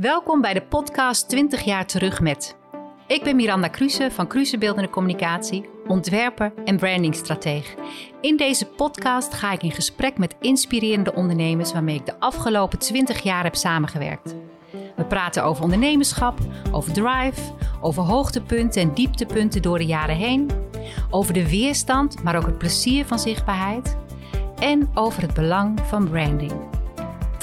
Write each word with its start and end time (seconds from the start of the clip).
Welkom 0.00 0.40
bij 0.40 0.54
de 0.54 0.62
podcast 0.62 1.28
20 1.28 1.62
jaar 1.62 1.86
terug 1.86 2.20
met. 2.20 2.56
Ik 3.06 3.22
ben 3.22 3.36
Miranda 3.36 3.68
Kruse 3.68 4.10
van 4.10 4.26
Kruse 4.26 4.58
Beeldende 4.58 4.90
Communicatie, 4.90 5.68
ontwerper 5.86 6.52
en 6.64 6.76
brandingstrateeg. 6.76 7.74
In 8.20 8.36
deze 8.36 8.66
podcast 8.66 9.34
ga 9.34 9.52
ik 9.52 9.62
in 9.62 9.70
gesprek 9.70 10.18
met 10.18 10.34
inspirerende 10.40 11.14
ondernemers 11.14 11.72
waarmee 11.72 11.96
ik 11.96 12.06
de 12.06 12.20
afgelopen 12.20 12.78
20 12.78 13.22
jaar 13.22 13.42
heb 13.42 13.54
samengewerkt. 13.54 14.34
We 14.96 15.04
praten 15.04 15.44
over 15.44 15.62
ondernemerschap, 15.62 16.38
over 16.72 16.92
drive, 16.92 17.52
over 17.80 18.02
hoogtepunten 18.02 18.82
en 18.82 18.94
dieptepunten 18.94 19.62
door 19.62 19.78
de 19.78 19.86
jaren 19.86 20.16
heen, 20.16 20.50
over 21.10 21.34
de 21.34 21.48
weerstand, 21.48 22.22
maar 22.22 22.36
ook 22.36 22.46
het 22.46 22.58
plezier 22.58 23.06
van 23.06 23.18
zichtbaarheid 23.18 23.96
en 24.58 24.90
over 24.94 25.22
het 25.22 25.34
belang 25.34 25.80
van 25.80 26.08
branding. 26.08 26.73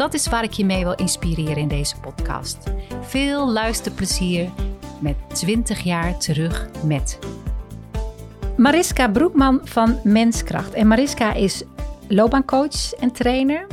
Dat 0.02 0.14
is 0.14 0.28
waar 0.28 0.44
ik 0.44 0.52
je 0.52 0.66
mee 0.66 0.84
wil 0.84 0.96
inspireren 0.96 1.58
in 1.58 1.68
deze 1.68 2.00
podcast. 2.00 2.58
Veel 3.02 3.52
luisterplezier 3.52 4.50
met 5.02 5.16
20 5.34 5.80
jaar 5.80 6.18
terug 6.20 6.70
met. 6.86 7.20
Mariska 8.58 9.10
Broekman 9.10 9.60
van 9.64 10.00
Menskracht. 10.04 10.74
En 10.74 10.88
Mariska 10.88 11.34
is 11.34 11.64
loopbaancoach 12.08 12.94
en 12.94 13.12
trainer. 13.12 13.68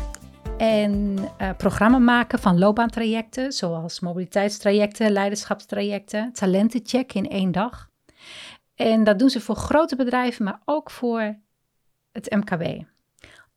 En 0.59 1.19
uh, 1.19 1.51
programma 1.57 1.99
maken 1.99 2.39
van 2.39 2.59
loopbaantrajecten, 2.59 3.53
zoals 3.53 4.01
mobiliteitstrajecten, 4.01 5.11
leiderschapstrajecten, 5.11 6.33
talentencheck 6.33 7.13
in 7.13 7.29
één 7.29 7.53
dag. 7.53 7.91
En 8.75 9.05
dat 9.05 9.19
doen 9.19 9.31
ze 9.31 9.41
voor 9.41 9.57
grote 9.57 9.97
bedrijven, 9.97 10.45
maar 10.45 10.61
ook 10.65 10.91
voor 10.91 11.39
het 12.13 12.31
MKB. 12.31 12.85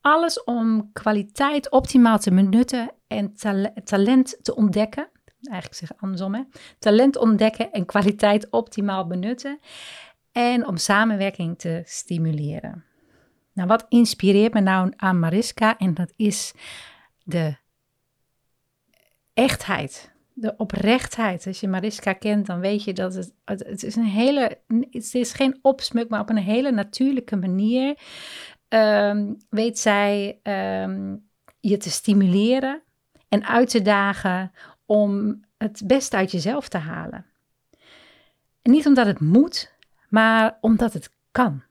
Alles 0.02 0.44
om 0.44 0.92
kwaliteit 0.94 1.72
optimaal 1.72 2.20
te 2.20 2.34
benutten 2.34 2.92
en 3.08 3.34
talent 3.84 4.38
te 4.42 4.56
ontdekken. 4.56 5.10
Eigenlijk 5.42 5.80
zeg 5.80 5.92
andersom, 5.98 6.34
hè? 6.36 6.42
Talent 6.80 7.18
ontdekken 7.18 7.72
en 7.72 7.86
kwaliteit 7.86 8.50
optimaal 8.50 9.08
benutten. 9.08 9.60
En 10.32 10.68
om 10.68 10.78
samenwerking 10.78 11.60
te 11.60 11.82
stimuleren. 11.86 12.86
Nou, 13.54 13.68
wat 13.68 13.86
inspireert 13.90 14.54
me 14.54 14.60
nou 14.60 14.94
aan 14.96 15.20
Mariska? 15.20 15.78
En 15.78 15.94
dat 15.94 16.14
is 16.16 16.54
de 17.24 17.56
echtheid, 19.34 20.12
de 20.34 20.54
oprechtheid. 20.58 21.48
Als 21.48 21.60
je 21.60 21.68
Mariska 21.68 22.14
kent, 22.14 22.46
dan 22.46 22.60
weet 22.60 22.84
je 22.84 22.94
dat 22.94 23.14
het, 23.14 23.34
het 23.46 23.84
is 23.84 23.96
een 23.96 24.04
hele, 24.04 24.60
het 24.92 25.14
is 25.14 25.34
geen 25.34 25.60
opsmuk, 25.62 26.10
maar 26.10 26.22
op 26.22 26.30
een 26.30 26.38
hele 26.38 26.72
natuurlijke 26.72 27.36
manier 27.36 27.98
um, 28.74 29.38
weet 29.50 29.80
zij 29.80 30.40
um, 30.44 31.30
je 31.60 31.78
te 31.78 31.90
stimuleren 31.90 32.82
en 33.30 33.46
uit 33.46 33.70
te 33.70 33.82
dagen 33.82 34.52
om 34.86 35.44
het 35.58 35.82
beste 35.86 36.16
uit 36.16 36.32
jezelf 36.32 36.68
te 36.68 36.78
halen. 36.78 37.26
En 38.62 38.72
niet 38.72 38.88
omdat 38.88 39.06
het 39.06 39.20
moet, 39.20 39.74
maar 40.10 40.58
omdat 40.62 40.94
het 40.94 41.12
kan. 41.32 41.64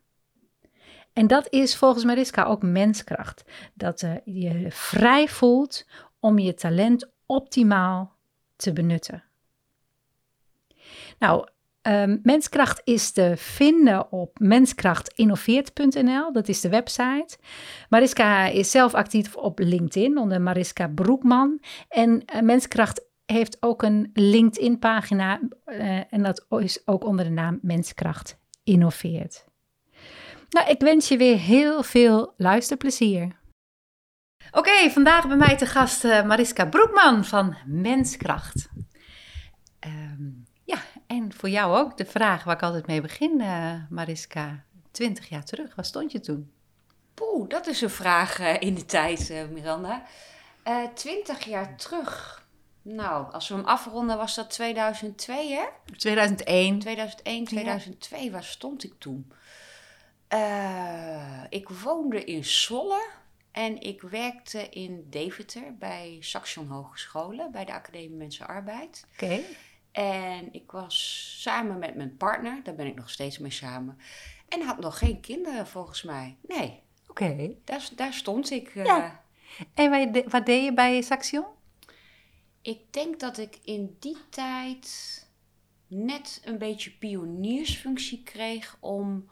En 1.12 1.26
dat 1.26 1.46
is 1.50 1.76
volgens 1.76 2.04
Mariska 2.04 2.44
ook 2.44 2.62
menskracht. 2.62 3.44
Dat 3.74 4.02
uh, 4.02 4.14
je 4.24 4.66
vrij 4.70 5.28
voelt 5.28 5.86
om 6.20 6.38
je 6.38 6.54
talent 6.54 7.10
optimaal 7.26 8.16
te 8.56 8.72
benutten. 8.72 9.24
Nou, 11.18 11.48
Um, 11.91 12.20
menskracht 12.22 12.80
is 12.84 13.12
te 13.12 13.33
vinden 13.36 14.12
op 14.12 14.38
menskrachtinnoveert.nl, 14.38 16.33
dat 16.33 16.48
is 16.48 16.60
de 16.60 16.69
website. 16.69 17.38
Mariska 17.88 18.46
is 18.46 18.70
zelf 18.70 18.94
actief 18.94 19.36
op 19.36 19.58
LinkedIn 19.58 20.18
onder 20.18 20.41
Mariska 20.41 20.88
Broekman. 20.88 21.61
En 21.88 22.22
uh, 22.34 22.41
Menskracht 22.41 23.05
heeft 23.27 23.56
ook 23.61 23.83
een 23.83 24.11
LinkedIn-pagina 24.12 25.41
uh, 25.66 26.12
en 26.12 26.22
dat 26.22 26.46
is 26.48 26.86
ook 26.86 27.05
onder 27.05 27.24
de 27.24 27.30
naam 27.30 27.58
Menskracht 27.62 28.38
Innoveert. 28.64 29.44
Nou, 30.50 30.68
ik 30.68 30.80
wens 30.80 31.08
je 31.08 31.16
weer 31.16 31.38
heel 31.38 31.83
veel 31.83 32.34
luisterplezier. 32.36 33.39
Oké, 34.51 34.90
vandaag 34.90 35.28
bij 35.28 35.36
mij 35.36 35.57
te 35.57 35.67
gast 35.67 36.05
uh, 36.05 36.27
Mariska 36.27 36.67
Broekman 36.67 37.24
van 37.24 37.57
Menskracht. 37.67 38.68
Um, 39.86 40.39
en 41.10 41.32
voor 41.32 41.48
jou 41.48 41.76
ook 41.76 41.96
de 41.96 42.06
vraag 42.06 42.44
waar 42.44 42.54
ik 42.54 42.62
altijd 42.62 42.86
mee 42.86 43.00
begin, 43.00 43.40
uh, 43.40 43.74
Mariska. 43.88 44.64
Twintig 44.90 45.28
jaar 45.28 45.44
terug, 45.44 45.74
waar 45.74 45.84
stond 45.84 46.12
je 46.12 46.20
toen? 46.20 46.52
Poeh, 47.14 47.48
dat 47.48 47.66
is 47.66 47.80
een 47.80 47.90
vraag 47.90 48.40
uh, 48.40 48.60
in 48.60 48.74
de 48.74 48.84
tijd, 48.84 49.30
uh, 49.30 49.44
Miranda. 49.44 50.02
Twintig 50.94 51.44
jaar 51.44 51.76
terug. 51.76 52.44
Nou, 52.82 53.32
als 53.32 53.48
we 53.48 53.54
hem 53.54 53.64
afronden 53.64 54.16
was 54.16 54.34
dat 54.34 54.50
2002, 54.50 55.52
hè? 55.52 55.64
2001. 55.96 56.78
2001, 56.78 57.44
2002, 57.44 58.24
ja. 58.24 58.30
waar 58.30 58.44
stond 58.44 58.84
ik 58.84 58.92
toen? 58.98 59.32
ik 61.48 61.68
woonde 61.68 62.24
in 62.24 62.44
Zwolle 62.44 63.08
en 63.52 63.80
ik 63.80 64.02
werkte 64.02 64.68
in 64.68 65.06
Deventer 65.08 65.77
bij 65.78 66.16
Saxion 66.20 66.68
Hogescholen, 66.68 67.52
bij 67.52 67.64
de 67.64 67.72
Academie 67.72 68.16
Mensen 68.16 68.46
Arbeid. 68.46 69.06
Oké. 69.12 69.40
En 69.92 70.52
ik 70.52 70.70
was 70.70 71.34
samen 71.42 71.78
met 71.78 71.95
mijn 71.95 72.17
partner, 72.17 72.61
daar 72.62 72.74
ben 72.74 72.86
ik 72.86 72.95
nog 72.95 73.11
steeds 73.11 73.39
mee 73.39 73.51
samen. 73.51 73.98
En 74.48 74.62
had 74.62 74.80
nog 74.80 74.98
geen 74.98 75.20
kinderen 75.20 75.67
volgens 75.67 76.02
mij. 76.02 76.36
Nee. 76.48 76.83
Oké. 77.08 77.55
Daar, 77.64 77.89
daar 77.96 78.12
stond 78.12 78.51
ik. 78.51 78.74
Ja. 78.74 78.84
Uh, 78.98 79.67
en 79.74 80.12
wat, 80.12 80.24
wat 80.33 80.46
deed 80.46 80.64
je 80.64 80.74
bij 80.74 81.02
Saxion? 81.02 81.45
Ik 82.62 82.92
denk 82.92 83.20
dat 83.20 83.39
ik 83.39 83.58
in 83.64 83.96
die 83.98 84.18
tijd 84.30 85.18
net 85.86 86.42
een 86.45 86.58
beetje 86.58 86.90
pioniersfunctie 86.90 88.22
kreeg 88.22 88.77
om 88.80 89.30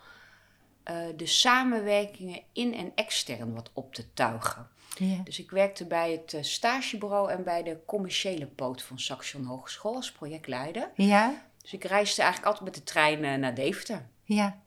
uh, 0.90 1.06
de 1.16 1.26
samenwerkingen 1.26 2.42
in 2.52 2.75
en 2.75 2.92
extern 2.94 3.54
wat 3.54 3.70
op 3.72 3.94
te 3.94 4.12
tuigen. 4.12 4.69
Ja. 4.98 5.22
Dus 5.25 5.38
ik 5.38 5.50
werkte 5.50 5.86
bij 5.86 6.12
het 6.12 6.32
uh, 6.32 6.42
stagebureau 6.42 7.31
en 7.31 7.44
bij 7.44 7.62
de 7.62 7.78
commerciële 7.86 8.47
poot 8.47 8.82
van 8.82 8.98
Saxion 8.98 9.44
Hogeschool 9.44 9.94
als 9.94 10.12
projectleider. 10.12 10.91
Ja. 10.94 11.47
Dus 11.62 11.72
ik 11.72 11.84
reisde 11.84 12.22
eigenlijk 12.22 12.53
altijd 12.53 12.70
met 12.70 12.84
de 12.84 12.92
trein 12.92 13.25
uh, 13.25 13.34
naar 13.34 13.54
Deventer. 13.54 14.08
Ja. 14.25 14.62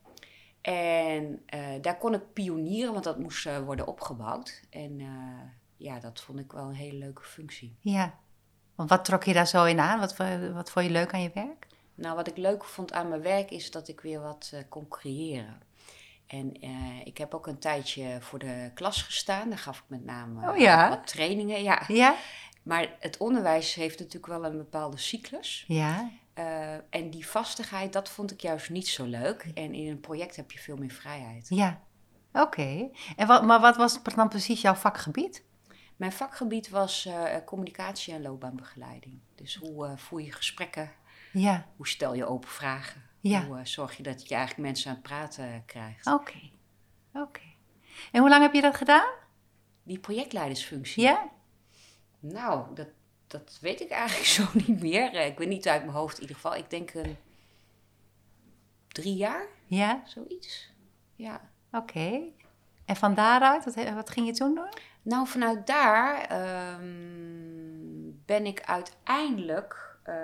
En 0.62 1.42
uh, 1.56 1.68
daar 1.82 1.98
kon 1.98 2.14
ik 2.14 2.34
pionieren, 2.34 2.92
want 2.92 3.04
dat 3.04 3.20
moest 3.20 3.50
worden 3.66 3.88
opgebouwd. 3.88 4.62
En 4.70 5.02
ja, 5.78 6.00
dat 6.00 6.22
vond 6.22 6.40
ik 6.40 6.52
wel 6.52 6.68
een 6.68 6.74
hele 6.74 6.98
leuke 6.98 7.24
functie. 7.24 7.76
Ja. 7.80 8.20
Want 8.76 8.90
wat 8.90 9.06
trok 9.06 9.24
je 9.24 9.34
daar 9.34 9.48
zo 9.48 9.66
in 9.66 9.80
aan? 9.80 10.00
Wat, 10.00 10.16
wat 10.54 10.72
vond 10.72 10.86
je 10.86 10.92
leuk 10.92 11.14
aan 11.14 11.22
je 11.22 11.32
werk? 11.34 11.68
Nou, 11.96 12.16
wat 12.16 12.28
ik 12.28 12.38
leuk 12.38 12.64
vond 12.64 12.94
aan 12.94 13.10
mijn 13.10 13.22
werk 13.22 13.52
is 13.52 13.72
dat 13.72 13.88
ik 13.88 14.02
weer 14.02 14.22
wat 14.22 14.54
kon 14.70 14.88
creëren. 14.88 15.62
En 16.32 16.66
uh, 16.66 17.00
ik 17.04 17.18
heb 17.18 17.34
ook 17.34 17.48
een 17.48 17.60
tijdje 17.60 18.18
voor 18.22 18.40
de 18.40 18.72
klas 18.74 19.02
gestaan. 19.02 19.50
Daar 19.50 19.58
gaf 19.58 19.78
ik 19.78 19.84
met 19.88 20.06
name 20.06 20.52
oh, 20.52 20.58
ja? 20.58 20.90
wat 20.90 21.08
trainingen. 21.08 21.64
Ja. 21.64 21.84
ja. 21.88 22.16
Maar 22.64 22.96
het 23.00 23.18
onderwijs 23.18 23.74
heeft 23.74 24.00
natuurlijk 24.00 24.26
wel 24.26 24.46
een 24.46 24.58
bepaalde 24.58 24.98
cyclus. 24.98 25.64
Ja. 25.68 26.12
Uh, 26.36 26.74
en 26.74 27.10
die 27.10 27.28
vastigheid, 27.28 27.94
dat 27.94 28.10
vond 28.10 28.32
ik 28.32 28.42
juist 28.42 28.70
niet 28.70 28.88
zo 28.88 29.06
leuk. 29.06 29.52
En 29.54 29.74
in 29.74 29.90
een 29.90 30.00
project 30.00 30.36
heb 30.36 30.52
je 30.52 30.60
veel 30.60 30.78
meer 30.78 30.92
vrijheid. 30.92 31.46
Ja, 31.50 31.82
oké. 32.34 32.90
En 33.16 33.28
wat, 33.28 33.44
maar 33.44 33.60
wat 33.60 33.76
was 33.76 34.00
dan 34.16 34.30
precies 34.30 34.62
jouw 34.62 34.74
vakgebied? 34.74 35.44
Mijn 35.96 36.12
vakgebied 36.12 36.70
was 36.70 37.06
uh, 37.06 37.24
communicatie 37.46 38.14
en 38.14 38.22
loopbaanbegeleiding. 38.22 39.20
Dus 39.36 39.56
hoe 39.56 39.94
voer 39.98 40.22
je 40.22 40.32
gesprekken? 40.32 40.92
Ja. 41.32 41.66
Hoe 41.76 41.88
stel 41.88 42.14
je 42.14 42.26
open 42.26 42.50
vragen? 42.50 43.11
Ja. 43.22 43.46
Hoe 43.46 43.58
uh, 43.58 43.66
zorg 43.66 43.98
je 43.98 44.04
dat 44.04 44.28
je 44.28 44.36
eigenlijk 44.36 44.68
mensen 44.68 44.90
aan 44.90 44.96
het 44.96 45.04
praten 45.04 45.64
krijgt? 45.66 46.08
Oké, 46.08 46.40
oké. 47.14 47.42
En 48.12 48.20
hoe 48.20 48.30
lang 48.30 48.42
heb 48.42 48.54
je 48.54 48.62
dat 48.62 48.76
gedaan? 48.76 49.10
Die 49.84 50.00
projectleidersfunctie? 50.00 51.04
Ja. 51.04 51.30
Nou, 52.20 52.76
dat, 52.76 52.88
dat 53.28 53.58
weet 53.62 53.82
ik 53.82 53.90
eigenlijk 53.90 54.28
zo 54.40 54.48
niet 54.54 54.82
meer. 54.82 55.14
Ik 55.14 55.38
weet 55.38 55.48
niet 55.48 55.68
uit 55.68 55.82
mijn 55.82 55.96
hoofd 55.98 56.16
in 56.16 56.22
ieder 56.22 56.36
geval. 56.36 56.56
Ik 56.56 56.70
denk 56.70 56.94
een 56.94 57.18
drie 58.88 59.16
jaar. 59.16 59.46
Ja. 59.66 60.02
Zoiets. 60.06 60.70
Ja. 61.16 61.50
Oké. 61.72 62.22
En 62.86 62.96
van 62.96 63.14
daaruit, 63.14 63.66
wat, 63.66 63.94
wat, 63.94 64.10
ging 64.10 64.28
je 64.28 64.34
toen 64.34 64.56
doen? 64.56 64.74
Nou, 65.02 65.28
vanuit 65.28 65.68
daar 65.68 66.32
um, 66.74 68.22
ben 68.26 68.46
ik 68.46 68.62
uiteindelijk 68.62 69.91
uh, 70.12 70.18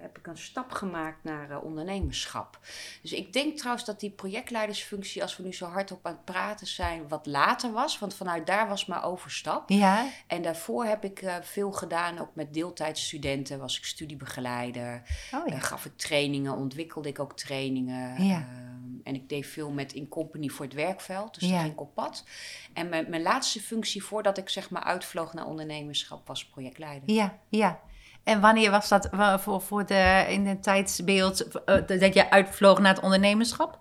heb 0.00 0.18
ik 0.18 0.26
een 0.26 0.38
stap 0.38 0.70
gemaakt 0.72 1.24
naar 1.24 1.50
uh, 1.50 1.64
ondernemerschap. 1.64 2.58
Dus 3.02 3.12
ik 3.12 3.32
denk 3.32 3.56
trouwens 3.56 3.84
dat 3.84 4.00
die 4.00 4.10
projectleidersfunctie, 4.10 5.22
als 5.22 5.36
we 5.36 5.42
nu 5.42 5.52
zo 5.52 5.66
hard 5.66 5.92
op 5.92 6.06
aan 6.06 6.12
het 6.12 6.24
praten 6.24 6.66
zijn, 6.66 7.08
wat 7.08 7.26
later 7.26 7.72
was. 7.72 7.98
Want 7.98 8.14
vanuit 8.14 8.46
daar 8.46 8.68
was 8.68 8.86
mijn 8.86 9.02
overstap. 9.02 9.68
Ja. 9.70 10.06
En 10.26 10.42
daarvoor 10.42 10.84
heb 10.84 11.04
ik 11.04 11.22
uh, 11.22 11.34
veel 11.40 11.72
gedaan, 11.72 12.18
ook 12.18 12.34
met 12.34 12.54
deeltijdstudenten. 12.54 13.58
Was 13.58 13.78
ik 13.78 13.84
studiebegeleider. 13.84 15.02
Oh, 15.34 15.46
ja. 15.46 15.58
gaf 15.58 15.84
ik 15.84 15.96
trainingen, 15.96 16.52
ontwikkelde 16.56 17.08
ik 17.08 17.18
ook 17.18 17.36
trainingen. 17.36 18.24
Ja. 18.24 18.36
Ehm, 18.36 19.00
en 19.02 19.14
ik 19.14 19.28
deed 19.28 19.46
veel 19.46 19.70
met 19.70 19.92
In 19.92 20.08
Company 20.08 20.48
voor 20.48 20.64
het 20.64 20.74
werkveld. 20.74 21.34
Dus 21.34 21.42
Ja. 21.42 21.50
daar 21.50 21.60
ging 21.60 21.72
ik 21.72 21.80
op 21.80 21.94
pad. 21.94 22.24
En 22.72 22.88
mijn, 22.88 23.10
mijn 23.10 23.22
laatste 23.22 23.60
functie 23.60 24.04
voordat 24.04 24.38
ik 24.38 24.48
zeg 24.48 24.70
maar 24.70 24.82
uitvloog 24.82 25.32
naar 25.32 25.46
ondernemerschap 25.46 26.26
was 26.26 26.46
projectleider. 26.46 27.10
Ja, 27.10 27.38
ja. 27.48 27.80
En 28.24 28.40
wanneer 28.40 28.70
was 28.70 28.88
dat 28.88 29.08
voor, 29.40 29.60
voor 29.60 29.86
de, 29.86 30.26
in 30.28 30.46
het 30.46 30.62
tijdsbeeld 30.62 31.64
eh, 31.64 31.86
dat 31.86 32.14
je 32.14 32.30
uitvloog 32.30 32.78
naar 32.78 32.94
het 32.94 33.02
ondernemerschap? 33.02 33.78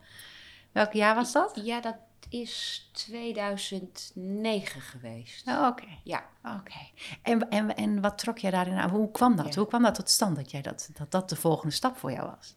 Welk 0.72 0.94
jaar 0.94 1.16
was 1.16 1.32
dat? 1.32 1.60
Ja, 1.64 1.82
dat 1.82 1.96
is 2.30 2.90
2009 2.92 4.82
geweest. 4.82 5.48
Oh, 5.48 5.68
Oké. 5.68 5.88
Ja. 6.04 6.24
Oké. 6.44 6.80
En, 7.22 7.50
en, 7.50 7.76
en 7.76 8.02
wat 8.02 8.18
trok 8.18 8.38
jij 8.38 8.52
daarin 8.52 8.78
aan? 8.78 8.90
Hoe 8.90 9.12
kwam 9.12 9.36
dat? 9.36 9.54
Ja. 9.54 9.60
Hoe 9.60 9.68
kwam 9.68 9.84
dat 9.84 9.96
tot 9.96 10.10
stand 10.10 10.36
dat, 10.36 10.52
jij 10.52 10.62
dat, 10.62 10.90
dat 10.94 11.12
dat 11.12 11.30
de 11.30 11.36
volgende 11.36 11.74
stap 11.74 11.98
voor 11.98 12.12
jou 12.12 12.30
was? 12.38 12.56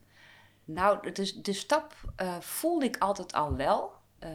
Nou, 0.65 1.13
dus 1.13 1.35
de 1.35 1.53
stap 1.53 1.95
eh, 2.17 2.41
voelde 2.41 2.85
ik 2.85 2.97
altijd 2.99 3.33
al 3.33 3.57
wel. 3.57 3.93
Ehm, 4.19 4.33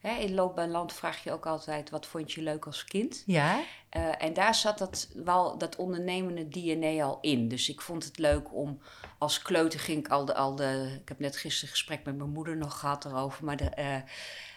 hè, 0.00 0.16
in 0.16 0.34
Loop 0.34 0.54
bij 0.54 0.66
Land 0.66 0.92
vraag 0.92 1.24
je 1.24 1.32
ook 1.32 1.46
altijd, 1.46 1.90
wat 1.90 2.06
vond 2.06 2.32
je 2.32 2.42
leuk 2.42 2.66
als 2.66 2.84
kind? 2.84 3.22
Ja? 3.26 3.60
Eh, 3.88 4.22
en 4.22 4.32
daar 4.32 4.54
zat 4.54 4.78
dat, 4.78 5.08
wel 5.14 5.58
dat 5.58 5.76
ondernemende 5.76 6.48
DNA 6.48 7.02
al 7.02 7.18
in. 7.20 7.48
Dus 7.48 7.68
ik 7.68 7.80
vond 7.80 8.04
het 8.04 8.18
leuk 8.18 8.54
om 8.54 8.80
als 9.18 9.42
kleuter 9.42 9.80
ging 9.80 9.98
ik 9.98 10.08
al 10.08 10.24
de, 10.24 10.34
al 10.34 10.54
de... 10.54 10.98
Ik 11.00 11.08
heb 11.08 11.18
net 11.18 11.36
gisteren 11.36 11.68
een 11.68 11.76
gesprek 11.76 12.04
met 12.04 12.16
mijn 12.16 12.30
moeder 12.30 12.56
nog 12.56 12.78
gehad 12.78 13.04
erover. 13.04 13.44
Maar 13.44 13.56
de, 13.56 13.64
eh, 13.70 13.96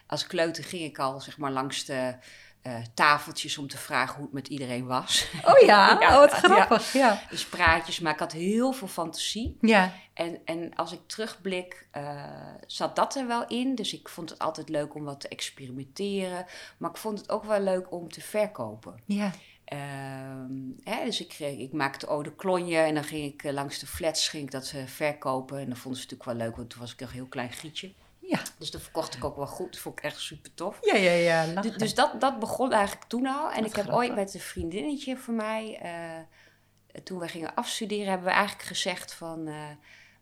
als 0.08 0.28
kleuter 0.28 0.64
ging 0.64 0.84
ik 0.84 1.00
al 1.00 1.20
zeg 1.22 1.38
maar 1.38 1.52
langs 1.52 1.86
de 1.86 2.16
eh, 2.62 2.76
tafeltjes 2.94 3.58
om 3.58 3.68
te 3.68 3.78
vragen 3.78 4.16
hoe 4.16 4.24
het 4.24 4.34
met 4.34 4.48
iedereen 4.48 4.86
was. 4.86 5.28
Oh 5.46 5.60
ja? 5.60 5.98
Ja, 6.02 6.14
oh, 6.14 6.20
wat 6.20 6.32
ja. 6.32 6.38
grappig. 6.38 6.94
Ja. 6.94 7.22
Dus 7.30 7.46
praatjes, 7.46 8.00
maar 8.00 8.14
ik 8.14 8.20
had 8.20 8.32
heel 8.32 8.72
veel 8.72 8.88
fantasie. 8.88 9.58
Ja. 9.62 9.94
En, 10.14 10.40
en 10.46 10.76
als 10.76 10.92
ik 10.92 11.00
terugblik, 11.06 11.88
eh, 11.92 12.24
zat 12.68 12.96
dat 12.96 13.16
er 13.16 13.28
wel 13.28 13.48
in. 13.48 13.76
Dus 13.76 13.94
ik 13.94 14.10
vond 14.10 14.30
het 14.30 14.40
altijd 14.40 14.70
leuk 14.70 14.96
om 14.96 15.04
wat 15.04 15.20
te 15.20 15.28
experimenteren. 15.28 16.46
Maar 16.78 16.90
ik 16.90 16.98
vond 16.98 17.20
het 17.20 17.30
ook 17.30 17.44
wel 17.44 17.62
leuk 17.62 17.92
om 17.92 18.12
te 18.12 18.22
verkopen. 18.22 18.96
Ja. 19.06 19.32
Ehm, 19.66 20.54
hè, 20.84 21.06
dus 21.06 21.22
ik, 21.22 21.40
ik 21.40 21.74
maakte 21.74 22.08
eau 22.08 22.24
de 22.24 22.36
klonje 22.36 22.78
en 22.78 22.94
dan 22.94 23.04
ging 23.04 23.34
ik 23.34 23.44
eh, 23.44 23.54
langs 23.54 23.80
de 23.80 23.88
flats 23.88 24.30
ging 24.30 24.44
ik 24.44 24.52
dat 24.52 24.74
verkopen. 24.86 25.60
En 25.60 25.70
dat 25.70 25.78
vonden 25.78 26.02
ze 26.02 26.08
natuurlijk 26.08 26.38
wel 26.38 26.48
leuk, 26.48 26.56
want 26.56 26.70
toen 26.70 26.80
was 26.80 26.94
ik 26.94 27.00
nog 27.00 27.10
een 27.10 27.16
heel 27.16 27.26
klein 27.26 27.52
gietje. 27.52 27.94
Ja. 28.32 28.40
Dus 28.58 28.72
dat 28.72 28.82
verkocht 28.82 29.16
ik 29.16 29.24
ook 29.24 29.36
wel 29.36 29.48
goed. 29.48 29.72
Dat 29.72 29.82
vond 29.82 29.98
ik 30.00 30.04
echt 30.06 30.20
super 30.20 30.54
tof. 30.54 30.78
Ja, 30.82 30.96
ja, 30.96 31.12
ja. 31.12 31.46
Du- 31.46 31.54
lachen. 31.54 31.78
Dus 31.78 31.96
dat, 31.96 32.22
dat 32.22 32.40
begon 32.40 32.72
eigenlijk 32.74 33.10
toen 33.10 33.26
al. 33.28 33.52
En 33.52 33.62
Wat 33.62 33.70
ik 33.70 33.76
heb 33.76 33.86
grappig. 33.86 33.94
ooit 33.96 34.16
met 34.16 34.34
een 34.34 34.40
vriendinnetje 34.40 35.18
van 35.18 35.36
mij, 35.36 35.78
eh, 35.82 37.00
toen 37.04 37.20
wij 37.20 37.28
gingen 37.28 37.56
afstuderen, 37.56 38.08
hebben 38.08 38.28
we 38.28 38.34
eigenlijk 38.34 38.68
gezegd 38.68 39.14
van, 39.14 39.48
eh, 39.48 39.56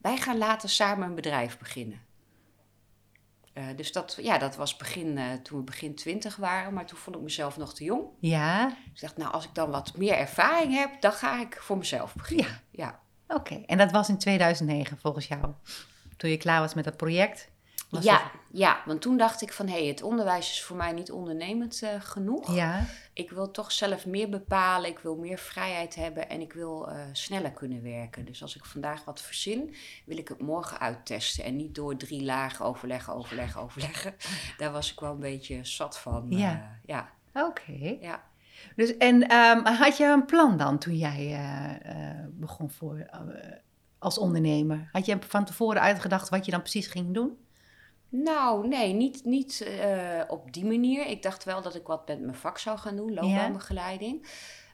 wij 0.01 0.17
gaan 0.17 0.37
later 0.37 0.69
samen 0.69 1.07
een 1.07 1.15
bedrijf 1.15 1.57
beginnen. 1.57 2.01
Eh, 3.53 3.63
dus 3.75 3.91
dat, 3.91 4.17
ja, 4.21 4.37
dat 4.37 4.55
was 4.55 4.75
begin, 4.77 5.39
toen 5.43 5.57
we 5.57 5.63
begin 5.63 5.95
twintig 5.95 6.35
waren, 6.35 6.73
maar 6.73 6.85
toen 6.85 6.97
vond 6.97 7.15
ik 7.15 7.21
mezelf 7.21 7.57
nog 7.57 7.73
te 7.73 7.83
jong. 7.83 8.03
Ja, 8.19 8.65
Dus 8.67 8.75
ik 8.93 9.01
dacht, 9.01 9.17
nou, 9.17 9.31
als 9.33 9.45
ik 9.45 9.53
dan 9.55 9.69
wat 9.71 9.97
meer 9.97 10.13
ervaring 10.13 10.73
heb, 10.73 11.01
dan 11.01 11.11
ga 11.11 11.41
ik 11.41 11.57
voor 11.61 11.77
mezelf 11.77 12.15
beginnen. 12.15 12.61
Ja. 12.71 12.99
oké. 13.27 13.63
En 13.65 13.77
dat 13.77 13.91
was 13.91 14.09
in 14.09 14.17
2009 14.17 14.97
volgens 14.97 15.27
jou? 15.27 15.53
Toen 16.17 16.29
je 16.29 16.37
klaar 16.37 16.59
was 16.59 16.73
met 16.73 16.83
dat 16.83 16.97
project? 16.97 17.49
Was 17.89 18.03
Ja, 18.03 18.17
dat- 18.17 18.31
ja, 18.51 18.81
want 18.85 19.01
toen 19.01 19.17
dacht 19.17 19.41
ik 19.41 19.53
van, 19.53 19.67
hé, 19.67 19.77
hey, 19.77 19.85
het 19.85 20.01
onderwijs 20.03 20.51
is 20.51 20.63
voor 20.63 20.77
mij 20.77 20.91
niet 20.91 21.11
ondernemend 21.11 21.81
eh, 21.81 21.89
genoeg. 21.99 22.55
Ja, 22.55 22.85
Ik 23.13 23.29
wil 23.31 23.51
toch 23.51 23.71
zelf 23.71 24.05
meer 24.05 24.29
bepalen, 24.29 24.89
ik 24.89 24.99
wil 24.99 25.15
meer 25.15 25.37
vrijheid 25.37 25.95
hebben 25.95 26.29
en 26.29 26.41
ik 26.41 26.53
wil 26.53 26.89
eh, 26.89 26.99
sneller 27.11 27.51
kunnen 27.51 27.81
werken. 27.83 28.25
Dus 28.25 28.41
als 28.41 28.55
ik 28.55 28.65
vandaag 28.65 29.03
wat 29.03 29.21
verzin, 29.21 29.75
wil 30.05 30.17
ik 30.17 30.27
het 30.27 30.41
morgen 30.41 30.79
uittesten. 30.79 31.43
En 31.43 31.55
niet 31.55 31.75
door 31.75 31.97
drie 31.97 32.23
lagen 32.23 32.65
overleggen, 32.65 33.13
overleggen, 33.13 33.61
overleggen. 33.61 34.15
Daar 34.57 34.71
was 34.71 34.91
ik 34.91 34.99
wel 34.99 35.11
een 35.11 35.19
beetje 35.19 35.59
zat 35.65 35.99
van. 35.99 36.25
Ja. 36.29 36.51
eh, 36.51 36.95
ja, 36.95 37.09
oké. 37.33 37.97
ja. 38.01 38.23
Dus, 38.75 38.97
en 38.97 39.27
ehm, 39.27 39.65
had 39.65 39.97
je 39.97 40.05
een 40.05 40.25
plan 40.25 40.57
dan 40.57 40.77
toen 40.77 40.97
jij 40.97 41.39
begon 42.29 42.69
voor, 42.71 43.05
als 43.99 44.17
ondernemer? 44.17 44.89
Had 44.91 45.05
je 45.05 45.17
van 45.27 45.45
tevoren 45.45 45.81
uitgedacht 45.81 46.29
wat 46.29 46.45
je 46.45 46.51
dan 46.51 46.61
precies 46.61 46.87
ging 46.87 47.13
doen? 47.13 47.37
Nou, 48.09 48.67
nee, 48.67 48.93
niet, 48.93 49.25
niet 49.25 49.61
eh, 49.61 50.21
op 50.27 50.53
die 50.53 50.65
manier. 50.65 51.05
Ik 51.05 51.21
dacht 51.23 51.43
wel 51.43 51.61
dat 51.61 51.75
ik 51.75 51.87
wat 51.87 52.07
met 52.07 52.19
mijn 52.21 52.35
vak 52.35 52.57
zou 52.57 52.77
gaan 52.77 52.95
doen, 52.95 53.13
loopbaanbegeleiding. 53.13 54.27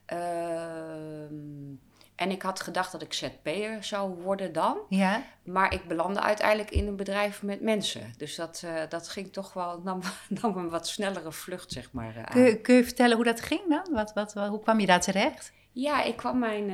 Ehm, 0.06 1.74
en 2.16 2.32
ik 2.32 2.42
had 2.42 2.62
gedacht 2.62 2.92
dat 2.92 3.02
ik 3.02 3.14
ZP'er 3.14 3.84
zou 3.84 4.22
worden 4.22 4.54
dan. 4.54 4.78
Ja, 4.90 5.24
Maar 5.44 5.74
ik 5.74 5.88
belandde 5.88 6.22
uiteindelijk 6.22 6.72
in 6.72 6.88
een 6.88 6.96
bedrijf 6.96 7.44
met 7.44 7.62
mensen. 7.62 8.14
Dus 8.18 8.36
dat, 8.36 8.62
eh, 8.66 8.82
dat 8.90 9.08
ging 9.08 9.34
toch 9.34 9.54
wel, 9.54 9.80
nam, 9.84 10.02
nam 10.30 10.58
een 10.58 10.70
wat 10.70 10.88
snellere 10.88 11.32
vlucht, 11.32 11.72
zeg 11.72 11.92
maar. 11.92 12.16
eh, 12.16 12.24
aan. 12.24 12.32
kun, 12.34 12.42
je- 12.44 12.62
kun 12.62 12.76
je 12.76 12.84
vertellen 12.84 13.16
hoe 13.16 13.26
dat 13.26 13.42
ging 13.42 13.62
dan? 13.70 13.88
Wat, 13.94 14.14
wat, 14.14 14.34
wat- 14.34 14.50
hoe 14.50 14.60
kwam 14.62 14.80
je 14.80 14.86
daar 14.86 15.02
terecht? 15.02 15.52
Ja, 15.72 16.04
ik 16.04 16.16
kwam 16.16 16.40
mijn 16.40 16.72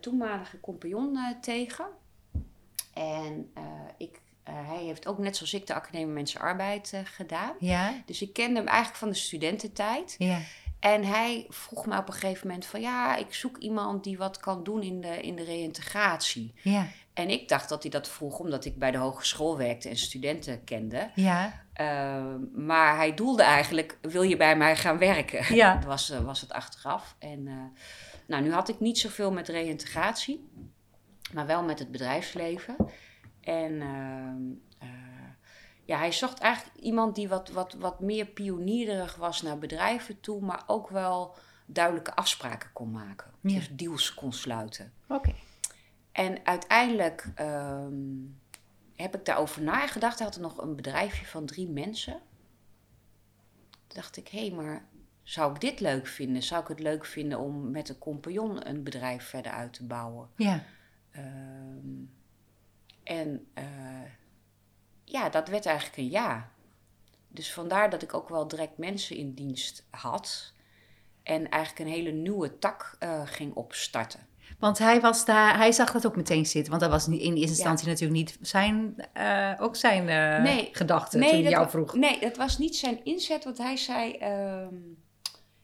toenmalige 0.00 0.60
compagnon 0.60 1.18
tegen. 1.40 1.86
En 2.94 3.52
ik, 3.98 4.20
hij 4.50 4.84
heeft 4.84 5.06
ook 5.06 5.18
net 5.18 5.36
zoals 5.36 5.54
ik 5.54 5.66
de 5.66 5.74
Academie 5.74 6.06
Mensen 6.06 6.40
Arbeid 6.40 6.92
eh, 6.92 7.00
gedaan. 7.04 7.52
Ja, 7.58 7.94
Dus 8.06 8.22
ik 8.22 8.32
kende 8.32 8.58
hem 8.58 8.66
eigenlijk 8.68 8.98
van 8.98 9.08
de 9.08 9.14
studententijd. 9.14 10.14
ja, 10.18 10.40
En 10.80 11.04
hij 11.04 11.46
vroeg 11.48 11.86
me 11.86 11.98
op 11.98 12.06
een 12.08 12.14
gegeven 12.14 12.46
moment 12.46 12.66
van... 12.66 12.80
ja, 12.80 13.16
ik 13.16 13.34
zoek 13.34 13.56
iemand 13.58 14.04
die 14.04 14.18
wat 14.18 14.36
kan 14.40 14.64
doen 14.64 14.82
in 14.82 15.00
de, 15.00 15.20
in 15.20 15.36
de 15.36 15.44
reïntegratie. 15.44 16.54
ja, 16.62 16.86
En 17.14 17.30
ik 17.30 17.48
dacht 17.48 17.68
dat 17.68 17.82
hij 17.82 17.90
dat 17.90 18.08
vroeg 18.08 18.38
omdat 18.38 18.64
ik 18.64 18.78
bij 18.78 18.90
de 18.90 18.98
hogeschool 18.98 19.56
werkte 19.56 19.88
en 19.88 19.96
studenten 19.96 20.64
kende. 20.64 21.10
ja, 21.14 21.62
Uh, 21.80 22.34
maar 22.54 22.96
hij 22.96 23.14
doelde 23.14 23.42
eigenlijk, 23.42 23.98
wil 24.00 24.22
je 24.22 24.36
bij 24.36 24.56
mij 24.56 24.76
gaan 24.76 24.98
werken? 24.98 25.54
Ja. 25.54 25.74
Dat 25.74 25.84
was, 25.84 26.10
eh, 26.10 26.20
was 26.20 26.40
het 26.40 26.52
achteraf. 26.52 27.16
En 27.18 27.46
uh, 27.46 27.54
nou, 28.26 28.42
nu 28.42 28.52
had 28.52 28.68
ik 28.68 28.80
niet 28.80 28.98
zoveel 28.98 29.32
met 29.32 29.48
reïntegratie, 29.48 30.48
maar 31.32 31.46
wel 31.46 31.62
met 31.62 31.78
het 31.78 31.90
bedrijfsleven. 31.90 32.76
En 33.44 33.72
uh, 34.82 34.88
ja, 35.84 35.98
hij 35.98 36.12
zocht 36.12 36.38
eigenlijk 36.38 36.76
iemand 36.76 37.14
die 37.14 37.28
wat, 37.28 37.48
wat, 37.48 37.74
wat 37.74 38.00
meer 38.00 38.26
pionierig 38.26 39.16
was 39.16 39.42
naar 39.42 39.58
bedrijven 39.58 40.20
toe, 40.20 40.40
maar 40.40 40.62
ook 40.66 40.88
wel 40.88 41.34
duidelijke 41.66 42.14
afspraken 42.14 42.72
kon 42.72 42.90
maken. 42.90 43.30
Ja. 43.40 43.54
Dus 43.54 43.68
deals 43.76 44.14
kon 44.14 44.32
sluiten. 44.32 44.92
oké. 45.08 45.34
En 46.12 46.46
uiteindelijk 46.46 47.32
um, 47.40 48.40
heb 48.96 49.14
ik 49.14 49.24
daarover 49.24 49.62
nagedacht. 49.62 50.18
Hij 50.18 50.26
had 50.26 50.36
er 50.36 50.42
nog 50.42 50.58
een 50.58 50.76
bedrijfje 50.76 51.26
van 51.26 51.46
drie 51.46 51.68
mensen. 51.68 52.20
Toen 53.70 53.96
dacht 54.00 54.16
ik, 54.16 54.28
hé, 54.28 54.46
hey, 54.46 54.50
maar 54.50 54.84
zou 55.22 55.54
ik 55.54 55.60
dit 55.60 55.80
leuk 55.80 56.06
vinden? 56.06 56.42
Zou 56.42 56.62
ik 56.62 56.68
het 56.68 56.80
leuk 56.80 57.04
vinden 57.04 57.38
om 57.38 57.70
met 57.70 57.88
een 57.88 57.98
compagnon 57.98 58.68
een 58.68 58.82
bedrijf 58.82 59.24
verder 59.24 59.52
uit 59.52 59.72
te 59.72 59.84
bouwen? 59.86 60.28
Ja. 60.36 60.62
Um, 61.16 62.10
en 63.04 63.46
uh, 63.58 63.64
ja, 65.04 65.28
dat 65.28 65.48
werd 65.48 65.66
eigenlijk 65.66 65.96
een 65.96 66.10
ja. 66.10 66.50
Dus 67.28 67.52
vandaar 67.52 67.90
dat 67.90 68.02
ik 68.02 68.14
ook 68.14 68.28
wel 68.28 68.48
direct 68.48 68.78
mensen 68.78 69.16
in 69.16 69.34
dienst 69.34 69.86
had. 69.90 70.52
En 71.22 71.48
eigenlijk 71.48 71.84
een 71.84 71.94
hele 71.94 72.10
nieuwe 72.10 72.58
tak 72.58 72.96
uh, 73.00 73.20
ging 73.24 73.54
opstarten. 73.54 74.20
Want 74.58 74.78
hij, 74.78 75.00
was 75.00 75.24
daar, 75.24 75.56
hij 75.56 75.72
zag 75.72 75.92
dat 75.92 76.06
ook 76.06 76.16
meteen 76.16 76.46
zitten. 76.46 76.70
Want 76.70 76.82
dat 76.82 76.90
was 76.90 77.08
in 77.08 77.12
eerste 77.12 77.40
instantie 77.40 77.86
ja. 77.86 77.92
natuurlijk 77.92 78.18
niet 78.18 78.38
zijn, 78.40 78.94
uh, 79.16 79.52
ook 79.58 79.76
zijn 79.76 80.08
uh, 80.08 80.42
nee, 80.42 80.68
gedachte 80.72 81.18
nee, 81.18 81.30
toen 81.30 81.40
hij 81.40 81.50
jou 81.50 81.70
vroeg. 81.70 81.94
Nee, 81.94 82.20
dat 82.20 82.36
was 82.36 82.58
niet 82.58 82.76
zijn 82.76 83.04
inzet. 83.04 83.44
Want 83.44 83.58
hij 83.58 83.76
zei... 83.76 84.18
Um, 84.62 85.02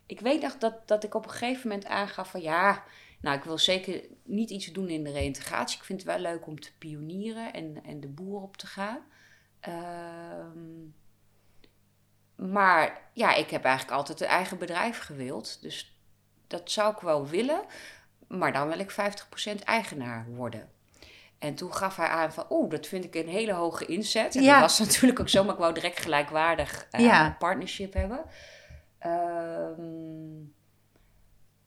ik 0.06 0.20
weet 0.20 0.42
nog 0.42 0.59
dat, 0.59 0.88
dat 0.88 1.04
ik 1.04 1.14
op 1.14 1.25
een 1.25 1.30
gegeven 1.30 1.68
moment 1.68 1.87
aangaf 1.87 2.30
van... 2.30 2.40
Ja, 2.40 2.82
nou, 3.20 3.36
ik 3.36 3.44
wil 3.44 3.58
zeker 3.58 4.02
niet 4.24 4.50
iets 4.50 4.66
doen 4.66 4.88
in 4.88 5.04
de 5.04 5.12
reïntegratie. 5.12 5.78
Ik 5.78 5.84
vind 5.84 6.02
het 6.02 6.08
wel 6.08 6.18
leuk 6.18 6.46
om 6.46 6.60
te 6.60 6.76
pionieren 6.78 7.52
en, 7.52 7.84
en 7.84 8.00
de 8.00 8.08
boer 8.08 8.42
op 8.42 8.56
te 8.56 8.66
gaan. 8.66 8.98
Um, 9.68 10.94
maar 12.34 13.10
ja, 13.12 13.34
ik 13.34 13.50
heb 13.50 13.64
eigenlijk 13.64 13.96
altijd 13.96 14.20
een 14.20 14.26
eigen 14.26 14.58
bedrijf 14.58 14.98
gewild. 14.98 15.62
Dus 15.62 16.00
dat 16.46 16.70
zou 16.70 16.94
ik 16.94 17.00
wel 17.00 17.26
willen. 17.26 17.64
Maar 18.28 18.52
dan 18.52 18.68
wil 18.68 18.78
ik 18.78 18.92
50% 19.60 19.64
eigenaar 19.64 20.26
worden. 20.28 20.70
En 21.38 21.54
toen 21.54 21.74
gaf 21.74 21.96
hij 21.96 22.06
aan 22.06 22.32
van, 22.32 22.46
oeh, 22.50 22.70
dat 22.70 22.86
vind 22.86 23.04
ik 23.04 23.14
een 23.14 23.28
hele 23.28 23.52
hoge 23.52 23.86
inzet. 23.86 24.36
En 24.36 24.42
ja. 24.42 24.52
dat 24.52 24.60
was 24.60 24.78
natuurlijk 24.78 25.20
ook 25.20 25.28
zo, 25.28 25.44
maar 25.44 25.52
ik 25.52 25.60
wou 25.60 25.74
direct 25.74 26.00
gelijkwaardig 26.00 26.88
uh, 26.92 27.00
ja. 27.00 27.36
partnership 27.38 27.92
hebben. 27.92 28.24
Um, 29.06 30.54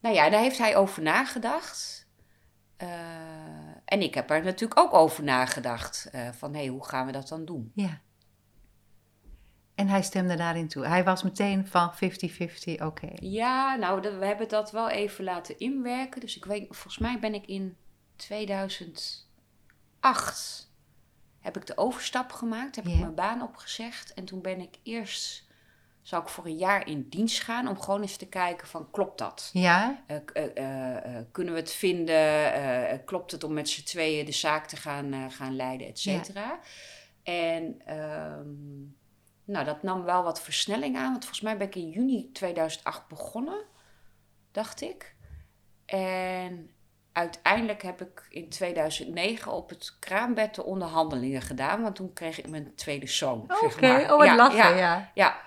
nou 0.04 0.16
ja, 0.16 0.30
daar 0.30 0.42
heeft 0.42 0.58
hij 0.58 0.76
over 0.76 1.02
nagedacht. 1.02 2.08
Uh, 2.78 2.90
en 3.86 4.02
ik 4.02 4.14
heb 4.14 4.30
er 4.30 4.44
natuurlijk 4.44 4.80
ook 4.80 4.94
over 4.94 5.24
nagedacht. 5.24 6.10
Uh, 6.16 6.30
van, 6.32 6.54
hé, 6.54 6.60
hey, 6.60 6.68
hoe 6.68 6.86
gaan 6.86 7.06
we 7.06 7.12
dat 7.12 7.28
dan 7.28 7.46
doen? 7.46 7.72
Ja. 7.76 8.02
En 9.76 9.88
hij 9.88 10.02
stemde 10.02 10.36
daarin 10.36 10.68
toe. 10.68 10.86
Hij 10.86 11.04
was 11.04 11.24
meteen 11.24 11.68
van 11.68 11.94
50-50, 11.94 11.98
oké. 11.98 12.86
Okay. 12.86 13.18
Ja, 13.20 13.76
nou, 13.76 14.02
we 14.02 14.26
hebben 14.26 14.50
dat 14.50 14.72
wel 14.72 14.90
even 14.90 15.24
laten 15.24 15.60
inwerken. 15.60 16.22
Dus 16.22 16.38
ik 16.38 16.46
weet, 16.46 16.66
volgens 16.70 16.98
mij 16.98 17.20
ben 17.20 17.34
ik 17.34 17.46
in 17.46 17.78
2008 18.16 20.72
heb 21.40 21.58
ik 21.58 21.66
de 21.66 21.78
overstap 21.78 22.32
gemaakt. 22.32 22.76
Heb 22.76 22.88
ik 22.88 23.00
mijn 23.00 23.16
baan 23.16 23.42
opgezegd. 23.42 24.14
En 24.14 24.26
toen 24.26 24.42
ben 24.42 24.60
ik 24.60 24.80
eerst 24.84 25.43
zou 26.04 26.24
ik 26.24 26.30
voor 26.30 26.46
een 26.46 26.58
jaar 26.58 26.88
in 26.88 27.08
dienst 27.10 27.42
gaan 27.42 27.68
om 27.68 27.80
gewoon 27.80 28.02
eens 28.02 28.18
te 28.18 28.28
kijken 28.28 28.68
van 28.68 28.92
klopt 28.92 29.18
dat? 29.18 29.50
Ja, 29.54 30.04
Eh, 30.08 30.18
eh, 30.34 31.18
eh, 31.18 31.26
kunnen 31.32 31.54
we 31.54 31.60
het 31.60 31.72
vinden? 31.72 33.06
Klopt 33.06 33.32
het 33.32 33.44
om 33.44 33.54
met 33.54 33.70
z'n 33.70 33.84
tweeën 33.84 34.26
de 34.26 34.32
zaak 34.32 34.68
te 34.68 34.76
gaan, 34.76 35.32
gaan 35.32 35.56
leiden, 35.56 35.88
et 35.88 36.00
cetera? 36.00 36.60
En 37.24 37.82
ehm, 37.86 38.82
nou, 39.46 39.66
dat 39.66 39.84
nam 39.84 40.04
wel 40.04 40.24
wat 40.24 40.42
versnelling 40.42 40.98
aan. 40.98 41.12
Want 41.12 41.24
volgens 41.24 41.42
mij 41.42 41.58
ben 41.58 41.68
ik 41.68 41.76
in 41.76 41.90
juni 41.90 42.32
2008 42.32 43.08
begonnen, 43.08 43.62
dacht 44.52 44.82
ik. 44.82 45.16
En 45.86 46.70
uiteindelijk 47.12 47.82
heb 47.82 48.02
ik 48.02 48.28
in 48.30 48.50
2009 48.50 49.52
op 49.52 49.70
het 49.70 49.96
kraambed 50.00 50.56
de 50.56 50.64
onderhandelingen 50.64 51.42
gedaan. 51.42 51.82
Want 51.82 51.96
toen 51.96 52.14
kreeg 52.14 52.40
ik 52.40 52.50
mijn 52.50 52.76
tweede 52.76 53.08
zoon, 53.08 53.42
oké. 53.42 53.56
zeg 53.60 53.82
maar. 53.82 54.02
Oh, 54.12 54.18
wat 54.18 54.26
Ja, 54.26 54.36
lachen, 54.36 54.58
ja, 54.58 54.76
ja. 54.76 55.12
ja. 55.14 55.38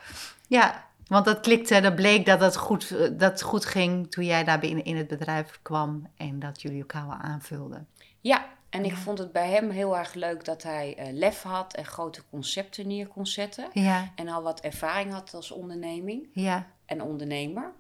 Ja, 0.47 0.85
want 1.07 1.25
dat 1.25 1.41
klikte, 1.41 1.81
dat 1.81 1.95
bleek 1.95 2.27
dat 2.27 2.41
het 2.41 2.57
goed, 2.57 2.91
eh, 2.91 2.99
dat 2.99 3.33
het 3.33 3.43
goed 3.43 3.65
ging 3.65 4.11
toen 4.11 4.25
jij 4.25 4.45
daar 4.45 4.59
binnen 4.59 4.85
in 4.85 4.97
het 4.97 5.07
bedrijf 5.07 5.59
kwam 5.63 6.07
en 6.17 6.39
dat 6.39 6.63
jullie 6.63 6.81
elkaar 6.81 7.07
wel 7.07 7.17
aanvulden. 7.17 7.89
Ja, 8.21 8.47
en 8.71 8.85
ik 8.85 8.97
vond 8.97 9.19
het 9.19 9.33
bij 9.33 9.51
hem 9.51 9.71
heel 9.71 9.97
erg 9.99 10.15
leuk 10.15 10.45
dat 10.45 10.63
hij 10.63 10.95
eh, 10.97 11.13
lef 11.13 11.43
had 11.43 11.75
en 11.75 11.85
grote 11.85 12.23
concepten 12.31 12.87
neer 12.87 13.07
kon 13.07 13.27
zetten. 13.27 13.69
Ja, 13.73 14.13
En 14.15 14.29
al 14.29 14.43
wat 14.43 14.61
ervaring 14.61 15.13
had 15.13 15.35
als 15.35 15.51
onderneming 15.51 16.29
ja, 16.33 16.67
en 16.87 17.03
ondernemer. 17.03 17.73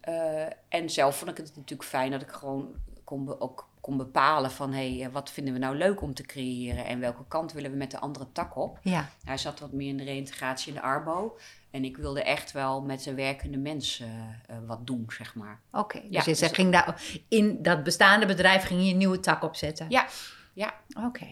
Eh, 0.00 0.42
en 0.68 0.90
zelf 0.90 1.16
vond 1.16 1.30
ik 1.30 1.36
het 1.36 1.56
natuurlijk 1.56 1.88
fijn 1.88 2.10
dat 2.10 2.22
ik 2.22 2.30
gewoon 2.30 2.74
kon 3.04 3.40
ook 3.40 3.68
kon 3.80 3.96
bepalen 3.96 4.50
van... 4.50 4.72
hé, 4.72 4.98
hey, 4.98 5.10
wat 5.10 5.30
vinden 5.30 5.52
we 5.52 5.58
nou 5.58 5.76
leuk 5.76 6.00
om 6.00 6.14
te 6.14 6.22
creëren... 6.22 6.84
en 6.84 7.00
welke 7.00 7.24
kant 7.28 7.52
willen 7.52 7.70
we 7.70 7.76
met 7.76 7.90
de 7.90 7.98
andere 7.98 8.32
tak 8.32 8.56
op. 8.56 8.78
ja. 8.82 9.08
Hij 9.24 9.38
zat 9.38 9.60
wat 9.60 9.72
meer 9.72 9.88
in 9.88 9.96
de 9.96 10.04
reïntegratie 10.04 10.68
in 10.68 10.74
de 10.74 10.82
arbo. 10.82 11.38
En 11.70 11.84
ik 11.84 11.96
wilde 11.96 12.22
echt 12.22 12.52
wel 12.52 12.82
met 12.82 13.04
de 13.04 13.14
werkende 13.14 13.58
mensen 13.58 14.40
eh, 14.46 14.56
wat 14.66 14.86
doen, 14.86 15.04
zeg 15.08 15.34
maar. 15.34 15.60
Oké, 15.72 16.00
dus 16.00 16.08
Ja, 16.10 16.22
je 16.32 16.36
dus- 16.38 16.52
ging 16.52 16.72
daar, 16.72 17.02
in 17.28 17.62
dat 17.62 17.82
bestaande 17.82 18.26
bedrijf 18.26 18.62
ging 18.64 18.84
je 18.84 18.90
een 18.90 18.96
nieuwe 18.98 19.20
tak 19.20 19.42
opzetten? 19.42 19.86
Ja, 19.90 20.06
ja. 20.52 20.74
Oké. 21.06 21.26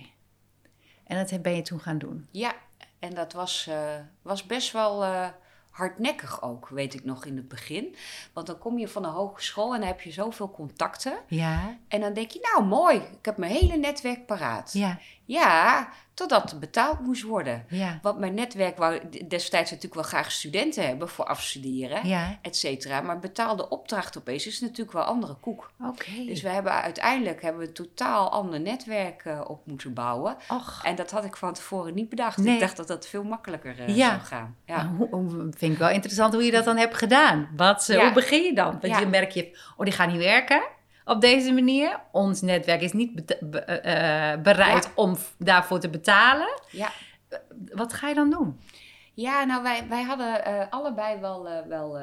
En 1.06 1.26
dat 1.26 1.42
ben 1.42 1.54
je 1.56 1.62
toen 1.62 1.80
gaan 1.80 1.98
doen? 1.98 2.28
Ja, 2.30 2.54
en 2.98 3.14
dat 3.14 3.32
was, 3.32 3.66
eh, 3.66 3.94
was 4.22 4.46
best 4.46 4.72
wel 4.72 5.04
eh, 5.04 5.28
hardnekkig 5.70 6.42
ook, 6.42 6.68
weet 6.68 6.94
ik 6.94 7.04
nog 7.04 7.24
in 7.24 7.36
het 7.36 7.48
begin. 7.48 7.96
Want 8.32 8.46
dan 8.46 8.58
kom 8.58 8.78
je 8.78 8.88
van 8.88 9.02
de 9.02 9.08
hogeschool 9.08 9.74
en 9.74 9.78
dan 9.80 9.88
heb 9.88 10.00
je 10.00 10.12
zoveel 10.12 10.50
contacten. 10.50 11.18
Ja, 11.26 11.76
En 11.88 12.00
dan 12.00 12.12
denk 12.12 12.30
je, 12.30 12.48
nou 12.54 12.66
mooi, 12.68 12.96
ik 12.96 13.24
heb 13.24 13.36
mijn 13.36 13.52
hele 13.52 13.76
netwerk 13.76 14.26
paraat. 14.26 14.72
ja, 14.72 14.98
Ja, 15.24 15.88
totdat 16.18 16.60
betaald 16.60 17.00
moest 17.00 17.22
worden. 17.22 17.64
ja, 17.68 17.98
Want 18.02 18.18
mijn 18.18 18.34
netwerk 18.34 18.76
wou 18.76 19.00
destijds 19.28 19.70
natuurlijk 19.70 19.94
wel 20.00 20.10
graag 20.10 20.32
studenten 20.32 20.86
hebben 20.86 21.08
voor 21.08 21.24
afstuderen, 21.24 22.08
ja. 22.08 22.38
et 22.42 22.56
cetera. 22.56 23.00
Maar 23.00 23.18
betaalde 23.18 23.68
opdracht 23.68 24.18
opeens 24.18 24.46
is 24.46 24.60
natuurlijk 24.60 24.92
wel 24.92 25.02
andere 25.02 25.34
koek. 25.40 25.70
Oké. 25.84 26.24
Dus 26.26 26.42
we 26.42 26.48
hebben 26.48 26.72
uiteindelijk 26.72 27.42
hebben 27.42 27.60
we 27.60 27.66
een 27.66 27.72
totaal 27.74 28.30
ander 28.30 28.60
netwerk 28.60 29.24
eh, 29.24 29.40
op 29.46 29.66
moeten 29.66 29.94
bouwen. 29.94 30.36
Och, 30.48 30.80
En 30.84 30.94
dat 30.94 31.10
had 31.10 31.24
ik 31.24 31.36
van 31.36 31.52
tevoren 31.54 31.94
niet 31.94 32.08
bedacht. 32.08 32.36
Nee. 32.36 32.54
Ik 32.54 32.60
dacht 32.60 32.76
dat 32.76 32.88
dat 32.88 33.06
veel 33.08 33.24
makkelijker 33.24 33.78
eh, 33.80 33.96
Ja. 33.96 34.08
zou 34.08 34.20
gaan. 34.20 34.56
Ja. 34.64 34.82
nou, 35.10 35.50
vind 35.56 35.72
ik 35.72 35.78
wel 35.78 35.90
interessant 35.90 36.34
hoe 36.34 36.42
je 36.44 36.50
dat 36.50 36.64
dan 36.64 36.76
hebt 36.76 36.96
gedaan. 36.96 37.48
Wat, 37.56 37.88
eh. 37.88 38.00
Hoe 38.00 38.12
begin 38.12 38.42
je 38.42 38.54
dan? 38.54 38.78
Want 38.80 38.98
je 38.98 39.06
merk 39.06 39.30
je, 39.30 39.58
oh 39.76 39.84
die 39.84 39.94
gaat 39.94 40.10
niet 40.10 40.18
werken 40.18 40.62
op 41.08 41.20
deze 41.20 41.52
manier. 41.52 42.00
Ons 42.12 42.40
netwerk 42.40 42.80
is 42.82 42.92
niet 42.92 43.26
be- 43.40 43.60
eh, 43.64 44.32
eh, 44.32 44.40
bereid 44.40 44.84
Ja. 44.84 44.90
om 44.94 45.16
daarvoor 45.38 45.80
te 45.80 45.88
betalen. 45.90 46.60
Ja. 46.70 46.90
Wat 47.72 47.92
ga 47.92 48.08
je 48.08 48.14
dan 48.14 48.30
doen? 48.30 48.60
Ja, 49.14 49.44
nou 49.44 49.62
wij, 49.62 49.88
wij 49.88 50.02
hadden 50.02 50.44
eh, 50.44 50.66
allebei 50.70 51.20
wel, 51.20 51.48
eh, 51.48 51.66
wel 51.66 51.98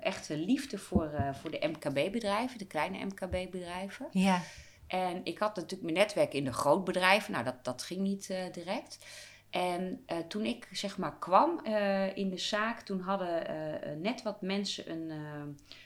echte 0.00 0.36
liefde 0.36 0.78
voor, 0.78 1.10
voor 1.40 1.50
de 1.50 1.68
MKB-bedrijven, 1.68 2.58
de 2.58 2.66
kleine 2.66 3.04
MKB-bedrijven. 3.04 4.06
Ja, 4.10 4.40
En 4.86 5.20
ik 5.24 5.38
had 5.38 5.56
natuurlijk 5.56 5.82
mijn 5.82 5.94
netwerk 6.04 6.34
in 6.34 6.44
de 6.44 6.52
grootbedrijven. 6.52 7.32
Nou, 7.32 7.44
dat, 7.44 7.64
dat 7.64 7.82
ging 7.82 8.00
niet 8.00 8.34
direct. 8.52 8.98
En 9.50 10.02
eh, 10.06 10.18
toen 10.18 10.44
ik 10.44 10.68
zeg 10.72 10.98
maar 10.98 11.18
kwam 11.18 11.60
eh, 11.64 12.16
in 12.16 12.30
de 12.30 12.38
zaak, 12.38 12.80
toen 12.80 13.00
hadden 13.00 13.46
eh, 13.46 13.92
net 13.96 14.22
wat 14.22 14.42
mensen 14.42 14.90
een, 14.90 15.10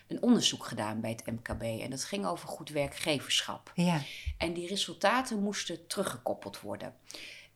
een 0.07 0.23
onderzoek 0.23 0.65
gedaan 0.65 1.01
bij 1.01 1.11
het 1.11 1.27
MKB. 1.27 1.63
En 1.63 1.91
dat 1.91 2.05
ging 2.05 2.27
over 2.27 2.49
goed 2.49 2.69
werkgeverschap. 2.69 3.73
ja, 3.75 4.01
En 4.39 4.53
die 4.53 4.69
resultaten 4.69 5.43
moesten 5.43 5.87
teruggekoppeld 5.87 6.61
worden. 6.61 6.95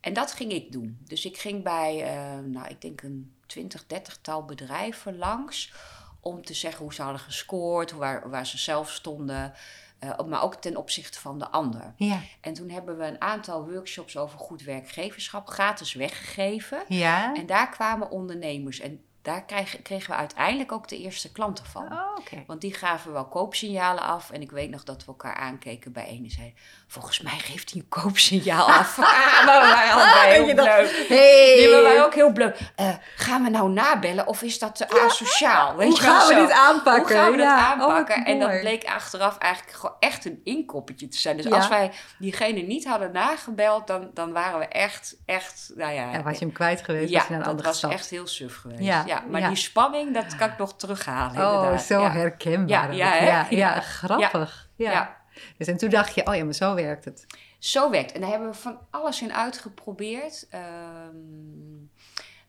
En 0.00 0.12
dat 0.12 0.32
ging 0.32 0.52
ik 0.52 0.72
doen. 0.72 0.98
Dus 1.04 1.24
ik 1.24 1.38
ging 1.38 1.62
bij, 1.62 2.02
nou, 2.46 2.68
ik 2.68 2.80
denk 2.80 3.02
een 3.02 3.32
20, 3.46 3.86
30 3.86 4.18
tal 4.20 4.44
bedrijven 4.44 5.18
langs. 5.18 5.72
Om 6.20 6.44
te 6.44 6.54
zeggen 6.54 6.84
hoe 6.84 6.94
ze 6.94 7.02
hadden 7.02 7.20
gescoord, 7.20 7.92
waar, 7.92 8.30
waar 8.30 8.46
ze 8.46 8.58
zelf 8.58 8.90
stonden. 8.90 9.52
Eh, 9.98 10.20
maar 10.26 10.42
ook 10.42 10.54
ten 10.54 10.76
opzichte 10.76 11.20
van 11.20 11.38
de 11.38 11.48
ander. 11.48 11.92
ja, 11.96 12.20
En 12.40 12.52
toen 12.54 12.70
hebben 12.70 12.98
we 12.98 13.04
een 13.04 13.20
aantal 13.20 13.70
workshops 13.70 14.16
over 14.16 14.38
goed 14.38 14.62
werkgeverschap 14.62 15.48
gratis 15.48 15.92
weggegeven. 15.94 16.84
ja. 16.88 17.34
En 17.34 17.46
daar 17.46 17.68
kwamen 17.70 18.10
ondernemers. 18.10 18.80
En 18.80 19.00
daar 19.28 19.44
kregen, 19.44 19.82
kregen 19.82 20.10
we 20.10 20.16
uiteindelijk 20.16 20.72
ook 20.72 20.88
de 20.88 20.98
eerste 20.98 21.32
klanten 21.32 21.64
van. 21.64 21.82
Oh. 21.92 22.16
Want 22.46 22.60
die 22.60 22.74
gaven 22.74 23.12
wel 23.12 23.24
koopsignalen 23.26 24.02
af. 24.02 24.30
En 24.30 24.42
ik 24.42 24.50
weet 24.50 24.70
nog 24.70 24.84
dat 24.84 25.00
we 25.04 25.06
elkaar 25.06 25.34
aankeken 25.34 25.92
bij 25.92 26.06
een 26.08 26.24
en 26.24 26.30
zeiden... 26.30 26.56
Volgens 26.90 27.20
mij 27.20 27.38
geeft 27.38 27.70
hij 27.72 27.80
een 27.80 27.88
koopsignaal 27.88 28.66
af. 28.80 28.96
maar 28.96 29.60
we 29.60 29.66
waren 29.68 29.92
allebei 29.92 30.32
heel 30.44 30.54
bleu. 30.54 30.86
Hey. 31.08 31.56
Die 31.56 31.68
we 31.68 31.80
waren 31.82 32.04
ook 32.04 32.14
heel 32.14 32.32
bleu. 32.32 32.52
Eh, 32.76 32.94
gaan 33.16 33.42
we 33.42 33.50
nou 33.50 33.70
nabellen 33.70 34.26
of 34.26 34.42
is 34.42 34.58
dat 34.58 34.76
te 34.76 35.00
asociaal? 35.00 35.76
Weet 35.76 35.86
Hoe 35.88 35.96
je 35.96 36.02
gaan 36.02 36.28
we 36.28 36.34
zo? 36.34 36.40
dit 36.40 36.50
aanpakken? 36.52 37.02
Hoe 37.16 37.24
gaan 37.24 37.30
we 37.32 37.38
Ja. 37.38 37.76
dat 37.76 37.86
Oh, 37.86 37.92
aanpakken? 37.94 38.24
en 38.24 38.38
dat 38.38 38.60
bleek 38.60 38.84
achteraf 38.84 39.38
eigenlijk 39.38 39.76
gewoon 39.76 39.96
echt 40.00 40.24
een 40.24 40.40
inkoppertje 40.44 41.08
te 41.08 41.18
zijn. 41.18 41.36
Dus 41.36 41.46
Ja. 41.46 41.56
als 41.56 41.68
wij 41.68 41.90
diegene 42.18 42.60
niet 42.60 42.86
hadden 42.86 43.12
nagebeld, 43.12 43.86
dan, 43.86 44.10
dan 44.14 44.32
waren 44.32 44.58
we 44.58 44.66
echt, 44.66 45.16
echt, 45.26 45.70
nou 45.74 45.92
ja... 45.92 46.12
Ja, 46.12 46.22
was 46.22 46.38
je 46.38 46.44
hem 46.44 46.54
kwijt 46.54 46.82
geweest? 46.82 47.10
ja, 47.10 47.18
was 47.18 47.28
je 47.28 47.34
naar 47.34 47.46
een 47.46 47.56
dat 47.56 47.64
was 47.64 47.76
stad? 47.78 47.90
echt 47.92 48.10
heel 48.10 48.26
suf 48.26 48.56
geweest. 48.56 48.80
Ja, 48.82 49.02
Ja, 49.06 49.17
maar 49.30 49.40
ja. 49.40 49.48
die 49.48 49.56
spanning, 49.56 50.14
dat 50.14 50.36
kan 50.36 50.48
ik 50.50 50.58
nog 50.58 50.76
terughalen 50.76 51.46
Oh, 51.46 51.54
inderdaad. 51.54 51.82
zo 51.82 52.00
ja. 52.00 52.10
herkenbaar. 52.10 52.94
Ja, 52.94 53.46
ja, 53.50 53.80
grappig. 53.80 54.68
Ja. 54.76 54.90
Ja. 54.90 55.16
Dus 55.58 55.66
en 55.66 55.76
toen 55.76 55.90
dacht 55.90 56.14
je, 56.14 56.26
oh 56.26 56.34
ja, 56.34 56.44
maar 56.44 56.54
zo 56.54 56.74
werkt 56.74 57.04
het. 57.04 57.26
Zo 57.58 57.90
werkt. 57.90 58.12
En 58.12 58.20
daar 58.20 58.30
hebben 58.30 58.48
we 58.48 58.54
van 58.54 58.78
alles 58.90 59.22
in 59.22 59.32
uitgeprobeerd. 59.32 60.46
Ehm, 60.50 61.16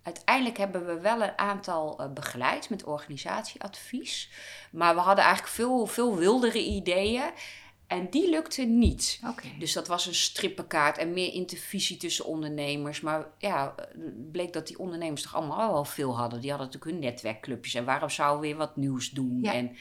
uiteindelijk 0.03 0.57
hebben 0.57 0.85
we 0.85 0.99
wel 0.99 1.21
een 1.21 1.37
aantal 1.37 1.99
eh, 1.99 2.09
begeleid 2.13 2.69
met 2.69 2.83
organisatieadvies. 2.83 4.31
Maar 4.71 4.95
we 4.95 5.01
hadden 5.01 5.23
eigenlijk 5.23 5.53
veel, 5.53 5.85
veel 5.85 6.17
wildere 6.17 6.63
ideeën. 6.63 7.31
En 7.89 8.09
die 8.09 8.29
lukten 8.29 8.77
niet. 8.79 9.19
Oké. 9.27 9.47
Dus 9.59 9.73
dat 9.73 9.87
was 9.87 10.05
een 10.05 10.15
strippenkaart 10.15 10.97
en 10.97 11.13
meer 11.13 11.33
intervisie 11.33 11.97
tussen 11.97 12.25
ondernemers. 12.25 13.01
Maar 13.01 13.25
ja, 13.37 13.75
bleek 14.31 14.53
dat 14.53 14.67
die 14.67 14.79
ondernemers 14.79 15.21
toch 15.21 15.35
allemaal 15.35 15.73
wel 15.73 15.85
veel 15.85 16.17
hadden. 16.17 16.41
Die 16.41 16.49
hadden 16.49 16.67
natuurlijk 16.67 17.01
hun 17.01 17.09
netwerkclubjes. 17.11 17.73
En 17.73 17.85
waarom 17.85 18.09
zouden 18.09 18.41
we 18.41 18.47
weer 18.47 18.57
wat 18.57 18.75
nieuws 18.75 19.09
doen? 19.09 19.39
Ja. 19.41 19.53
En 19.53 19.75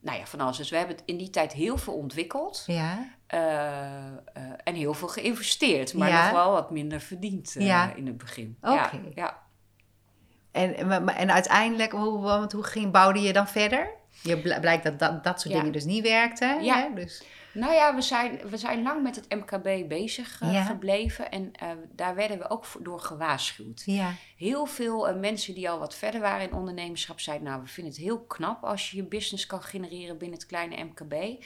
nou 0.00 0.18
ja, 0.18 0.26
van 0.26 0.40
alles. 0.40 0.56
Dus 0.56 0.70
we 0.70 0.76
hebben 0.76 0.96
het 0.96 1.04
in 1.06 1.16
die 1.16 1.30
tijd 1.30 1.52
heel 1.52 1.76
veel 1.78 1.94
ontwikkeld. 1.94 2.62
Ja, 2.66 3.14
Eh, 3.26 4.06
eh, 4.06 4.12
en 4.64 4.74
heel 4.74 4.94
veel 4.94 5.08
geïnvesteerd, 5.08 5.94
maar 5.94 6.08
Ja. 6.08 6.22
nog 6.24 6.32
wel 6.32 6.52
wat 6.52 6.70
minder 6.70 7.00
verdiend 7.00 7.56
eh, 7.56 7.66
Ja. 7.66 7.94
in 7.94 8.06
het 8.06 8.18
begin. 8.18 8.56
Oké. 8.60 8.72
Ja, 8.74 8.90
ja. 9.14 9.42
en, 10.52 10.76
en 11.08 11.30
uiteindelijk, 11.32 11.92
hoe, 11.92 12.20
want 12.20 12.52
hoe 12.52 12.62
ging, 12.64 12.92
bouwde 12.92 13.20
je 13.20 13.32
dan 13.32 13.48
verder? 13.48 13.90
Je 14.22 14.40
bl- 14.40 14.60
blijkt 14.60 14.84
dat, 14.84 14.98
dat 14.98 15.24
dat 15.24 15.40
soort 15.40 15.52
Ja. 15.54 15.58
dingen 15.60 15.72
dus 15.72 15.84
niet 15.84 16.02
werkten. 16.02 16.64
Ja. 16.64 16.76
Hè? 16.88 16.94
Dus, 16.94 17.22
Nou 17.52 17.72
ja, 17.74 17.94
we 17.94 18.00
zijn, 18.02 18.38
we 18.48 18.56
zijn 18.56 18.82
lang 18.82 19.02
met 19.02 19.16
het 19.16 19.28
MKB 19.28 19.88
bezig 19.88 20.40
eh, 20.40 20.52
Ja. 20.52 20.64
gebleven 20.64 21.30
en 21.30 21.52
eh, 21.52 21.68
daar 21.92 22.14
werden 22.14 22.38
we 22.38 22.50
ook 22.50 22.66
door 22.80 23.00
gewaarschuwd. 23.00 23.82
ja, 23.84 24.12
Heel 24.36 24.66
veel 24.66 25.08
eh, 25.08 25.16
mensen 25.20 25.54
die 25.54 25.70
al 25.70 25.78
wat 25.78 25.94
verder 25.94 26.20
waren 26.20 26.48
in 26.48 26.54
ondernemerschap 26.54 27.20
zeiden, 27.20 27.46
nou 27.46 27.62
we 27.62 27.68
vinden 27.68 27.92
het 27.92 28.02
heel 28.02 28.20
knap 28.20 28.64
als 28.64 28.90
je 28.90 28.96
je 28.96 29.02
business 29.04 29.46
kan 29.46 29.62
genereren 29.62 30.18
binnen 30.18 30.38
het 30.38 30.46
kleine 30.46 30.84
MKB. 30.84 31.44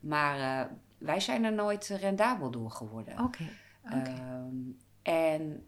Maar 0.00 0.68
wij 0.98 1.20
zijn 1.20 1.44
er 1.44 1.52
nooit 1.52 1.86
rendabel 2.00 2.50
door 2.50 2.70
geworden. 2.70 3.18
oké. 3.24 3.48
oké. 3.84 4.10
Ehm, 4.10 4.54
en 5.02 5.66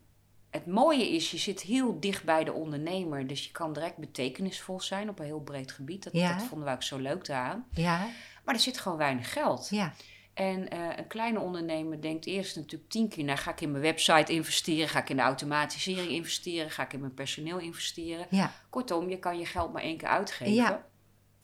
het 0.50 0.66
mooie 0.66 1.09
is, 1.11 1.30
je 1.30 1.38
zit 1.38 1.61
heel 1.61 2.00
dicht 2.00 2.25
bij 2.25 2.45
de 2.45 2.52
ondernemer. 2.52 3.26
Dus 3.26 3.45
je 3.45 3.50
kan 3.52 3.73
direct 3.73 3.97
betekenisvol 3.97 4.80
zijn 4.80 5.09
op 5.09 5.19
een 5.19 5.25
heel 5.25 5.40
breed 5.40 5.73
gebied. 5.73 6.02
Dat, 6.04 6.12
Ja. 6.12 6.33
dat 6.37 6.47
vonden 6.47 6.69
we 6.69 6.75
ook 6.75 6.83
zo 6.83 6.99
leuk 6.99 7.25
daaraan. 7.26 7.66
ja, 7.73 8.07
Maar 8.45 8.54
er 8.54 8.61
zit 8.61 8.78
gewoon 8.78 8.99
weinig 8.99 9.33
geld. 9.33 9.69
ja, 9.71 9.92
En 10.35 10.69
eh, 10.71 10.97
een 10.97 11.07
kleine 11.07 11.38
ondernemer 11.40 12.00
denkt 12.02 12.26
eerst 12.26 12.57
natuurlijk 12.57 12.90
tien 12.90 13.09
keer... 13.09 13.25
nou, 13.25 13.38
ga 13.38 13.50
ik 13.50 13.61
in 13.61 13.71
mijn 13.71 13.83
website 13.83 14.33
investeren? 14.33 14.88
Ga 14.88 14.99
ik 14.99 15.09
in 15.11 15.16
de 15.16 15.23
automatisering 15.23 16.09
investeren? 16.11 16.71
Ga 16.71 16.83
ik 16.83 16.92
in 16.92 17.00
mijn 17.00 17.14
personeel 17.14 17.59
investeren? 17.59 18.26
ja, 18.30 18.52
Kortom, 18.71 19.09
je 19.09 19.19
kan 19.19 19.38
je 19.38 19.47
geld 19.47 19.73
maar 19.73 19.83
één 19.83 19.97
keer 19.97 20.09
uitgeven. 20.09 20.54
Ja. 20.54 20.71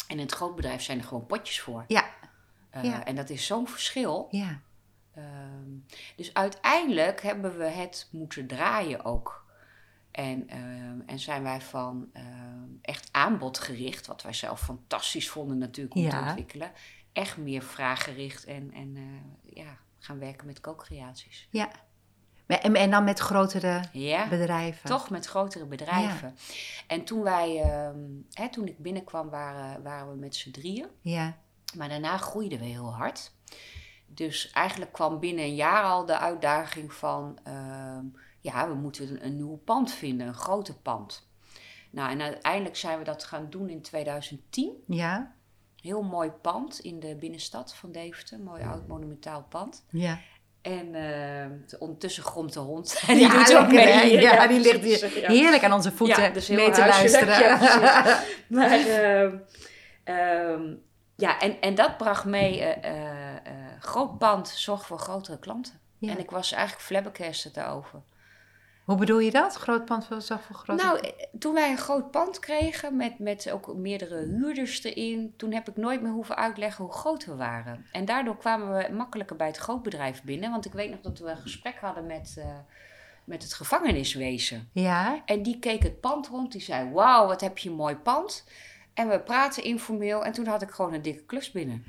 En 0.08 0.16
in 0.16 0.18
het 0.18 0.32
grootbedrijf 0.32 0.82
zijn 0.82 0.98
er 0.98 1.04
gewoon 1.04 1.26
potjes 1.26 1.60
voor. 1.60 1.84
ja, 1.88 2.04
Eh, 2.70 2.84
Ja. 2.84 3.04
En 3.04 3.16
dat 3.16 3.30
is 3.30 3.46
zo'n 3.46 3.68
verschil. 3.68 4.28
ja. 4.30 4.60
Ehm, 5.16 5.70
dus 6.16 6.34
uiteindelijk 6.34 7.22
hebben 7.22 7.58
we 7.58 7.64
het 7.64 8.08
moeten 8.10 8.46
draaien 8.46 9.04
ook. 9.04 9.44
En, 10.10 10.48
ehm, 10.48 11.00
en 11.06 11.18
zijn 11.18 11.42
wij 11.42 11.60
van 11.60 12.08
ehm, 12.12 12.68
echt 12.82 13.08
aanbodgericht, 13.12 14.06
wat 14.06 14.22
wij 14.22 14.32
zelf 14.32 14.60
fantastisch 14.60 15.28
vonden 15.28 15.58
natuurlijk 15.58 15.96
om 15.96 16.08
te 16.08 16.16
ontwikkelen, 16.16 16.72
echt 17.12 17.36
meer 17.36 17.62
vraaggericht 17.62 18.44
en, 18.44 18.72
en 18.72 18.96
eh, 18.96 19.54
ja, 19.54 19.78
gaan 19.98 20.18
werken 20.18 20.46
met 20.46 20.60
co-creaties. 20.60 21.48
Ja. 21.50 21.70
En, 22.46 22.74
en 22.74 22.90
dan 22.90 23.04
met 23.04 23.18
grotere 23.18 23.82
Ja, 23.92 24.28
bedrijven. 24.28 24.88
toch 24.88 25.10
met 25.10 25.26
grotere 25.26 25.66
bedrijven. 25.66 26.36
En 26.86 27.04
toen 27.04 27.22
wij, 27.22 27.56
hè, 28.30 28.48
toen 28.50 28.66
ik 28.66 28.78
binnenkwam, 28.78 29.30
waren, 29.30 29.82
waren 29.82 30.10
we 30.10 30.16
met 30.16 30.36
z'n 30.36 30.50
drieën. 30.50 30.86
Ja. 31.00 31.36
Maar 31.76 31.88
daarna 31.88 32.16
groeiden 32.16 32.58
we 32.58 32.64
heel 32.64 32.94
hard. 32.94 33.32
Dus 34.06 34.50
eigenlijk 34.50 34.92
kwam 34.92 35.20
binnen 35.20 35.44
een 35.44 35.54
jaar 35.54 35.82
al 35.84 36.06
de 36.06 36.18
uitdaging 36.18 36.92
van... 36.92 37.38
ehm, 37.44 38.04
ja, 38.40 38.68
we 38.68 38.74
moeten 38.74 39.10
een, 39.10 39.24
een 39.26 39.36
nieuw 39.36 39.60
pand 39.64 39.92
vinden, 39.92 40.26
een 40.26 40.34
groter 40.34 40.74
pand. 40.74 41.28
Nou, 41.90 42.10
en 42.10 42.22
uiteindelijk 42.22 42.76
zijn 42.76 42.98
we 42.98 43.04
dat 43.04 43.24
gaan 43.24 43.46
doen 43.50 43.68
in 43.68 43.82
2010. 43.82 44.72
Ja. 44.86 45.34
Heel 45.80 46.02
mooi 46.02 46.30
pand 46.30 46.78
in 46.80 47.00
de 47.00 47.16
binnenstad 47.16 47.74
van 47.74 47.92
Deventer. 47.92 48.40
Mooi 48.40 48.62
oud 48.62 48.86
monumentaal 48.86 49.46
pand. 49.48 49.84
Ja. 49.90 50.20
En 50.62 50.94
eh, 50.94 51.78
ondertussen 51.78 52.22
gromt 52.22 52.52
de 52.52 52.60
hond. 52.60 52.98
En 53.08 53.14
die 53.14 53.26
Ja, 53.26 53.44
doet 53.44 53.56
ook 53.56 53.72
mee. 53.72 54.20
Ja, 54.20 54.46
die 54.46 54.60
ligt 54.60 54.82
hier 54.84 55.20
ja. 55.20 55.28
heerlijk 55.28 55.64
aan 55.64 55.72
onze 55.72 55.92
voeten 55.92 56.22
Ja, 56.22 56.30
dus 56.30 56.48
mee 56.48 56.70
te 56.70 56.80
luisteren. 56.80 57.38
Maar 58.48 58.86
ehm, 58.86 59.36
ehm, 60.04 60.74
ja, 61.16 61.40
en, 61.40 61.60
en 61.60 61.74
dat 61.74 61.96
bracht 61.96 62.24
mee, 62.24 62.60
eh, 62.60 63.36
eh, 63.42 63.52
groot 63.80 64.18
pand 64.18 64.48
zorgt 64.48 64.86
voor 64.86 64.98
grotere 64.98 65.38
klanten. 65.38 65.80
Ja. 65.98 66.10
En 66.10 66.18
ik 66.18 66.30
was 66.30 66.52
eigenlijk 66.52 66.84
flabbergasted 66.84 67.54
daarover. 67.54 68.02
Hoe 68.86 68.96
bedoel 68.96 69.18
je 69.18 69.30
dat? 69.30 69.54
Groot 69.54 69.84
pand 69.84 70.06
voor 70.06 70.22
zorg 70.22 70.42
voor 70.42 70.56
grote 70.56 70.84
Nou, 70.84 70.98
eh, 70.98 71.10
toen 71.38 71.54
wij 71.54 71.70
een 71.70 71.78
groot 71.78 72.10
pand 72.10 72.38
kregen 72.38 72.96
met, 72.96 73.18
met 73.18 73.50
ook 73.50 73.74
meerdere 73.74 74.16
huurders 74.16 74.84
erin, 74.84 75.34
toen 75.36 75.52
heb 75.52 75.68
ik 75.68 75.76
nooit 75.76 76.02
meer 76.02 76.12
hoeven 76.12 76.36
uitleggen 76.36 76.84
hoe 76.84 76.92
groot 76.92 77.24
we 77.24 77.34
waren. 77.34 77.86
En 77.92 78.04
daardoor 78.04 78.36
kwamen 78.36 78.76
we 78.76 78.92
makkelijker 78.92 79.36
bij 79.36 79.46
het 79.46 79.56
grootbedrijf 79.56 80.22
binnen. 80.22 80.50
Want 80.50 80.64
ik 80.64 80.72
weet 80.72 80.90
nog 80.90 81.00
dat 81.00 81.18
we 81.18 81.30
een 81.30 81.36
gesprek 81.36 81.76
hadden 81.80 82.06
met, 82.06 82.34
eh, 82.38 82.46
met 83.24 83.42
het 83.42 83.54
gevangeniswezen. 83.54 84.68
Ja. 84.72 85.22
En 85.24 85.42
die 85.42 85.58
keek 85.58 85.82
het 85.82 86.00
pand 86.00 86.26
rond. 86.26 86.52
Die 86.52 86.60
zei: 86.60 86.90
Wauw, 86.90 87.26
wat 87.26 87.40
heb 87.40 87.58
je 87.58 87.68
een 87.68 87.76
mooi 87.76 87.96
pand. 87.96 88.44
En 88.94 89.08
we 89.08 89.20
praten 89.20 89.62
informeel. 89.62 90.24
En 90.24 90.32
toen 90.32 90.46
had 90.46 90.62
ik 90.62 90.70
gewoon 90.70 90.92
een 90.92 91.02
dikke 91.02 91.24
klus 91.24 91.50
binnen. 91.50 91.84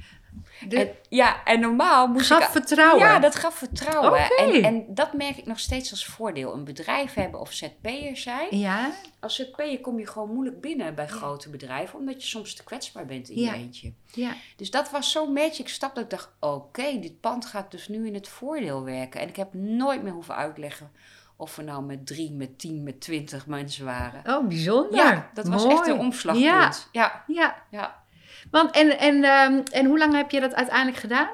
De, 0.68 0.80
En, 0.80 0.90
ja, 1.10 1.44
en 1.44 1.60
normaal 1.60 2.08
moest 2.08 2.28
gaf 2.28 2.46
ik. 2.46 2.52
vertrouwen. 2.52 3.00
Ja, 3.00 3.20
dat 3.20 3.36
gaf 3.36 3.56
vertrouwen. 3.56 4.20
En, 4.38 4.64
en 4.64 4.86
dat 4.94 5.14
merk 5.14 5.38
ik 5.38 5.46
nog 5.46 5.60
steeds 5.60 5.92
als 5.92 6.06
voordeel. 6.06 6.54
Een 6.54 6.64
bedrijf 6.64 7.14
hebben 7.14 7.40
of 7.40 7.52
ZP'er 7.54 8.18
zijn. 8.18 8.58
Ja. 8.58 8.92
Als 9.20 9.36
ZP'er 9.36 9.80
kom 9.82 10.00
je 10.00 10.08
gewoon 10.08 10.34
moeilijk 10.34 10.62
binnen 10.62 10.96
bij 10.96 11.08
grote 11.08 11.50
bedrijven. 11.50 12.00
Omdat 12.00 12.22
je 12.22 12.28
soms 12.28 12.54
te 12.56 12.64
kwetsbaar 12.64 13.06
bent 13.06 13.30
in 13.30 13.42
Ja. 13.42 13.54
je 13.54 13.60
eentje. 13.60 13.94
Ja. 14.14 14.34
Dus 14.56 14.72
dat 14.72 14.92
was 14.92 15.12
zo'n 15.12 15.34
magic 15.34 15.68
stap 15.70 15.96
dat 15.96 16.04
ik 16.04 16.10
dacht... 16.10 16.30
Oké, 16.40 17.00
dit 17.00 17.20
pand 17.22 17.46
gaat 17.46 17.72
dus 17.72 17.88
nu 17.88 18.08
in 18.08 18.14
het 18.14 18.28
voordeel 18.28 18.84
werken. 18.84 19.22
En 19.22 19.28
ik 19.28 19.36
heb 19.36 19.54
nooit 19.54 20.04
meer 20.04 20.14
hoeven 20.14 20.36
uitleggen... 20.36 20.92
of 21.36 21.56
we 21.56 21.64
nou 21.64 21.84
met 21.84 22.08
drie, 22.08 22.32
met 22.32 22.60
tien, 22.60 22.84
met 22.84 23.02
twintig 23.02 23.48
mensen 23.48 23.86
waren. 23.86 24.36
Oh, 24.38 24.48
bijzonder. 24.48 24.96
Ja, 24.96 25.30
dat 25.34 25.48
was 25.48 25.64
Mooi. 25.64 25.76
echt 25.76 25.88
een 25.88 26.00
omslagpunt. 26.00 26.46
Ja. 26.46 26.72
Ja, 26.92 27.24
Ja. 27.28 27.56
ja. 27.72 28.06
Want 28.52 28.72
en, 28.72 28.98
en, 29.00 29.24
ehm, 29.24 29.62
en 29.72 29.86
hoe 29.86 29.98
lang 29.98 30.14
heb 30.16 30.32
je 30.32 30.40
dat 30.40 30.54
uiteindelijk 30.56 30.98
gedaan? 30.98 31.30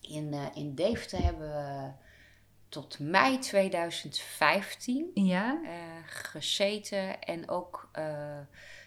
In, 0.00 0.32
eh, 0.32 0.46
in 0.54 0.74
Deventer 0.74 1.22
hebben 1.22 1.48
we 1.48 1.90
tot 2.68 2.98
mei 2.98 3.38
2015 3.38 5.10
Ja. 5.14 5.60
eh, 5.64 5.70
gezeten. 6.06 7.20
En 7.22 7.48
ook 7.48 7.88
eh, 7.92 8.38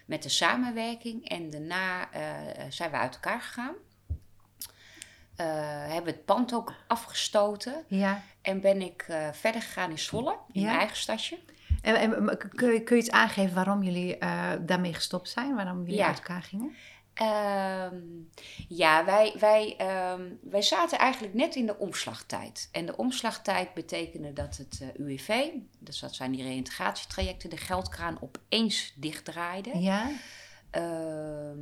met 0.06 0.24
de 0.24 0.30
samenwerking. 0.30 1.30
En 1.30 1.50
daarna 1.50 2.10
zijn 2.70 2.92
we 2.92 2.98
uit 2.98 3.14
elkaar 3.14 3.42
gegaan. 3.42 3.76
Hebben 5.92 6.14
het 6.14 6.26
pand 6.26 6.54
ook 6.54 6.74
afgestoten. 6.88 7.84
Ja. 7.88 8.22
En 8.42 8.62
ben 8.62 8.82
ik 8.82 9.06
verder 9.32 9.62
gegaan 9.62 9.90
in 9.90 10.00
Zwolle, 10.00 10.38
in 10.52 10.62
Ja. 10.62 10.66
mijn 10.68 10.78
eigen 10.80 10.98
stadje. 10.98 11.38
En, 11.86 12.38
kun, 12.38 12.74
je, 12.74 12.84
kun 12.84 12.96
je 12.96 13.02
iets 13.02 13.12
aangeven 13.12 13.56
waarom 13.56 13.84
jullie 13.84 14.18
eh, 14.18 14.52
daarmee 14.62 14.94
gestopt 14.94 15.30
zijn? 15.30 15.56
Waarom 15.56 15.80
jullie 15.80 15.96
Ja. 15.96 16.08
uit 16.08 16.18
elkaar 16.18 16.42
gingen? 16.44 16.76
Ehm, 17.14 17.96
ja, 18.68 19.06
wij, 19.06 19.36
wij, 19.40 19.76
ehm, 19.78 20.22
wij 20.42 20.62
zaten 20.62 20.98
eigenlijk 20.98 21.34
net 21.34 21.56
in 21.56 21.66
de 21.66 21.78
omslagtijd. 21.78 22.70
En 22.72 22.86
de 22.86 22.98
omslagtijd 22.98 23.74
betekende 23.74 24.34
dat 24.34 24.58
het 24.58 24.80
eh, 24.82 25.06
UWV, 25.06 25.46
dus 25.80 26.00
dat 26.00 26.16
zijn 26.16 26.32
die 26.32 26.44
reïntegratietrajecten, 26.44 27.50
de 27.50 27.58
geldkraan 27.58 28.18
opeens 28.22 28.94
dichtdraaide. 28.96 29.78
Ja. 29.80 30.12
Ehm, 30.72 31.58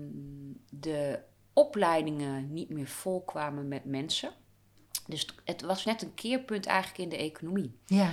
de 0.69 1.19
opleidingen 1.53 2.53
niet 2.53 2.69
meer 2.69 2.87
volkwamen 2.87 3.67
met 3.67 3.85
mensen. 3.85 4.31
Dus 5.07 5.27
het 5.45 5.61
was 5.61 5.85
net 5.85 6.01
een 6.01 6.13
keerpunt 6.13 6.65
eigenlijk 6.65 6.97
in 6.97 7.09
de 7.09 7.17
economie. 7.23 7.79
Ja. 7.85 8.11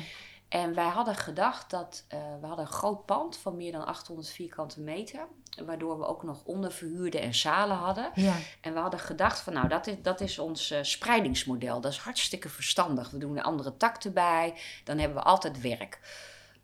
En 0.50 0.74
wij 0.74 0.88
hadden 0.88 1.14
gedacht 1.14 1.70
dat 1.70 2.04
eh, 2.08 2.18
we 2.40 2.46
hadden 2.46 2.64
een 2.66 2.72
groot 2.72 3.06
pand 3.06 3.36
van 3.36 3.56
meer 3.56 3.72
dan 3.72 3.86
800 3.86 4.28
vierkante 4.28 4.80
meter. 4.80 5.26
Waardoor 5.64 5.98
we 5.98 6.06
ook 6.06 6.22
nog 6.22 6.44
onderverhuurden 6.44 7.20
en 7.20 7.34
zalen 7.34 7.76
hadden. 7.76 8.10
Ja. 8.14 8.34
En 8.60 8.72
we 8.72 8.78
hadden 8.78 9.00
gedacht 9.00 9.40
van 9.40 9.52
nou, 9.52 9.68
dat 9.68 9.86
is, 9.86 9.94
dat 10.02 10.20
is 10.20 10.38
ons 10.38 10.70
eh, 10.70 10.78
spreidingsmodel. 10.82 11.80
Dat 11.80 11.92
is 11.92 11.98
hartstikke 11.98 12.48
verstandig. 12.48 13.10
We 13.10 13.18
doen 13.18 13.36
een 13.36 13.42
andere 13.42 13.76
tak 13.76 14.04
erbij. 14.04 14.58
Dan 14.84 14.98
hebben 14.98 15.18
we 15.18 15.24
altijd 15.24 15.60
werk. 15.60 16.00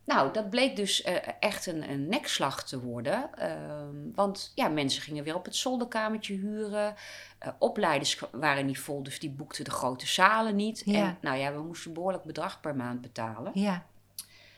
Nou, 0.06 0.32
dat 0.32 0.50
bleek 0.50 0.76
dus 0.76 1.02
eh, 1.02 1.14
echt 1.40 1.66
een, 1.66 1.90
een 1.90 2.08
nekslag 2.08 2.64
te 2.64 2.80
worden. 2.80 3.34
Ehm, 3.34 3.96
want 4.14 4.52
ja, 4.54 4.68
mensen 4.68 5.02
gingen 5.02 5.24
weer 5.24 5.34
op 5.34 5.44
het 5.44 5.56
zolderkamertje 5.56 6.34
huren. 6.34 6.94
Eh, 7.38 7.52
opleiders 7.58 8.20
waren 8.32 8.66
niet 8.66 8.78
vol, 8.78 9.02
dus 9.02 9.18
die 9.18 9.30
boekten 9.30 9.64
de 9.64 9.70
grote 9.70 10.06
zalen 10.06 10.56
niet. 10.56 10.82
Ja. 10.84 10.98
En 10.98 11.18
nou 11.20 11.36
ja, 11.38 11.52
we 11.52 11.62
moesten 11.62 11.88
een 11.88 11.94
behoorlijk 11.94 12.24
bedrag 12.24 12.60
per 12.60 12.76
maand 12.76 13.00
betalen. 13.00 13.50
Ja. 13.54 13.86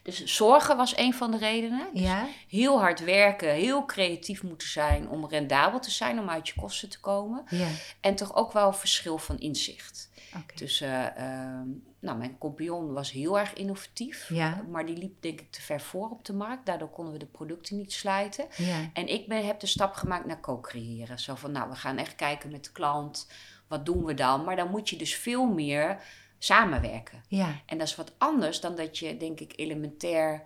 Dus 0.02 0.24
zorgen 0.24 0.76
was 0.76 0.96
een 0.96 1.14
van 1.14 1.30
de 1.30 1.38
redenen. 1.38 1.86
Dus 1.92 2.02
Ja. 2.02 2.26
heel 2.48 2.80
hard 2.80 3.04
werken, 3.04 3.50
heel 3.50 3.84
creatief 3.84 4.42
moeten 4.42 4.68
zijn 4.68 5.08
om 5.08 5.26
rendabel 5.26 5.80
te 5.80 5.90
zijn, 5.90 6.18
om 6.18 6.28
uit 6.30 6.48
je 6.48 6.54
kosten 6.60 6.88
te 6.88 7.00
komen. 7.00 7.44
Ja. 7.50 7.68
En 8.00 8.14
toch 8.14 8.34
ook 8.34 8.52
wel 8.52 8.72
verschil 8.72 9.18
van 9.18 9.38
inzicht. 9.38 10.10
Oké. 10.36 10.54
Dus 10.54 10.80
eh, 10.80 11.16
ehm, 11.16 11.68
nou, 12.00 12.18
mijn 12.18 12.38
compagnon 12.38 12.92
was 12.92 13.10
heel 13.12 13.38
erg 13.38 13.52
innovatief, 13.52 14.28
Ja. 14.28 14.64
maar 14.70 14.86
die 14.86 14.96
liep 14.96 15.22
denk 15.22 15.40
ik 15.40 15.50
te 15.50 15.62
ver 15.62 15.80
voor 15.80 16.10
op 16.10 16.24
de 16.24 16.32
markt. 16.32 16.66
Daardoor 16.66 16.90
konden 16.90 17.12
we 17.12 17.18
de 17.18 17.26
producten 17.26 17.76
niet 17.76 17.92
slijten. 17.92 18.46
Ja. 18.56 18.90
En 18.92 19.06
ik 19.08 19.28
ben, 19.28 19.46
heb 19.46 19.60
de 19.60 19.66
stap 19.66 19.94
gemaakt 19.94 20.26
naar 20.26 20.40
co-creëren. 20.40 21.18
Zo 21.18 21.34
van, 21.34 21.52
nou, 21.52 21.68
we 21.70 21.76
gaan 21.76 21.96
echt 21.98 22.14
kijken 22.14 22.50
met 22.50 22.64
de 22.64 22.72
klant, 22.72 23.28
wat 23.68 23.86
doen 23.86 24.04
we 24.04 24.14
dan? 24.14 24.44
Maar 24.44 24.56
dan 24.56 24.70
moet 24.70 24.88
je 24.90 24.96
dus 24.96 25.14
veel 25.16 25.46
meer 25.46 26.02
samenwerken. 26.38 27.22
Ja. 27.28 27.60
En 27.66 27.78
dat 27.78 27.86
is 27.86 27.96
wat 27.96 28.12
anders 28.18 28.60
dan 28.60 28.74
dat 28.76 28.98
je, 28.98 29.16
denk 29.16 29.40
ik, 29.40 29.52
elementair 29.56 30.42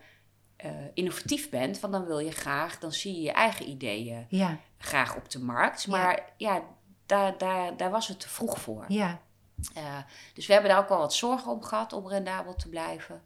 eh, 0.57 0.71
innovatief 0.95 1.51
bent. 1.51 1.81
Want 1.81 1.93
dan 1.93 2.05
wil 2.05 2.19
je 2.19 2.31
graag, 2.31 2.79
dan 2.79 2.93
zie 2.93 3.15
je 3.15 3.21
je 3.23 3.33
eigen 3.33 3.69
ideeën 3.69 4.27
graag 4.79 5.17
op 5.17 5.31
de 5.31 5.39
markt. 5.39 5.87
Maar 5.87 6.33
ja, 6.37 6.63
daar, 7.07 7.39
daar, 7.39 7.77
daar 7.77 7.91
was 7.91 8.09
het 8.09 8.21
te 8.21 8.29
vroeg 8.29 8.61
voor. 8.61 8.85
Ja. 8.89 9.21
Eh, 9.75 9.99
dus 10.35 10.47
we 10.47 10.53
hebben 10.53 10.71
daar 10.71 10.81
ook 10.81 10.89
wel 10.89 10.99
wat 10.99 11.15
zorgen 11.15 11.53
om 11.53 11.63
gehad 11.63 11.93
om 11.93 12.09
rendabel 12.09 12.55
te 12.55 12.69
blijven. 12.69 13.23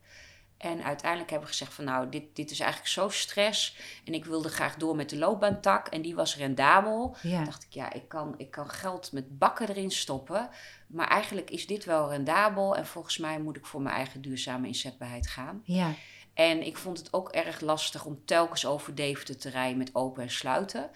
En 0.57 0.85
uiteindelijk 0.85 1.31
hebben 1.31 1.49
we 1.49 1.55
gezegd 1.55 1.75
van 1.75 1.85
nou, 1.85 2.09
dit, 2.09 2.37
dit 2.37 2.51
is 2.51 2.61
eigenlijk 2.61 2.90
zo 2.90 3.09
stress. 3.09 3.77
En 4.05 4.14
ik 4.14 4.25
wilde 4.25 4.49
graag 4.49 4.77
door 4.77 4.96
met 4.96 5.11
de 5.11 5.18
loopbaantak. 5.18 5.88
En 5.88 6.03
die 6.03 6.14
was 6.14 6.37
rendabel. 6.37 7.16
Ja. 7.22 7.44
dacht 7.44 7.64
ik, 7.64 7.72
ja, 7.72 7.92
ik 7.92 8.09
kan, 8.09 8.35
ik 8.37 8.51
kan 8.51 8.68
geld 8.68 9.12
met 9.12 9.38
bakken 9.38 9.68
erin 9.68 9.90
stoppen. 9.90 10.49
Maar 10.87 11.09
eigenlijk 11.09 11.51
is 11.51 11.66
dit 11.66 11.85
wel 11.85 12.09
rendabel. 12.09 12.77
En 12.77 12.87
volgens 12.87 13.18
mij 13.18 13.40
moet 13.40 13.57
ik 13.57 13.66
voor 13.66 13.83
mijn 13.83 13.94
eigen 13.94 14.20
duurzame 14.20 14.66
inzetbaarheid 14.66 15.27
gaan. 15.27 15.62
Ja. 15.64 15.94
En 16.35 16.66
ik 16.66 16.77
vond 16.77 16.99
het 16.99 17.12
ook 17.12 17.29
erg 17.29 17.61
lastig 17.61 18.05
om 18.05 18.25
telkens 18.25 18.66
over 18.66 18.94
Deventer 18.94 19.38
te 19.38 19.51
rijden 19.51 19.79
met 19.79 19.94
open 19.94 20.22
en 20.22 20.31
sluiten. 20.31 20.90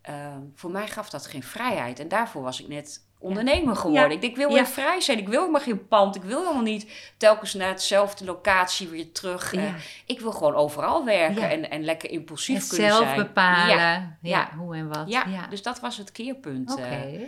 Ehm, 0.00 0.40
voor 0.54 0.70
mij 0.70 0.88
gaf 0.88 1.10
dat 1.10 1.26
geen 1.26 1.42
vrijheid. 1.42 1.98
En 1.98 2.08
daarvoor 2.08 2.42
was 2.42 2.60
ik 2.60 2.68
net 2.68 3.08
ondernemer 3.20 3.76
geworden. 3.76 4.08
Ja. 4.08 4.14
Ik, 4.14 4.20
denk, 4.20 4.32
ik 4.32 4.38
wil 4.38 4.48
Ja. 4.48 4.54
weer 4.54 4.66
vrij 4.66 5.00
zijn. 5.00 5.18
Ik 5.18 5.28
wil 5.28 5.40
helemaal 5.40 5.60
geen 5.60 5.88
pand. 5.88 6.16
Ik 6.16 6.22
wil 6.22 6.40
helemaal 6.40 6.62
niet 6.62 7.12
telkens 7.16 7.54
naar 7.54 7.68
hetzelfde 7.68 8.24
locatie 8.24 8.88
weer 8.88 9.12
terug. 9.12 9.54
Eh, 9.54 9.74
ik 10.06 10.20
wil 10.20 10.32
gewoon 10.32 10.54
overal 10.54 11.04
werken 11.04 11.50
en, 11.50 11.70
en 11.70 11.84
lekker 11.84 12.10
impulsief 12.10 12.68
kunnen 12.68 12.88
zelf 12.88 13.04
zijn. 13.04 13.16
bepalen. 13.16 14.18
Ja. 14.22 14.50
Hoe 14.56 14.76
en 14.76 14.88
wat. 14.88 15.08
Ja, 15.08 15.46
dus 15.50 15.62
dat 15.62 15.80
was 15.80 15.96
het 15.96 16.12
keerpunt. 16.12 16.78
Eh. 16.78 17.22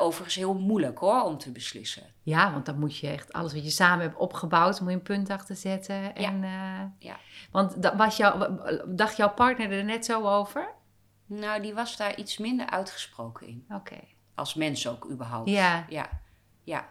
overigens 0.00 0.34
heel 0.34 0.54
moeilijk 0.54 0.98
hoor, 0.98 1.22
om 1.22 1.38
te 1.38 1.50
beslissen. 1.52 2.02
Ja, 2.22 2.52
want 2.52 2.66
dan 2.66 2.78
moet 2.78 2.98
je 2.98 3.08
echt 3.08 3.32
alles 3.32 3.52
wat 3.52 3.64
je 3.64 3.70
samen 3.70 4.04
hebt 4.04 4.16
opgebouwd, 4.18 4.80
moet 4.80 4.88
je 4.90 4.94
een 4.96 5.02
punt 5.02 5.30
achter 5.30 5.56
zetten. 5.56 6.14
En, 6.14 6.44
eh, 6.44 6.50
Ja. 6.98 7.16
Want 7.50 7.82
dat 7.82 7.94
was 7.94 8.16
dacht 8.86 9.16
jouw 9.16 9.30
partner 9.34 9.72
er 9.72 9.84
net 9.84 10.04
zo 10.04 10.28
over? 10.28 10.68
Nou, 11.26 11.62
die 11.62 11.74
was 11.74 11.96
daar 11.96 12.16
iets 12.16 12.38
minder 12.38 12.70
uitgesproken 12.70 13.46
in. 13.46 13.64
Oké. 13.70 13.98
Als 14.34 14.54
mens 14.54 14.88
ook 14.88 15.10
überhaupt. 15.10 15.48
Ja. 15.50 15.86
Ja, 15.88 16.20
ja. 16.64 16.88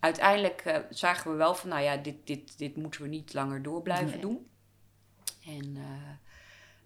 Uiteindelijk 0.00 0.60
eh, 0.60 0.78
zagen 0.90 1.30
we 1.30 1.36
wel 1.36 1.54
van, 1.54 1.68
nou 1.68 1.82
ja, 1.82 1.96
dit, 1.96 2.26
dit, 2.26 2.58
dit 2.58 2.76
moeten 2.76 3.02
we 3.02 3.08
niet 3.08 3.34
langer 3.34 3.62
door 3.62 3.82
blijven 3.82 4.10
Nee. 4.10 4.20
doen. 4.20 4.46
En, 5.46 5.76
eh, 5.76 5.82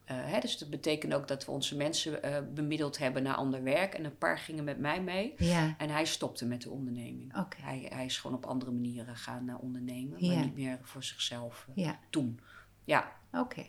eh, 0.05 0.33
hè, 0.33 0.41
dus 0.41 0.59
dat 0.59 0.71
betekent 0.71 1.15
ook 1.15 1.29
dat 1.29 1.45
we 1.45 1.51
onze 1.51 1.77
mensen 1.77 2.21
bemiddeld 2.55 2.99
hebben 2.99 3.23
naar 3.23 3.35
ander 3.35 3.63
werk. 3.63 3.95
En 3.95 4.05
een 4.05 4.19
paar 4.19 4.39
gingen 4.39 4.65
met 4.65 4.79
mij 4.79 5.03
mee. 5.03 5.35
Ja, 5.39 5.75
En 5.79 5.91
hij 5.91 6.05
stopte 6.05 6.47
met 6.47 6.63
de 6.63 6.71
onderneming. 6.71 7.33
Hij, 7.61 7.87
hij 7.93 8.05
is 8.05 8.19
gewoon 8.19 8.37
op 8.37 8.47
andere 8.47 8.71
manieren 8.71 9.17
gaan 9.17 9.59
ondernemen, 9.61 10.25
Ja. 10.25 10.35
maar 10.35 10.45
niet 10.45 10.55
meer 10.55 10.79
voor 10.83 11.03
zichzelf 11.05 11.67
Ja, 11.75 11.99
doen. 12.11 12.41
Ja, 12.85 13.13
oké. 13.33 13.65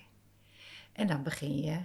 En 0.93 1.07
dan 1.07 1.23
begin 1.23 1.57
je... 1.61 1.79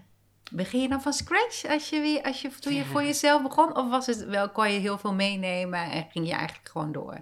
Begin 0.50 0.80
je 0.80 0.88
dan 0.88 1.02
van 1.02 1.12
scratch 1.12 1.64
als 1.66 1.88
je 1.88 2.00
weer, 2.00 2.22
als 2.22 2.42
je, 2.42 2.48
toen 2.50 2.74
je 2.74 2.84
voor 2.84 3.02
jezelf 3.12 3.42
begon? 3.42 3.76
Of 3.76 3.88
was 3.90 4.06
het 4.06 4.24
wel, 4.24 4.50
kon 4.50 4.70
je 4.70 4.78
heel 4.78 4.98
veel 4.98 5.14
meenemen 5.14 5.90
en 5.90 6.06
ging 6.10 6.26
je 6.26 6.32
eigenlijk 6.34 6.68
gewoon 6.68 6.92
door? 6.92 7.20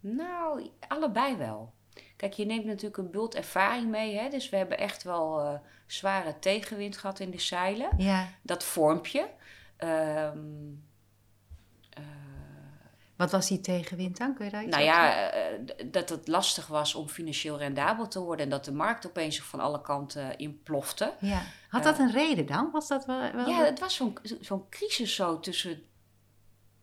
nou, 0.00 0.70
allebei 0.88 1.36
wel. 1.36 1.74
Kijk, 2.16 2.32
je 2.32 2.46
neemt 2.46 2.64
natuurlijk 2.64 2.96
een 2.96 3.10
bult 3.10 3.34
ervaring 3.34 3.88
mee. 3.90 4.18
Hè? 4.18 4.28
Dus 4.28 4.48
we 4.48 4.56
hebben 4.56 4.78
echt 4.78 5.02
wel 5.02 5.40
eh, 5.40 5.58
zware 5.86 6.38
tegenwind 6.38 6.96
gehad 6.96 7.20
in 7.20 7.30
de 7.30 7.40
zeilen. 7.40 7.88
Ja. 7.96 8.28
Dat 8.42 8.64
vormpje. 8.64 9.28
Ehm, 9.76 10.38
eh, 11.90 12.02
Wat 13.16 13.30
was 13.30 13.48
die 13.48 13.60
tegenwind 13.60 14.16
dan? 14.18 14.34
Kun 14.34 14.44
je 14.44 14.50
daar 14.50 14.62
iets 14.64 14.70
nou 14.76 14.84
ja, 14.88 15.30
d- 15.66 15.92
dat 15.92 16.08
het 16.08 16.28
lastig 16.28 16.66
was 16.66 16.94
om 16.94 17.08
financieel 17.08 17.58
rendabel 17.58 18.08
te 18.08 18.20
worden. 18.20 18.44
En 18.44 18.50
dat 18.50 18.64
de 18.64 18.72
markt 18.72 19.06
opeens 19.06 19.40
van 19.40 19.60
alle 19.60 19.80
kanten 19.80 20.38
inplofte. 20.38 21.12
Ja. 21.20 21.42
Had 21.82 21.96
dat 21.96 21.98
een 21.98 22.12
reden 22.12 22.46
dan? 22.46 22.68
Was 22.72 22.88
dat 22.88 23.06
wel... 23.06 23.32
wel 23.32 23.48
Ja, 23.48 23.64
het 23.64 23.78
was 23.80 23.94
zo'n 23.94 24.18
zo'n 24.40 24.68
crisis 24.68 25.14
zo 25.14 25.40
tussen 25.40 25.82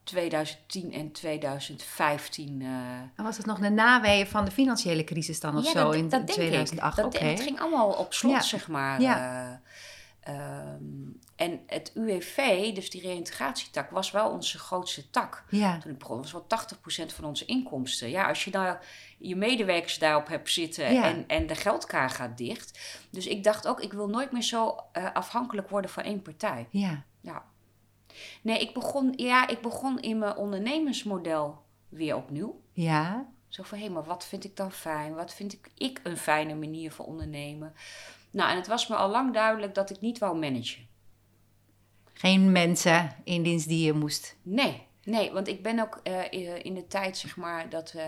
2010 0.03 0.93
en 0.93 1.11
2015. 1.11 2.61
eh. 2.61 2.67
En 3.15 3.23
was 3.23 3.37
het 3.37 3.45
nog 3.45 3.59
de 3.59 3.69
naweeën 3.69 4.27
van 4.27 4.45
de 4.45 4.51
financiële 4.51 5.03
crisis 5.03 5.39
dan 5.39 5.57
of 5.57 5.63
Ja, 5.65 5.71
zo 5.71 5.83
dat- 5.83 5.95
in 5.95 6.01
dat 6.09 6.11
denk 6.11 6.29
ik. 6.29 6.33
2008? 6.35 6.95
Dat. 6.95 7.19
Het 7.19 7.41
ging 7.41 7.59
allemaal 7.59 7.89
op 7.89 8.13
slot, 8.13 8.33
Ja. 8.33 8.41
zeg 8.41 8.67
maar. 8.67 9.01
Ja. 9.01 9.43
eh, 9.51 9.57
ehm, 10.23 10.83
en 11.35 11.59
het 11.67 11.91
UWV, 11.95 12.73
dus 12.73 12.89
die 12.89 13.01
reïntegratietak, 13.01 13.89
was 13.89 14.11
wel 14.11 14.29
onze 14.29 14.59
grootste 14.59 15.09
tak. 15.09 15.43
Ja, 15.49 15.77
Toen 15.79 15.91
ik 15.91 15.97
begon, 15.97 16.17
was 16.17 16.31
wel 16.31 16.45
80% 16.47 17.13
van 17.13 17.25
onze 17.25 17.45
inkomsten. 17.45 18.09
Ja, 18.09 18.27
als 18.27 18.43
je 18.43 18.51
nou 18.51 18.77
je 19.17 19.35
medewerkers 19.35 19.99
daarop 19.99 20.27
hebt 20.27 20.49
zitten 20.51 20.93
Ja. 20.93 21.03
en, 21.03 21.27
en 21.27 21.47
de 21.47 21.55
geldkaar 21.55 22.09
gaat 22.09 22.37
dicht. 22.37 22.79
Dus 23.09 23.27
ik 23.27 23.43
dacht 23.43 23.67
ook, 23.67 23.81
ik 23.81 23.93
wil 23.93 24.07
nooit 24.09 24.31
meer 24.31 24.41
zo 24.43 24.75
eh, 24.91 25.13
afhankelijk 25.13 25.69
worden 25.69 25.89
van 25.91 26.03
één 26.03 26.21
partij. 26.21 26.67
ja, 26.69 27.03
Ja. 27.21 27.43
Nee, 28.41 28.59
ik 28.59 28.73
begon, 28.73 29.13
ja, 29.15 29.47
ik 29.47 29.61
begon 29.61 29.99
in 29.99 30.17
mijn 30.17 30.35
ondernemersmodel 30.35 31.61
weer 31.89 32.15
opnieuw. 32.15 32.61
ja. 32.73 33.31
Zo 33.47 33.63
van, 33.63 33.77
hé, 33.77 33.89
maar 33.89 34.03
wat 34.03 34.25
vind 34.25 34.43
ik 34.43 34.55
dan 34.55 34.71
fijn? 34.71 35.13
Wat 35.15 35.33
vind 35.33 35.53
ik, 35.53 35.71
ik 35.77 35.99
een 36.03 36.17
fijne 36.17 36.55
manier 36.55 36.91
van 36.91 37.05
ondernemen? 37.05 37.73
Nou, 38.33 38.49
en 38.49 38.55
het 38.55 38.67
was 38.67 38.87
me 38.87 38.95
al 38.95 39.09
lang 39.09 39.33
duidelijk 39.33 39.75
dat 39.75 39.89
ik 39.89 40.01
niet 40.01 40.17
wou 40.17 40.39
managen. 40.39 40.87
Geen 42.13 42.51
mensen 42.51 43.15
in 43.23 43.43
dienst 43.43 43.67
die 43.67 43.85
je 43.85 43.93
moest. 43.93 44.35
Nee, 44.41 44.87
nee, 45.03 45.31
want 45.31 45.47
ik 45.47 45.63
ben 45.63 45.79
ook 45.79 45.99
eh, 46.03 46.63
in 46.65 46.73
de 46.73 46.87
tijd, 46.87 47.17
zeg 47.17 47.35
maar, 47.37 47.69
dat 47.69 47.91
we 47.91 47.99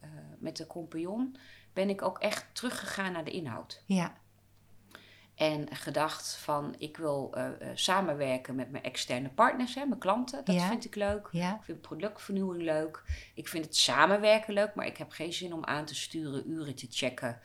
eh, 0.00 0.08
met 0.38 0.56
de 0.56 0.66
compagnon, 0.66 1.36
ben 1.72 1.88
ik 1.88 2.02
ook 2.02 2.18
echt 2.18 2.46
teruggegaan 2.52 3.12
naar 3.12 3.24
de 3.24 3.30
inhoud. 3.30 3.82
Ja, 3.86 4.14
En 5.34 5.74
gedacht 5.76 6.36
van, 6.36 6.74
ik 6.78 6.96
wil 6.96 7.34
samenwerken 7.74 8.54
met 8.54 8.70
mijn 8.70 8.84
externe 8.84 9.28
partners, 9.28 9.74
hè, 9.74 9.84
mijn 9.84 10.00
klanten. 10.00 10.44
Dat 10.44 10.54
Ja. 10.54 10.68
vind 10.68 10.84
ik 10.84 10.94
leuk. 10.94 11.28
ja, 11.32 11.54
Ik 11.54 11.64
vind 11.64 11.80
productvernieuwing 11.80 12.62
leuk. 12.62 13.02
Ik 13.34 13.48
vind 13.48 13.64
het 13.64 13.76
samenwerken 13.76 14.54
leuk, 14.54 14.74
maar 14.74 14.86
ik 14.86 14.96
heb 14.96 15.10
geen 15.10 15.32
zin 15.32 15.52
om 15.52 15.64
aan 15.64 15.84
te 15.84 15.94
sturen, 15.94 16.50
uren 16.50 16.74
te 16.74 16.86
checken. 16.90 17.40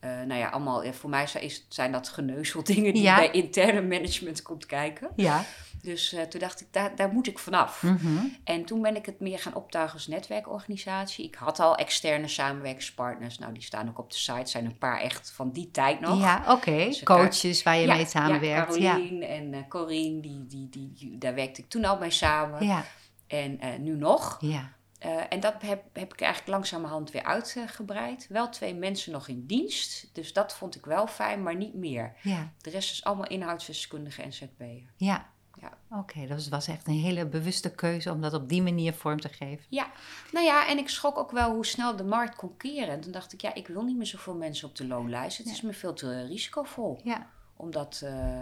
Eh, 0.00 0.10
nou 0.10 0.34
ja, 0.34 0.48
allemaal, 0.48 0.82
eh, 0.82 0.92
voor 0.92 1.10
mij 1.10 1.26
zijn, 1.68 1.92
dat 1.92 2.08
geneuzeldingen 2.08 2.92
die 2.94 3.02
Ja. 3.02 3.16
bij 3.16 3.30
interne 3.30 3.82
management 3.82 4.42
komt 4.42 4.66
kijken. 4.66 5.08
ja. 5.16 5.44
Dus 5.82 6.12
eh, 6.12 6.22
toen 6.22 6.40
dacht 6.40 6.60
ik, 6.60 6.66
daar, 6.70 6.96
daar 6.96 7.12
moet 7.12 7.26
ik 7.26 7.38
vanaf. 7.38 7.82
Mhm. 7.82 8.16
En 8.44 8.64
toen 8.64 8.82
ben 8.82 8.96
ik 8.96 9.06
het 9.06 9.20
meer 9.20 9.38
gaan 9.38 9.54
optuigen 9.54 9.94
als 9.94 10.06
netwerkorganisatie. 10.06 11.24
Ik 11.24 11.34
had 11.34 11.60
al 11.60 11.76
externe 11.76 12.28
samenwerkingspartners. 12.28 13.38
Nou, 13.38 13.52
die 13.52 13.62
staan 13.62 13.88
ook 13.88 13.98
op 13.98 14.10
de 14.10 14.18
site. 14.18 14.50
zijn 14.50 14.64
een 14.64 14.78
paar 14.78 15.00
echt 15.00 15.30
van 15.34 15.50
die 15.50 15.70
tijd 15.70 16.00
nog. 16.00 16.20
Ja, 16.20 16.44
oké. 16.48 16.70
Dus 16.84 17.02
Coaches 17.02 17.62
waar 17.62 17.76
je 17.76 17.86
Ja, 17.86 17.94
mee 17.94 18.06
samenwerkt. 18.06 18.76
Ja, 18.76 18.94
en 19.20 19.54
eh 19.54 19.60
Corine, 19.68 20.20
die, 20.20 20.46
die, 20.46 20.68
die, 20.68 20.92
die- 20.98 21.18
daar 21.18 21.34
werkte 21.34 21.60
ik 21.60 21.68
toen 21.68 21.84
al 21.84 21.98
mee 21.98 22.10
samen. 22.10 22.64
ja, 22.66 22.84
En 23.26 23.58
nu 23.82 23.96
nog. 23.96 24.36
ja. 24.40 24.72
Eh, 25.00 25.20
en 25.28 25.40
dat 25.40 25.54
heb, 25.62 25.82
heb 25.92 26.12
ik 26.12 26.20
eigenlijk 26.20 26.52
langzamerhand 26.52 27.10
weer 27.10 27.22
uitgebreid. 27.24 28.26
Wel 28.28 28.48
twee 28.48 28.74
mensen 28.74 29.12
nog 29.12 29.28
in 29.28 29.46
dienst. 29.46 30.10
Dus 30.12 30.32
dat 30.32 30.54
vond 30.56 30.74
ik 30.76 30.84
wel 30.84 31.06
fijn, 31.06 31.42
maar 31.42 31.56
niet 31.56 31.74
meer. 31.74 32.14
ja. 32.22 32.52
De 32.60 32.70
rest 32.70 32.90
is 32.92 33.04
allemaal 33.04 33.26
inhoudsdeskundige 33.26 34.22
en 34.22 34.32
ZB'er. 34.32 34.82
ja. 34.96 35.28
Ja. 35.60 35.98
Oké, 35.98 36.26
dat 36.26 36.48
was 36.48 36.68
echt 36.68 36.86
een 36.86 36.94
hele 36.94 37.26
bewuste 37.26 37.70
keuze 37.74 38.10
om 38.10 38.20
dat 38.20 38.34
op 38.34 38.48
die 38.48 38.62
manier 38.62 38.92
vorm 38.94 39.20
te 39.20 39.28
geven. 39.28 39.64
Ja, 39.68 39.90
nou 40.32 40.46
ja, 40.46 40.68
en 40.68 40.78
ik 40.78 40.88
schrok 40.88 41.18
ook 41.18 41.30
wel 41.30 41.54
hoe 41.54 41.66
snel 41.66 41.96
de 41.96 42.04
markt 42.04 42.36
kon 42.36 42.56
keren. 42.56 42.88
En 42.88 43.00
toen 43.00 43.12
dacht 43.12 43.32
ik, 43.32 43.40
ja, 43.40 43.54
ik 43.54 43.66
wil 43.66 43.82
niet 43.82 43.96
meer 43.96 44.06
zoveel 44.06 44.34
mensen 44.34 44.68
op 44.68 44.76
de 44.76 44.86
loonlijst. 44.86 45.38
Het 45.38 45.46
Ja. 45.46 45.52
is 45.52 45.60
me 45.60 45.72
veel 45.72 45.92
te 45.92 46.26
risicovol 46.26 47.00
Ja, 47.04 47.26
om 47.56 47.70
dat 47.70 48.00
eh, 48.04 48.40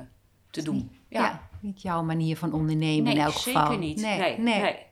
te 0.50 0.62
doen. 0.62 0.74
niet- 0.74 0.92
ja. 1.08 1.48
niet 1.60 1.82
jouw 1.82 2.02
manier 2.02 2.36
van 2.36 2.52
ondernemen 2.52 3.04
nee, 3.04 3.14
in 3.14 3.20
elk 3.20 3.32
zeker 3.32 3.60
geval. 3.60 3.78
niet. 3.78 4.00
Nee, 4.00 4.18
Nee, 4.18 4.38
nee. 4.38 4.60
nee. 4.60 4.86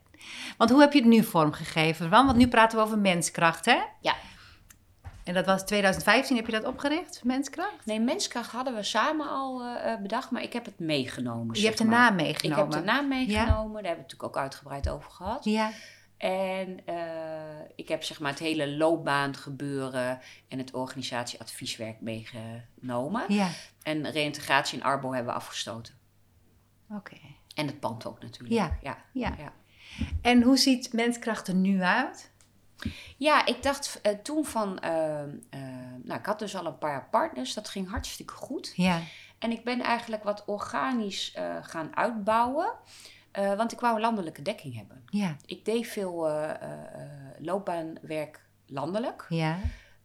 Want 0.57 0.71
hoe 0.71 0.81
heb 0.81 0.93
je 0.93 0.99
het 0.99 1.09
nu 1.09 1.25
vormgegeven? 1.25 2.11
Want 2.11 2.37
nu 2.37 2.49
praten 2.49 2.79
we 2.79 2.85
over 2.85 2.99
menskracht, 2.99 3.65
hè? 3.65 3.79
Ja. 4.01 4.15
En 5.25 5.35
dat 5.35 5.47
was 5.47 5.65
2015, 5.65 6.37
heb 6.37 6.47
je 6.47 6.53
dat 6.53 6.65
opgericht, 6.65 7.25
menskracht? 7.25 7.87
Nee, 7.87 8.01
Menskracht 8.01 8.51
hadden 8.51 8.75
we 8.75 8.83
samen 8.83 9.29
al 9.29 9.63
eh, 9.63 9.93
eh, 9.93 10.01
bedacht, 10.01 10.31
maar 10.31 10.43
ik 10.43 10.53
heb 10.53 10.65
het 10.65 10.79
meegenomen. 10.79 11.59
Je 11.61 11.65
hebt 11.67 11.79
de 11.79 11.85
maar. 11.85 11.99
naam 11.99 12.19
Ik 12.19 12.25
meegenomen. 12.25 12.75
heb 12.75 12.85
de 12.85 12.91
naam 12.93 13.09
meegenomen, 13.09 13.43
daar 13.53 13.57
hebben 13.63 13.83
we 13.83 13.89
het 13.89 13.97
natuurlijk 13.99 14.23
ook 14.23 14.37
uitgebreid 14.37 14.89
over 14.89 15.11
gehad. 15.11 15.45
Ja, 15.45 15.71
En 16.17 16.87
eh, 16.87 16.95
ik 17.77 17.89
heb 17.89 18.03
zeg 18.03 18.21
maar 18.21 18.31
het 18.31 18.41
hele 18.41 18.77
loopbaangebeuren 18.77 20.21
en 20.49 20.59
het 20.59 20.75
organisatieadvieswerk 20.75 22.01
meegenomen. 22.01 23.25
ja. 23.29 23.49
En 23.83 24.11
reïntegratie 24.11 24.79
in 24.79 24.85
Arbo 24.85 25.13
hebben 25.13 25.33
we 25.33 25.39
afgestoten. 25.39 25.95
Oké. 26.91 27.17
En 27.55 27.67
het 27.67 27.81
pand 27.81 28.07
ook 28.07 28.23
natuurlijk. 28.23 28.55
Ja, 28.55 28.77
ja. 28.83 28.97
Ja. 29.13 29.35
Ja. 29.39 29.53
En 30.23 30.43
hoe 30.43 30.57
ziet 30.57 30.93
menskracht 30.93 31.49
er 31.49 31.55
nu 31.55 31.83
uit? 31.83 32.31
Ja, 33.17 33.47
ik 33.47 33.63
dacht 33.63 34.01
eh, 34.03 34.13
toen 34.13 34.45
van, 34.45 34.79
eh, 34.79 35.23
eh, 35.23 35.29
nou 36.03 36.19
ik 36.21 36.27
had 36.27 36.39
dus 36.39 36.57
al 36.57 36.67
een 36.67 36.79
paar 36.79 37.09
partners, 37.11 37.55
dat 37.55 37.69
ging 37.69 37.91
hartstikke 37.91 38.33
goed. 38.33 38.73
Ja, 38.75 39.01
En 39.39 39.51
ik 39.51 39.65
ben 39.65 39.81
eigenlijk 39.81 40.23
wat 40.23 40.45
organisch 40.47 41.33
eh, 41.33 41.57
gaan 41.61 41.97
uitbouwen, 41.97 42.73
want 43.57 43.73
ik 43.73 43.81
wou 43.81 43.95
een 43.95 44.01
landelijke 44.01 44.43
dekking 44.43 44.77
hebben. 44.77 45.03
ja, 45.07 45.37
Ik 45.47 45.65
deed 45.65 45.87
veel 45.87 46.29
loopbaanwerk 47.39 48.41
landelijk. 48.67 49.27
ja. 49.29 49.57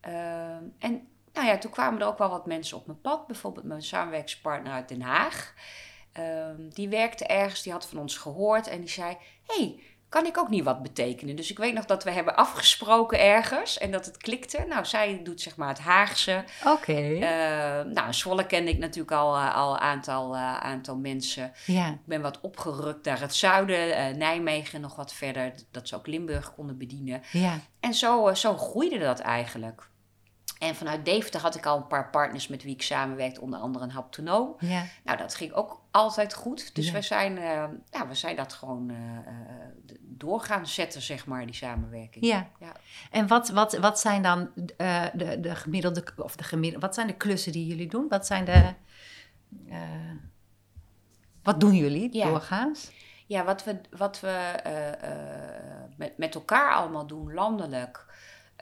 Ehm, 0.01 0.63
en 0.80 1.08
nou 1.34 1.47
ja, 1.47 1.58
toen 1.58 1.71
kwamen 1.71 2.01
er 2.01 2.08
ook 2.08 2.17
wel 2.17 2.30
wat 2.30 2.45
mensen 2.45 2.77
op 2.77 2.86
mijn 2.86 3.01
pad. 3.01 3.27
Bijvoorbeeld 3.27 3.65
mijn 3.65 3.82
samenwerkingspartner 3.84 4.73
uit 4.73 4.88
Den 4.88 5.01
Haag. 5.01 5.54
Ehm, 6.13 6.69
die 6.69 6.89
werkte 6.89 7.26
ergens, 7.26 7.62
die 7.62 7.71
had 7.71 7.86
van 7.88 8.00
ons 8.00 8.17
gehoord 8.17 8.67
en 8.67 8.80
die 8.80 8.89
zei... 8.89 9.17
hey, 9.47 9.80
kan 10.10 10.26
ik 10.26 10.38
ook 10.38 10.50
niet 10.50 10.63
wat 10.63 10.82
betekenen? 10.82 11.36
Dus 11.36 11.52
ik 11.52 11.58
weet 11.58 11.74
nog 11.74 11.86
dat 11.86 12.04
we 12.04 12.12
hebben 12.12 12.36
afgesproken 12.36 13.19
ergens 13.19 13.78
en 13.78 13.91
dat 13.91 14.06
het 14.06 14.17
klikte. 14.17 14.65
Nou, 14.67 14.86
zij 14.86 15.19
doet 15.24 15.41
zeg 15.41 15.56
maar 15.56 15.67
het 15.67 15.80
Haagse. 15.80 16.43
Oké. 16.65 16.93
Eh, 16.93 17.86
nou, 17.93 18.13
Zwolle 18.13 18.45
kende 18.45 18.71
ik 18.71 18.78
natuurlijk 18.78 19.12
al 19.12 19.38
een 19.38 19.52
al 19.52 19.74
een 19.74 19.80
aantal, 19.80 20.36
eh, 20.36 20.58
aantal 20.58 20.95
mensen. 20.97 21.52
ja, 21.65 21.88
Ik 21.88 22.06
ben 22.06 22.21
wat 22.21 22.39
opgerukt 22.41 23.06
naar 23.06 23.19
het 23.19 23.36
zuiden, 23.36 23.95
eh, 23.95 24.15
Nijmegen 24.15 24.82
nog 24.82 24.95
wat 24.95 25.13
verder. 25.13 25.54
Dat 25.71 25.88
ze 25.88 25.95
ook 25.95 26.08
Limburg 26.08 26.54
konden 26.56 26.78
bedienen. 26.78 27.21
ja, 27.32 27.60
En 27.80 27.93
zo, 27.93 28.28
eh, 28.28 28.36
zo 28.36 28.58
groeide 28.58 29.00
dat 29.00 29.19
eigenlijk. 29.19 29.89
En 30.62 30.76
vanuit 30.76 31.06
Deventer 31.06 31.41
had 31.41 31.56
ik 31.56 31.65
al 31.65 31.78
een 31.78 31.88
paar 31.88 32.10
partners 32.10 32.47
met 32.47 32.63
wie 32.63 32.74
ik 32.74 32.82
samenwerkte, 32.82 33.41
onder 33.41 33.60
andere 33.60 33.84
een 33.86 33.91
haptonoom. 33.91 34.56
ja. 34.60 34.84
Nou, 35.04 35.17
dat 35.17 35.36
ging 35.36 35.54
ook 35.54 35.82
altijd 35.91 36.34
goed. 36.34 36.76
Dus 36.76 36.86
Ja. 36.88 36.93
we, 36.93 37.02
zijn, 37.02 37.38
eh, 37.38 37.63
ja, 37.91 38.08
we 38.08 38.15
zijn 38.15 38.36
dat 38.36 38.54
gewoon 38.54 38.91
door 40.00 40.39
gaan 40.41 40.67
zetten, 40.67 41.02
zeg 41.02 41.26
maar, 41.26 41.45
die 41.45 41.56
samenwerking. 41.56 42.26
Ja. 42.26 42.47
Ja. 42.60 42.71
En 43.12 43.28
wat, 43.28 43.50
wat, 43.50 43.78
wat 43.78 44.00
zijn 44.00 44.21
dan 44.24 44.50
de, 44.56 45.38
de 45.41 45.56
gemiddelde, 45.56 46.04
of 46.17 46.36
de 46.36 46.43
gemiddelde, 46.43 46.86
wat 46.86 46.95
zijn 46.95 47.08
de 47.08 47.13
klussen 47.17 47.52
die 47.52 47.65
jullie 47.67 47.88
doen? 47.88 48.06
Wat 48.10 48.26
zijn 48.26 48.45
de, 48.45 48.74
wat 51.43 51.60
doen 51.60 51.76
jullie 51.76 52.15
Ja. 52.15 52.26
doorgaans? 52.28 52.91
Ja, 53.28 53.43
wat 53.43 53.63
we, 53.63 53.82
wat 53.97 54.19
we 54.19 54.54
met, 55.97 56.17
met 56.17 56.36
elkaar 56.36 56.74
allemaal 56.74 57.08
doen, 57.08 57.34
landelijk, 57.34 58.06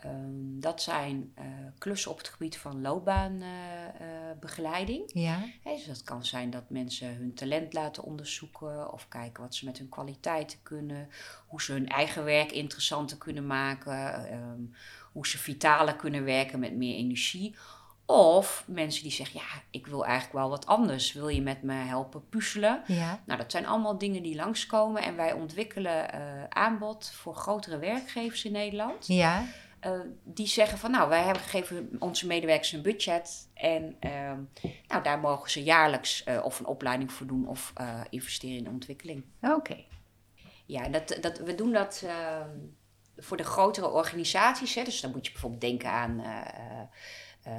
ehm, 0.01 0.59
dat 0.59 0.81
zijn 0.81 1.31
eh, 1.35 1.45
klussen 1.77 2.11
op 2.11 2.17
het 2.17 2.27
gebied 2.27 2.57
van 2.57 2.81
loopbaanbegeleiding. 2.81 5.11
Ja, 5.13 5.39
Hè, 5.63 5.73
dus 5.75 5.85
dat 5.85 6.03
kan 6.03 6.25
zijn 6.25 6.49
dat 6.49 6.69
mensen 6.69 7.15
hun 7.15 7.33
talent 7.33 7.73
laten 7.73 8.03
onderzoeken 8.03 8.93
of 8.93 9.07
kijken 9.07 9.43
wat 9.43 9.55
ze 9.55 9.65
met 9.65 9.77
hun 9.77 9.89
kwaliteiten 9.89 10.59
kunnen, 10.63 11.09
hoe 11.47 11.61
ze 11.61 11.71
hun 11.71 11.87
eigen 11.87 12.23
werk 12.23 12.51
interessanter 12.51 13.17
kunnen 13.17 13.47
maken, 13.47 14.29
ehm, 14.29 14.61
hoe 15.11 15.27
ze 15.27 15.37
vitaler 15.37 15.95
kunnen 15.95 16.23
werken 16.23 16.59
met 16.59 16.75
meer 16.75 16.95
energie. 16.95 17.55
Of 18.05 18.63
mensen 18.67 19.03
die 19.03 19.11
zeggen, 19.11 19.39
ja, 19.39 19.61
ik 19.69 19.87
wil 19.87 20.05
eigenlijk 20.05 20.33
wel 20.33 20.49
wat 20.49 20.65
anders. 20.65 21.13
Wil 21.13 21.27
je 21.27 21.41
met 21.41 21.63
me 21.63 21.73
helpen 21.73 22.29
puzzelen? 22.29 22.81
Ja. 22.87 23.19
Nou, 23.25 23.39
dat 23.39 23.51
zijn 23.51 23.65
allemaal 23.65 23.97
dingen 23.97 24.23
die 24.23 24.35
langskomen. 24.35 25.03
En 25.03 25.15
wij 25.15 25.33
ontwikkelen 25.33 26.11
eh, 26.11 26.43
aanbod 26.49 27.11
voor 27.11 27.35
grotere 27.35 27.77
werkgevers 27.77 28.45
in 28.45 28.51
Nederland. 28.51 29.07
Ja. 29.07 29.45
Eh, 29.79 29.99
die 30.23 30.47
zeggen 30.47 30.77
van, 30.77 30.91
nou, 30.91 31.09
wij 31.09 31.23
hebben 31.23 31.43
gegeven 31.43 31.89
onze 31.99 32.27
medewerkers 32.27 32.71
een 32.71 32.81
budget. 32.81 33.49
En 33.53 33.95
ehm, 33.99 34.39
nou, 34.87 35.03
daar 35.03 35.19
mogen 35.19 35.51
ze 35.51 35.63
jaarlijks 35.63 36.23
eh, 36.23 36.43
of 36.43 36.59
een 36.59 36.65
opleiding 36.65 37.11
voor 37.11 37.27
doen 37.27 37.47
of 37.47 37.71
eh, 37.75 38.01
investeren 38.09 38.57
in 38.57 38.69
ontwikkeling. 38.69 39.23
Oké. 39.41 39.85
Ja, 40.65 40.87
dat, 40.87 41.17
dat, 41.21 41.37
we 41.37 41.55
doen 41.55 41.71
dat 41.71 42.03
ehm, 42.05 42.57
voor 43.17 43.37
de 43.37 43.43
grotere 43.43 43.89
organisaties. 43.89 44.75
Hè. 44.75 44.83
Dus 44.83 45.01
dan 45.01 45.11
moet 45.11 45.25
je 45.25 45.31
bijvoorbeeld 45.31 45.61
denken 45.61 45.89
aan 45.89 46.23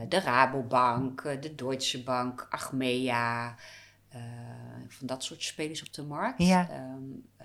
de 0.08 0.20
Rabobank, 0.20 1.22
de 1.22 1.54
Deutsche 1.54 2.02
Bank, 2.02 2.46
Achmea. 2.50 3.56
van 4.88 5.06
dat 5.06 5.24
soort 5.24 5.42
spelers 5.42 5.82
op 5.82 5.92
de 5.92 6.02
markt. 6.02 6.42
Ja. 6.42 6.68
Ehm, 6.70 7.02
eh, 7.36 7.39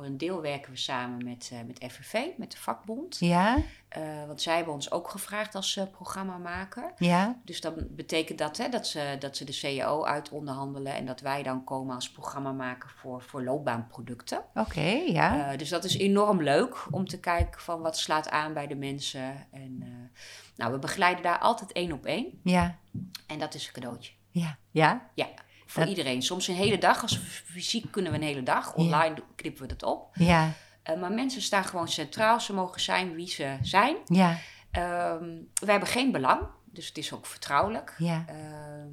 voor 0.00 0.08
een 0.08 0.18
deel 0.18 0.40
werken 0.40 0.70
we 0.70 0.78
samen 0.78 1.24
met, 1.24 1.50
eh, 1.52 1.58
met 1.66 1.92
FNV, 1.92 2.26
met 2.36 2.50
de 2.50 2.58
vakbond. 2.58 3.16
Ja. 3.18 3.56
Eh, 3.88 4.26
want 4.26 4.42
zij 4.42 4.56
hebben 4.56 4.74
ons 4.74 4.90
ook 4.90 5.10
gevraagd 5.10 5.54
als 5.54 5.76
eh, 5.76 5.84
programmamaker. 5.90 6.92
Ja. 6.96 7.40
Dus 7.44 7.60
dan 7.60 7.74
betekent 7.90 8.38
dat 8.38 8.56
hè, 8.56 8.68
dat, 8.68 8.86
ze, 8.86 9.16
dat 9.18 9.36
ze 9.36 9.44
de 9.44 9.52
CEO 9.52 10.04
uit 10.04 10.30
onderhandelen 10.30 10.94
en 10.94 11.06
dat 11.06 11.20
wij 11.20 11.42
dan 11.42 11.64
komen 11.64 11.94
als 11.94 12.10
programmamaker 12.10 12.94
voor, 12.96 13.22
voor 13.22 13.42
loopbaanproducten. 13.42 14.44
Oké. 14.54 15.02
Ja. 15.06 15.56
Dus 15.56 15.68
dat 15.68 15.84
is 15.84 15.96
enorm 15.96 16.42
leuk 16.42 16.86
om 16.90 17.08
te 17.08 17.20
kijken 17.20 17.60
van 17.60 17.80
wat 17.80 17.98
slaat 17.98 18.30
aan 18.30 18.52
bij 18.52 18.66
de 18.66 18.76
mensen. 18.76 19.46
En, 19.50 19.84
nou, 20.56 20.72
we 20.72 20.78
begeleiden 20.78 21.22
daar 21.22 21.38
altijd 21.38 21.72
één 21.72 21.92
op 21.92 22.04
één 22.04 22.40
ja. 22.42 22.78
en 23.26 23.38
dat 23.38 23.54
is 23.54 23.66
een 23.66 23.72
cadeautje. 23.72 24.12
Ja. 24.30 24.58
Ja. 24.70 25.10
Ja, 25.14 25.28
voor 25.70 25.80
Dat- 25.82 25.90
iedereen. 25.90 26.22
Soms 26.22 26.48
een 26.48 26.54
hele 26.54 26.78
dag, 26.78 27.02
als 27.02 27.18
we 27.18 27.24
fysiek 27.24 27.90
kunnen 27.90 28.12
we 28.12 28.18
een 28.18 28.24
hele 28.24 28.42
dag. 28.42 28.74
Online 28.74 29.14
do- 29.14 29.24
knippen 29.36 29.62
we 29.62 29.68
dat 29.68 29.82
op. 29.82 30.08
Ja. 30.14 30.52
Eh, 30.82 31.00
maar 31.00 31.12
mensen 31.12 31.42
staan 31.42 31.64
gewoon 31.64 31.88
centraal. 31.88 32.40
Ze 32.40 32.52
mogen 32.52 32.80
zijn 32.80 33.14
wie 33.14 33.28
ze 33.28 33.56
zijn. 33.62 33.96
Ja. 34.06 34.38
Ehm 34.70 35.24
we 35.54 35.70
hebben 35.70 35.88
geen 35.88 36.12
belang, 36.12 36.40
dus 36.64 36.86
het 36.88 36.98
is 36.98 37.12
ook 37.12 37.26
vertrouwelijk. 37.26 37.94
Ja. 37.98 38.24
Ehm, 38.28 38.88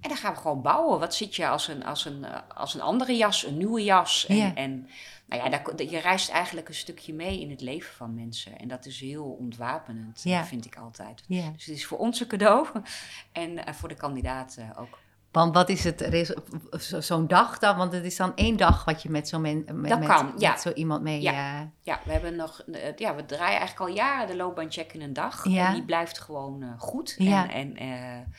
en 0.00 0.08
dan 0.08 0.16
gaan 0.16 0.34
we 0.34 0.40
gewoon 0.40 0.62
bouwen. 0.62 0.98
Wat 0.98 1.14
zit 1.14 1.36
je 1.36 1.48
als 1.48 1.68
een, 1.68 1.84
als 1.84 2.04
een, 2.04 2.24
eh, 2.24 2.38
als 2.54 2.74
een 2.74 2.80
andere 2.80 3.16
jas, 3.16 3.44
een 3.46 3.56
nieuwe 3.56 3.84
jas? 3.84 4.26
En, 4.26 4.36
Ja. 4.36 4.54
en 4.54 4.88
nou 5.26 5.42
ja, 5.42 5.48
daar, 5.48 5.82
je 5.82 5.98
reist 5.98 6.30
eigenlijk 6.30 6.68
een 6.68 6.74
stukje 6.74 7.14
mee 7.14 7.40
in 7.40 7.50
het 7.50 7.60
leven 7.60 7.92
van 7.94 8.14
mensen. 8.14 8.58
En 8.58 8.68
dat 8.68 8.86
is 8.86 9.00
heel 9.00 9.24
ontwapenend, 9.24 10.20
Ja. 10.24 10.40
eh, 10.40 10.46
vind 10.46 10.64
ik 10.66 10.76
altijd. 10.76 11.22
Ja. 11.26 11.50
Dus 11.50 11.64
het 11.66 11.74
is 11.76 11.86
voor 11.86 11.98
ons 11.98 12.20
een 12.20 12.26
cadeau 12.26 12.66
en 13.32 13.64
eh, 13.66 13.74
voor 13.74 13.88
de 13.88 13.94
kandidaten 13.94 14.76
ook. 14.76 14.98
Want 15.32 15.54
wat 15.54 15.68
is 15.68 15.84
het, 15.84 16.34
zo'n 16.98 17.26
dag 17.26 17.58
dan? 17.58 17.76
Want 17.76 17.92
het 17.92 18.04
is 18.04 18.16
dan 18.16 18.32
één 18.34 18.56
dag 18.56 18.84
wat 18.84 19.02
je 19.02 19.10
met 19.10 19.28
zo, 19.28 19.38
men, 19.38 19.64
met, 19.66 19.98
met, 19.98 20.08
kan, 20.08 20.26
met 20.32 20.40
ja. 20.40 20.58
zo 20.58 20.70
iemand 20.72 21.02
mee... 21.02 21.20
Ja. 21.20 21.32
eh, 21.60 21.66
Ja, 21.82 22.00
we 22.04 22.12
hebben 22.12 22.36
nog, 22.36 22.60
eh, 22.72 22.96
ja, 22.96 23.14
we 23.14 23.26
draaien 23.26 23.58
eigenlijk 23.58 23.90
al 23.90 23.96
jaren 23.96 24.26
de 24.26 24.36
loopbaancheck 24.36 24.92
in 24.92 25.02
een 25.02 25.12
dag. 25.12 25.48
Ja. 25.48 25.66
En 25.68 25.74
die 25.74 25.84
blijft 25.84 26.18
gewoon 26.18 26.62
eh, 26.62 26.68
goed. 26.78 27.14
Ja. 27.18 27.50
En, 27.50 27.76
en 27.76 28.32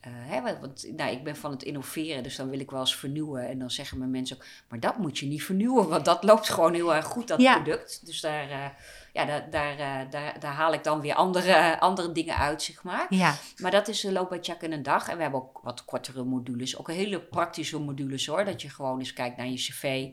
eh, 0.00 0.10
hè, 0.12 0.42
want- 0.60 0.88
nou, 0.96 1.10
ik 1.10 1.24
ben 1.24 1.36
van 1.36 1.50
het 1.50 1.62
innoveren, 1.62 2.22
dus 2.22 2.36
dan 2.36 2.50
wil 2.50 2.60
ik 2.60 2.70
wel 2.70 2.80
eens 2.80 2.96
vernieuwen. 2.96 3.48
En 3.48 3.58
dan 3.58 3.70
zeggen 3.70 3.98
mijn 3.98 4.10
mensen 4.10 4.36
ook, 4.36 4.44
maar 4.68 4.80
dat 4.80 4.98
moet 4.98 5.18
je 5.18 5.26
niet 5.26 5.42
vernieuwen, 5.44 5.88
want 5.88 6.04
dat 6.04 6.22
loopt 6.24 6.48
gewoon 6.48 6.74
heel 6.74 6.94
erg 6.94 7.04
goed, 7.06 7.28
dat 7.28 7.40
Ja. 7.40 7.54
product. 7.54 8.06
Dus 8.06 8.20
daar, 8.20 8.76
ja, 9.12 9.24
daar, 9.24 9.50
daar, 9.50 9.78
eh, 9.78 10.10
daar, 10.10 10.40
daar 10.40 10.52
haal 10.52 10.72
ik 10.72 10.84
dan 10.84 11.00
weer 11.00 11.14
andere, 11.14 11.80
andere 11.80 12.12
dingen 12.12 12.36
uit, 12.36 12.62
zeg 12.62 12.82
maar. 12.82 13.06
ja. 13.08 13.34
Maar 13.56 13.70
dat 13.70 13.88
is 13.88 14.00
de 14.00 14.12
loopbaancheck 14.12 14.62
in 14.62 14.72
een 14.72 14.82
dag. 14.82 15.08
En 15.08 15.16
we 15.16 15.22
hebben 15.22 15.40
ook 15.40 15.60
wat 15.62 15.84
kortere 15.84 16.24
modules. 16.24 16.78
Ook 16.78 16.90
hele 16.90 17.20
praktische 17.20 17.80
modules 17.80 18.26
hoor. 18.26 18.44
Dat 18.44 18.62
je 18.62 18.70
gewoon 18.70 18.98
eens 18.98 19.12
kijkt 19.12 19.36
naar 19.36 19.46
je 19.46 19.56
cv. 19.56 20.08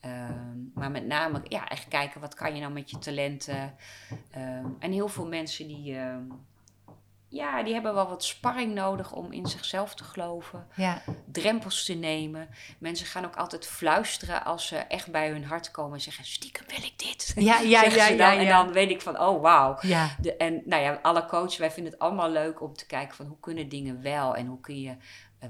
Ehm, 0.00 0.58
maar 0.74 0.90
met 0.90 1.06
name 1.06 1.40
ja, 1.48 1.68
echt 1.68 1.88
kijken 1.88 2.20
wat 2.20 2.34
kan 2.34 2.54
je 2.54 2.60
nou 2.60 2.72
met 2.72 2.90
je 2.90 2.98
talenten. 2.98 3.74
Ehm, 4.30 4.66
en 4.78 4.92
heel 4.92 5.08
veel 5.08 5.26
mensen 5.26 5.66
die, 5.66 5.96
ehm, 5.96 6.22
ja, 7.32 7.62
die 7.62 7.72
hebben 7.72 7.94
wel 7.94 8.08
wat 8.08 8.24
sparring 8.24 8.74
nodig 8.74 9.12
om 9.12 9.32
in 9.32 9.46
zichzelf 9.46 9.94
te 9.94 10.04
geloven. 10.04 10.66
Ja. 10.76 11.02
Drempels 11.26 11.84
te 11.84 11.94
nemen. 11.94 12.48
Mensen 12.78 13.06
gaan 13.06 13.24
ook 13.24 13.36
altijd 13.36 13.66
fluisteren 13.66 14.44
als 14.44 14.66
ze 14.66 14.76
echt 14.76 15.10
bij 15.10 15.30
hun 15.30 15.44
hart 15.44 15.70
komen 15.70 15.94
en 15.94 16.00
zeggen: 16.00 16.24
Stiekem 16.24 16.66
wil 16.68 16.84
ik 16.84 16.98
dit. 16.98 17.32
Ja, 17.34 17.60
ja, 17.60 17.84
ja, 17.94 18.06
ja. 18.06 18.36
En 18.36 18.48
dan 18.48 18.72
weet 18.72 18.90
ik 18.90 19.00
van: 19.00 19.20
Oh 19.20 19.42
wauw. 19.42 19.76
Ja. 19.80 20.16
De, 20.20 20.36
en 20.36 20.62
nou 20.64 20.82
ja, 20.82 20.98
alle 21.02 21.26
coaches, 21.26 21.56
wij 21.56 21.70
vinden 21.70 21.92
het 21.92 22.00
allemaal 22.00 22.30
leuk 22.30 22.60
om 22.60 22.74
te 22.74 22.86
kijken 22.86 23.16
van 23.16 23.26
hoe 23.26 23.40
kunnen 23.40 23.68
dingen 23.68 24.02
wel 24.02 24.36
en 24.36 24.46
hoe 24.46 24.60
kun 24.60 24.80
je 24.80 24.96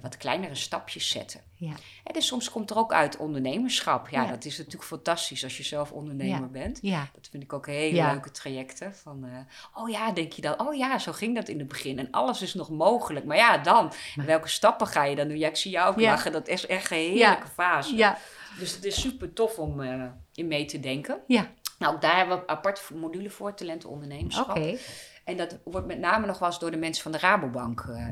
wat 0.01 0.17
kleinere 0.17 0.55
stapjes 0.55 1.09
zetten. 1.09 1.41
Ja. 1.55 1.73
En 2.05 2.13
dus 2.13 2.27
soms 2.27 2.51
komt 2.51 2.71
er 2.71 2.77
ook 2.77 2.93
uit 2.93 3.17
ondernemerschap. 3.17 4.09
Ja, 4.09 4.23
Ja. 4.23 4.31
dat 4.31 4.45
is 4.45 4.57
natuurlijk 4.59 4.85
fantastisch 4.85 5.45
als 5.45 5.57
je 5.57 5.63
zelf 5.63 5.93
ondernemer 5.93 6.41
Ja. 6.41 6.47
bent. 6.47 6.79
Ja. 6.83 7.09
Dat 7.15 7.29
vind 7.31 7.43
ik 7.43 7.53
ook 7.53 7.67
hele 7.67 7.97
Ja. 7.97 8.11
leuke 8.11 8.31
trajecten. 8.31 8.95
Van, 8.95 9.25
eh, 9.25 9.83
oh 9.83 9.91
ja, 9.91 10.13
denk 10.13 10.33
je 10.33 10.43
dan, 10.43 10.61
oh 10.61 10.75
ja, 10.75 10.99
zo 10.99 11.13
ging 11.13 11.35
dat 11.35 11.49
in 11.49 11.59
het 11.59 11.69
begin. 11.69 11.99
En 11.99 12.09
alles 12.11 12.43
is 12.43 12.55
nog 12.55 12.71
mogelijk. 12.71 13.25
Maar 13.27 13.37
ja, 13.37 13.59
dan, 13.59 13.93
welke 14.27 14.49
stappen 14.49 14.87
ga 14.87 15.05
je 15.05 15.17
dan 15.17 15.29
doen? 15.29 15.39
Ja, 15.39 15.49
ik 15.49 15.57
zie 15.57 15.71
jou 15.71 15.91
ook 15.91 16.01
lachen. 16.01 16.33
Dat 16.33 16.49
is 16.49 16.67
echt 16.67 16.91
een 16.91 16.97
heerlijke 16.97 17.47
fase. 17.55 17.97
Ja. 17.97 18.19
Dus 18.59 18.75
het 18.75 18.85
is 18.85 19.01
super 19.01 19.33
tof 19.33 19.59
om 19.59 19.81
eh, 19.81 20.05
in 20.35 20.47
mee 20.49 20.65
te 20.65 20.81
denken. 20.81 21.21
Ja. 21.27 21.51
Nou, 21.79 21.95
ook 21.95 22.01
daar 22.01 22.17
hebben 22.17 22.37
we 22.37 22.43
een 22.43 22.49
apart 22.49 22.91
module 22.95 23.31
voor, 23.31 23.55
talenten 23.55 23.89
ondernemerschap. 23.89 24.49
Oké. 24.57 24.77
En 25.25 25.37
dat 25.37 25.59
wordt 25.65 25.87
met 25.87 25.99
name 25.99 26.27
nog 26.27 26.39
wel 26.39 26.49
eens 26.49 26.59
door 26.59 26.71
de 26.71 26.77
mensen 26.77 27.03
van 27.03 27.13
de 27.13 27.19
Rabobank 27.19 27.81
eh, 27.81 28.09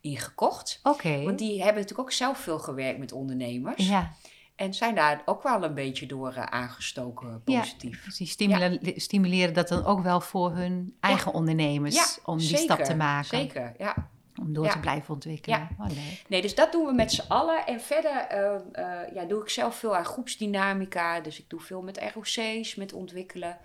ingekocht. 0.00 0.80
Oké. 0.82 1.22
Want 1.22 1.38
die 1.38 1.56
hebben 1.56 1.82
natuurlijk 1.82 2.00
ook 2.08 2.12
zelf 2.12 2.38
veel 2.38 2.58
gewerkt 2.58 2.98
met 2.98 3.12
ondernemers. 3.12 3.88
Ja. 3.88 4.12
En 4.56 4.74
zijn 4.74 4.94
daar 4.94 5.22
ook 5.24 5.42
wel 5.42 5.64
een 5.64 5.74
beetje 5.74 6.06
door 6.06 6.32
eh, 6.34 6.44
aangestoken, 6.44 7.42
Ja. 7.44 7.58
positief. 7.60 8.04
Dus 8.04 8.16
die 8.16 9.00
stimuleren 9.00 9.54
dat 9.54 9.68
dan 9.68 9.84
ook 9.84 10.02
wel 10.02 10.20
voor 10.20 10.54
hun 10.54 10.96
eigen 11.00 11.32
ondernemers 11.32 11.94
Ja, 11.94 12.06
om 12.24 12.38
die 12.38 12.56
stap 12.56 12.78
te 12.84 12.96
maken. 12.96 13.38
Zeker, 13.38 13.74
ja. 13.78 14.08
Om 14.40 14.52
door 14.52 14.64
Ja. 14.64 14.70
te 14.72 14.78
blijven 14.80 15.14
ontwikkelen. 15.14 15.58
Ja. 15.58 15.84
Oh. 15.84 15.90
Nee, 16.28 16.42
dus 16.42 16.54
dat 16.54 16.72
doen 16.72 16.86
we 16.86 16.92
met 16.92 17.12
z'n 17.12 17.28
allen. 17.28 17.66
En 17.66 17.80
verder 17.80 18.16
eh, 18.16 19.14
ja, 19.14 19.24
doe 19.24 19.42
ik 19.42 19.48
zelf 19.48 19.74
veel 19.74 19.96
aan 19.96 20.04
groepsdynamica. 20.04 21.20
Dus 21.20 21.38
ik 21.38 21.44
doe 21.48 21.60
veel 21.60 21.82
met 21.82 22.00
ROC's, 22.14 22.74
met 22.74 22.92
ontwikkelen. 22.92 23.58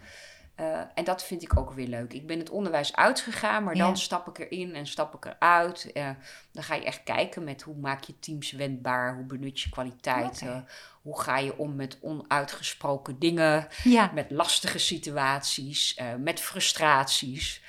Eh, 0.55 0.79
en 0.93 1.03
dat 1.03 1.23
vind 1.23 1.41
ik 1.43 1.57
ook 1.57 1.71
weer 1.71 1.87
leuk. 1.87 2.13
Ik 2.13 2.27
ben 2.27 2.39
het 2.39 2.49
onderwijs 2.49 2.95
uitgegaan, 2.95 3.63
maar 3.63 3.75
dan 3.75 3.87
Ja. 3.89 3.95
stap 3.95 4.27
ik 4.27 4.37
erin 4.39 4.75
en 4.75 4.87
stap 4.87 5.15
ik 5.15 5.25
eruit. 5.25 5.91
Eh, 5.91 6.09
dan 6.51 6.63
ga 6.63 6.75
je 6.75 6.83
echt 6.85 7.03
kijken 7.03 7.43
met 7.43 7.61
hoe 7.61 7.75
maak 7.75 8.03
je 8.03 8.19
teams 8.19 8.51
wendbaar, 8.51 9.15
hoe 9.15 9.23
benut 9.25 9.61
je 9.61 9.69
kwaliteiten, 9.69 10.67
hoe 11.01 11.21
ga 11.21 11.37
je 11.37 11.57
om 11.57 11.75
met 11.75 11.97
onuitgesproken 12.01 13.19
dingen, 13.19 13.67
Ja. 13.83 14.11
met 14.13 14.31
lastige 14.31 14.77
situaties, 14.79 15.93
eh, 15.95 16.13
met 16.15 16.39
frustraties. 16.39 17.63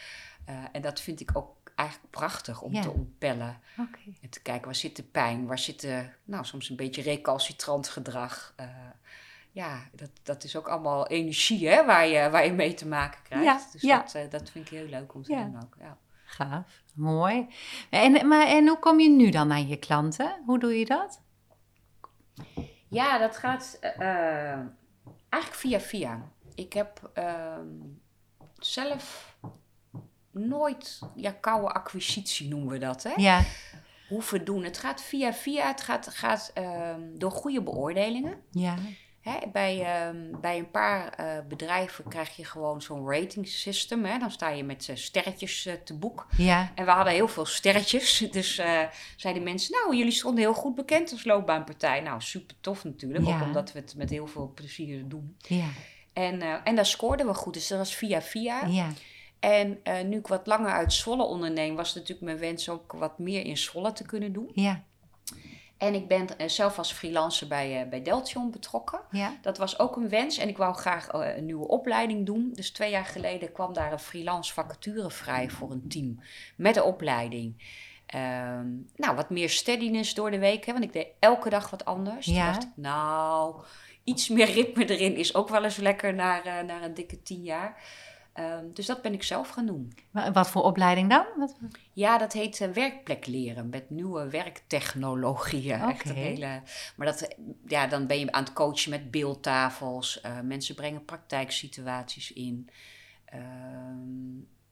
En 0.72 0.82
dat 0.82 1.00
vind 1.00 1.20
ik 1.20 1.30
ook 1.32 1.54
eigenlijk 1.74 2.10
prachtig 2.10 2.62
om 2.62 2.72
Ja. 2.74 2.80
te 2.82 2.90
ontpellen. 2.90 3.60
Oké. 3.78 3.98
En 4.20 4.28
te 4.30 4.42
kijken 4.42 4.64
waar 4.64 4.74
zit 4.74 4.96
de 4.96 5.02
pijn, 5.02 5.46
waar 5.46 5.58
zit 5.58 5.80
de, 5.80 6.06
nou, 6.24 6.44
soms 6.44 6.68
een 6.70 6.76
beetje 6.76 7.02
recalcitrant 7.02 7.88
gedrag. 7.88 8.54
Ja, 9.56 9.88
dat, 9.92 10.10
dat 10.22 10.44
is 10.44 10.56
ook 10.56 10.68
allemaal 10.68 11.06
energie 11.06 11.68
hè, 11.68 11.84
waar, 11.84 12.06
je, 12.06 12.30
waar 12.30 12.44
je 12.44 12.52
mee 12.52 12.74
te 12.74 12.86
maken 12.86 13.22
krijgt. 13.22 13.44
Ja, 13.44 13.60
dus 13.72 13.82
ja. 13.82 13.98
Dat, 13.98 14.14
eh, 14.14 14.30
dat 14.30 14.50
vind 14.50 14.64
ik 14.70 14.78
heel 14.78 14.86
leuk 14.86 15.14
om 15.14 15.22
te 15.22 15.32
Ja. 15.32 15.44
doen 15.44 15.62
ook. 15.62 15.76
Ja. 15.80 15.98
Gaaf. 16.24 16.82
Mooi. 16.94 17.46
En, 17.90 18.28
maar, 18.28 18.46
en 18.46 18.66
hoe 18.68 18.78
kom 18.78 19.00
je 19.00 19.08
nu 19.10 19.30
dan 19.30 19.52
aan 19.52 19.68
je 19.68 19.76
klanten? 19.76 20.42
Hoe 20.46 20.58
doe 20.58 20.78
je 20.78 20.84
dat? 20.84 21.20
ja, 22.88 23.18
dat 23.18 23.36
gaat 23.36 23.78
eh, 23.80 23.90
eh, 24.52 24.60
eigenlijk 25.28 25.62
via 25.62 25.80
via. 25.80 26.22
Ik 26.54 26.72
heb 26.72 27.10
ehm, 27.14 27.68
zelf 28.58 29.36
nooit, 30.30 31.00
ja, 31.14 31.30
koude 31.40 31.68
acquisitie 31.68 32.48
noemen 32.48 32.68
we 32.68 32.78
dat, 32.78 33.02
hè? 33.02 33.12
Ja. 33.16 33.42
Hoeven 34.08 34.44
doen. 34.44 34.64
Het 34.64 34.78
gaat 34.78 35.02
via 35.02 35.32
via, 35.32 35.66
het 35.66 35.80
gaat, 35.80 36.08
gaat 36.08 36.50
ehm, 36.54 37.00
door 37.14 37.30
goede 37.30 37.62
beoordelingen. 37.62 38.42
Ja. 38.50 38.74
Hè, 39.26 39.48
bij, 39.52 39.82
ehm, 39.82 40.40
bij 40.40 40.58
een 40.58 40.70
paar 40.70 41.08
eh, 41.08 41.26
bedrijven 41.48 42.08
krijg 42.08 42.36
je 42.36 42.44
gewoon 42.44 42.82
zo'n 42.82 43.10
rating 43.10 43.48
system. 43.48 44.04
Hè? 44.04 44.18
Dan 44.18 44.30
sta 44.30 44.48
je 44.48 44.64
met 44.64 44.88
eh, 44.88 44.96
sterretjes 44.96 45.66
eh, 45.66 45.74
te 45.84 45.94
boek. 45.94 46.26
Ja. 46.36 46.72
En 46.74 46.84
we 46.84 46.90
hadden 46.90 47.12
heel 47.12 47.28
veel 47.28 47.46
sterretjes. 47.46 48.18
Dus 48.36 48.60
zeiden 49.16 49.42
mensen, 49.42 49.72
nou, 49.72 49.96
jullie 49.96 50.12
stonden 50.12 50.40
heel 50.40 50.54
goed 50.54 50.74
bekend 50.74 51.12
als 51.12 51.24
loopbaanpartij. 51.24 52.00
Nou, 52.00 52.20
super 52.20 52.56
tof 52.60 52.84
natuurlijk. 52.84 53.26
Ja. 53.26 53.36
Ook 53.36 53.42
omdat 53.42 53.72
we 53.72 53.78
het 53.78 53.94
met 53.96 54.10
heel 54.10 54.26
veel 54.26 54.52
plezier 54.54 55.08
doen. 55.08 55.36
Ja. 55.38 55.68
En, 56.12 56.64
en 56.64 56.74
daar 56.76 56.86
scoorden 56.86 57.26
we 57.26 57.34
goed. 57.34 57.54
Dus 57.54 57.68
dat 57.68 57.78
was 57.78 57.94
via 57.94 58.22
via. 58.22 58.66
Ja. 58.66 58.92
En 59.40 59.80
nu 60.08 60.18
ik 60.18 60.26
wat 60.26 60.46
langer 60.46 60.70
uit 60.70 60.92
Zwolle 60.92 61.22
onderneem, 61.22 61.76
was 61.76 61.94
natuurlijk 61.94 62.20
mijn 62.20 62.38
wens 62.38 62.68
ook 62.68 62.92
wat 62.92 63.18
meer 63.18 63.44
in 63.44 63.56
Zwolle 63.56 63.92
te 63.92 64.04
kunnen 64.04 64.32
doen. 64.32 64.50
Ja. 64.52 64.84
En 65.78 65.94
ik 65.94 66.08
ben 66.08 66.38
eh, 66.38 66.48
zelf 66.48 66.78
als 66.78 66.92
freelancer 66.92 67.48
bij, 67.48 67.82
uh, 67.82 67.88
bij 67.88 68.02
Deltion 68.02 68.50
betrokken. 68.50 69.00
Ja. 69.10 69.36
Dat 69.42 69.58
was 69.58 69.78
ook 69.78 69.96
een 69.96 70.08
wens 70.08 70.38
en 70.38 70.48
ik 70.48 70.56
wou 70.56 70.74
graag 70.74 71.14
uh, 71.14 71.36
een 71.36 71.44
nieuwe 71.44 71.68
opleiding 71.68 72.26
doen. 72.26 72.50
Dus 72.54 72.70
twee 72.70 72.90
jaar 72.90 73.04
geleden 73.04 73.52
kwam 73.52 73.72
daar 73.72 73.92
een 73.92 73.98
freelance 73.98 74.52
vacature 74.52 75.10
vrij 75.10 75.50
voor 75.50 75.70
een 75.70 75.88
team 75.88 76.20
met 76.56 76.76
een 76.76 76.82
opleiding. 76.82 77.62
Ehm, 78.06 78.66
nou, 78.96 79.16
wat 79.16 79.30
meer 79.30 79.50
steadiness 79.50 80.14
door 80.14 80.30
de 80.30 80.38
week, 80.38 80.66
hè, 80.66 80.72
want 80.72 80.84
ik 80.84 80.92
deed 80.92 81.08
elke 81.18 81.50
dag 81.50 81.70
wat 81.70 81.84
anders. 81.84 82.26
Ja. 82.26 82.46
Dacht 82.46 82.62
ik, 82.62 82.68
nou, 82.74 83.54
iets 84.04 84.28
meer 84.28 84.50
ritme 84.50 84.90
erin 84.90 85.16
is 85.16 85.34
ook 85.34 85.48
wel 85.48 85.64
eens 85.64 85.76
lekker 85.76 86.14
na, 86.14 86.62
naar 86.62 86.82
een 86.82 86.94
dikke 86.94 87.22
tien 87.22 87.42
jaar. 87.42 87.82
Um, 88.38 88.74
dus 88.74 88.86
dat 88.86 89.02
ben 89.02 89.12
ik 89.12 89.22
zelf 89.22 89.48
gaan 89.48 89.66
doen. 89.66 89.92
Wat 90.32 90.48
voor 90.48 90.62
opleiding 90.62 91.10
dan? 91.10 91.26
Wat? 91.36 91.56
Ja, 91.92 92.18
dat 92.18 92.32
heet 92.32 92.60
uh, 92.60 92.68
werkplek 92.68 93.26
leren 93.26 93.68
met 93.68 93.90
nieuwe 93.90 94.28
werktechnologieën. 94.28 95.76
Okay. 95.76 95.90
Echt 95.94 96.08
een 96.08 96.14
hele, 96.14 96.62
maar 96.96 97.06
dat, 97.06 97.36
ja, 97.66 97.86
dan 97.86 98.06
ben 98.06 98.18
je 98.18 98.32
aan 98.32 98.44
het 98.44 98.52
coachen 98.52 98.90
met 98.90 99.10
beeldtafels. 99.10 100.20
Uh, 100.26 100.40
mensen 100.40 100.74
brengen 100.74 101.04
praktijksituaties 101.04 102.32
in. 102.32 102.68
Uh, 103.34 103.40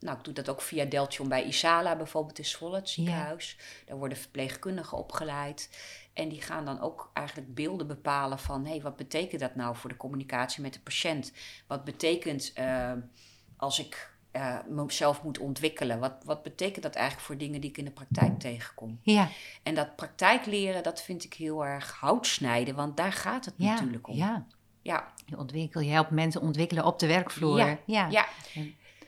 nou, 0.00 0.18
ik 0.18 0.24
doe 0.24 0.34
dat 0.34 0.48
ook 0.48 0.60
via 0.60 0.84
Deltion 0.84 1.28
bij 1.28 1.44
Isala 1.44 1.96
bijvoorbeeld 1.96 2.38
in 2.38 2.44
Zwolle, 2.44 2.76
het 2.76 2.88
ziekenhuis. 2.88 3.56
Ja. 3.58 3.64
Daar 3.86 3.96
worden 3.96 4.18
verpleegkundigen 4.18 4.98
opgeleid. 4.98 5.78
En 6.12 6.28
die 6.28 6.42
gaan 6.42 6.64
dan 6.64 6.80
ook 6.80 7.10
eigenlijk 7.12 7.54
beelden 7.54 7.86
bepalen 7.86 8.38
van... 8.38 8.64
hé, 8.64 8.70
hey, 8.70 8.82
wat 8.82 8.96
betekent 8.96 9.40
dat 9.40 9.54
nou 9.54 9.76
voor 9.76 9.90
de 9.90 9.96
communicatie 9.96 10.62
met 10.62 10.72
de 10.72 10.80
patiënt? 10.80 11.32
Wat 11.66 11.84
betekent 11.84 12.52
als 13.64 13.78
ik 13.78 14.12
uh, 14.32 14.56
mezelf 14.68 15.22
moet 15.22 15.38
ontwikkelen. 15.38 15.98
Wat, 15.98 16.12
wat 16.24 16.42
betekent 16.42 16.82
dat 16.82 16.94
eigenlijk 16.94 17.26
voor 17.26 17.36
dingen 17.36 17.60
die 17.60 17.70
ik 17.70 17.78
in 17.78 17.84
de 17.84 17.90
praktijk 17.90 18.38
tegenkom? 18.38 18.98
Ja. 19.02 19.28
En 19.62 19.74
dat 19.74 19.96
praktijkleren, 19.96 20.82
dat 20.82 21.02
vind 21.02 21.24
ik 21.24 21.34
heel 21.34 21.64
erg 21.64 21.92
houtsnijden, 22.00 22.74
want 22.74 22.96
daar 22.96 23.12
gaat 23.12 23.44
het 23.44 23.54
ja, 23.56 23.72
natuurlijk 23.72 24.08
om. 24.08 24.16
Ja. 24.16 24.46
ja. 24.82 25.12
Je, 25.26 25.38
ontwikkel, 25.38 25.80
je 25.80 25.90
helpt 25.90 26.10
mensen 26.10 26.40
ontwikkelen 26.40 26.84
op 26.84 26.98
de 26.98 27.06
werkvloer. 27.06 27.58
Ja. 27.58 27.78
ja. 27.86 28.08
ja. 28.08 28.26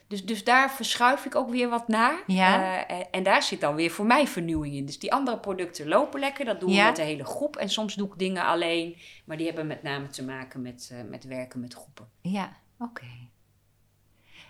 Dus, 0.07 0.25
dus 0.25 0.43
daar 0.43 0.71
verschuif 0.71 1.25
ik 1.25 1.35
ook 1.35 1.49
weer 1.49 1.69
wat 1.69 1.87
naar. 1.87 2.23
Ja. 2.27 2.89
Uh, 2.89 3.03
en 3.11 3.23
daar 3.23 3.43
zit 3.43 3.61
dan 3.61 3.75
weer 3.75 3.91
voor 3.91 4.05
mij 4.05 4.27
vernieuwing 4.27 4.75
in. 4.75 4.85
Dus 4.85 4.99
die 4.99 5.13
andere 5.13 5.39
producten 5.39 5.87
lopen 5.87 6.19
lekker. 6.19 6.45
Dat 6.45 6.59
doen 6.59 6.69
we 6.69 6.81
met 6.81 6.95
de 6.95 7.01
hele 7.01 7.25
groep. 7.25 7.55
En 7.55 7.69
soms 7.69 7.95
doe 7.95 8.07
ik 8.07 8.19
dingen 8.19 8.45
alleen. 8.45 8.97
Maar 9.25 9.37
die 9.37 9.45
hebben 9.45 9.67
met 9.67 9.83
name 9.83 10.07
te 10.07 10.23
maken 10.23 10.61
met, 10.61 10.89
uh, 10.93 11.09
met 11.09 11.23
werken 11.23 11.59
met 11.59 11.73
groepen. 11.73 12.09
Ja, 12.21 12.57
oké. 12.79 13.05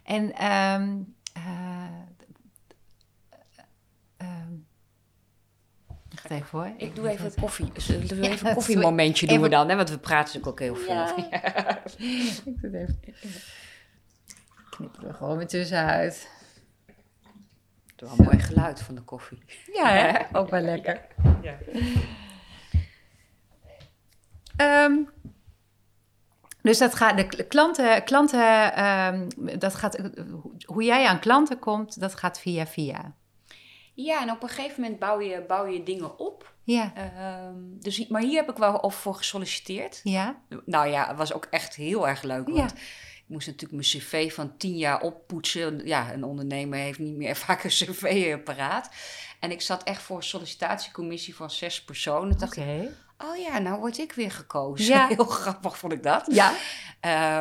En 0.08 0.46
um, 0.46 1.16
uh, 1.38 1.88
wacht 6.10 6.30
even 6.30 6.60
hoor. 6.60 6.72
Ik 6.78 6.96
doe 6.96 7.10
even 7.10 7.26
het 7.26 7.40
koffie. 7.40 7.72
Zullen 7.76 8.08
we 8.08 8.30
even 8.30 8.48
een 8.48 8.54
koffiemomentje 8.54 9.28
doen 9.28 9.42
we 9.42 9.50
dan, 9.50 9.70
hè? 9.70 9.76
Want 9.76 9.90
we 9.90 9.98
praten 9.98 10.40
natuurlijk 10.40 10.48
ook 10.48 10.60
heel 10.60 10.76
veel. 10.76 10.96
Ja. 11.30 11.84
ik 12.46 12.62
doe 12.62 12.72
het 12.72 12.74
even. 12.74 13.42
Knippen 14.70 15.08
er 15.08 15.14
gewoon 15.14 15.38
weer 15.38 15.48
tussenuit. 15.48 16.30
Het 17.86 18.02
is 18.02 18.10
wel 18.10 18.20
een 18.20 18.26
mooi 18.26 18.40
geluid 18.40 18.82
van 18.82 18.96
de 18.96 19.02
koffie. 19.02 19.44
Ja, 19.74 19.90
hè? 19.90 20.38
ook 20.38 20.50
wel 20.50 20.62
lekker. 20.62 21.02
Ja. 21.42 21.58
Um, 24.86 25.10
dus 26.68 26.78
dat 26.78 26.96
gaat, 26.96 27.18
de 27.18 27.44
klanten, 27.48 28.04
klanten 28.04 28.86
um, 28.86 29.28
dat 29.60 29.76
gaat, 29.76 29.98
hoe 30.66 30.84
jij 30.84 31.06
aan 31.06 31.20
klanten 31.20 31.60
komt, 31.60 32.00
dat 32.00 32.16
gaat 32.16 32.40
via 32.40 32.68
via. 32.68 33.16
Ja, 33.94 34.22
en 34.22 34.32
op 34.32 34.44
een 34.44 34.50
gegeven 34.50 34.82
moment 34.82 35.00
bouw 35.00 35.22
je, 35.22 35.44
bouw 35.48 35.66
je 35.66 35.84
dingen 35.84 36.20
op. 36.20 36.54
Ja. 36.64 36.94
Um, 37.48 37.78
dus, 37.80 38.08
maar 38.08 38.22
hier 38.22 38.36
heb 38.36 38.50
ik 38.50 38.58
wel 38.58 38.92
voor 38.92 39.16
gesolliciteerd. 39.16 40.00
Ja. 40.04 40.42
Nou 40.66 40.88
ja, 40.88 41.08
het 41.08 41.18
was 41.18 41.34
ook 41.34 41.48
echt 41.50 41.76
heel 41.76 42.08
erg 42.08 42.22
leuk. 42.22 42.46
Want 42.46 42.58
ja. 42.58 42.78
ik 43.16 43.24
moest 43.26 43.48
natuurlijk 43.48 43.74
mijn 43.74 44.04
cv 44.04 44.34
van 44.34 44.58
tien 44.58 44.78
jaar 44.78 45.02
oppoetsen. 45.02 45.82
Ja, 45.86 46.14
een 46.14 46.24
ondernemer 46.24 46.80
heeft 46.80 47.00
niet 47.00 47.16
meer 47.16 47.36
vaak 47.46 47.64
een 47.64 47.70
cv 47.70 48.38
paraat. 48.38 48.90
En 49.40 49.52
ik 49.52 49.62
zat 49.62 49.84
echt 49.84 50.02
voor 50.02 50.18
een 50.18 50.24
sollicitatiecommissie 50.24 51.36
van 51.36 51.52
zes 51.52 51.84
personen. 51.84 52.34
Oké. 52.34 52.60
Okay. 52.60 52.90
Oh 53.18 53.38
ja, 53.38 53.58
nou 53.60 53.80
word 53.80 53.98
ik 53.98 54.12
weer 54.14 54.32
gekozen. 54.32 54.86
Ja. 54.86 55.08
Heel 55.16 55.26
grappig 55.26 55.78
vond 55.78 55.94
ik 55.94 56.04
dat. 56.04 56.26
Ja. 56.32 56.54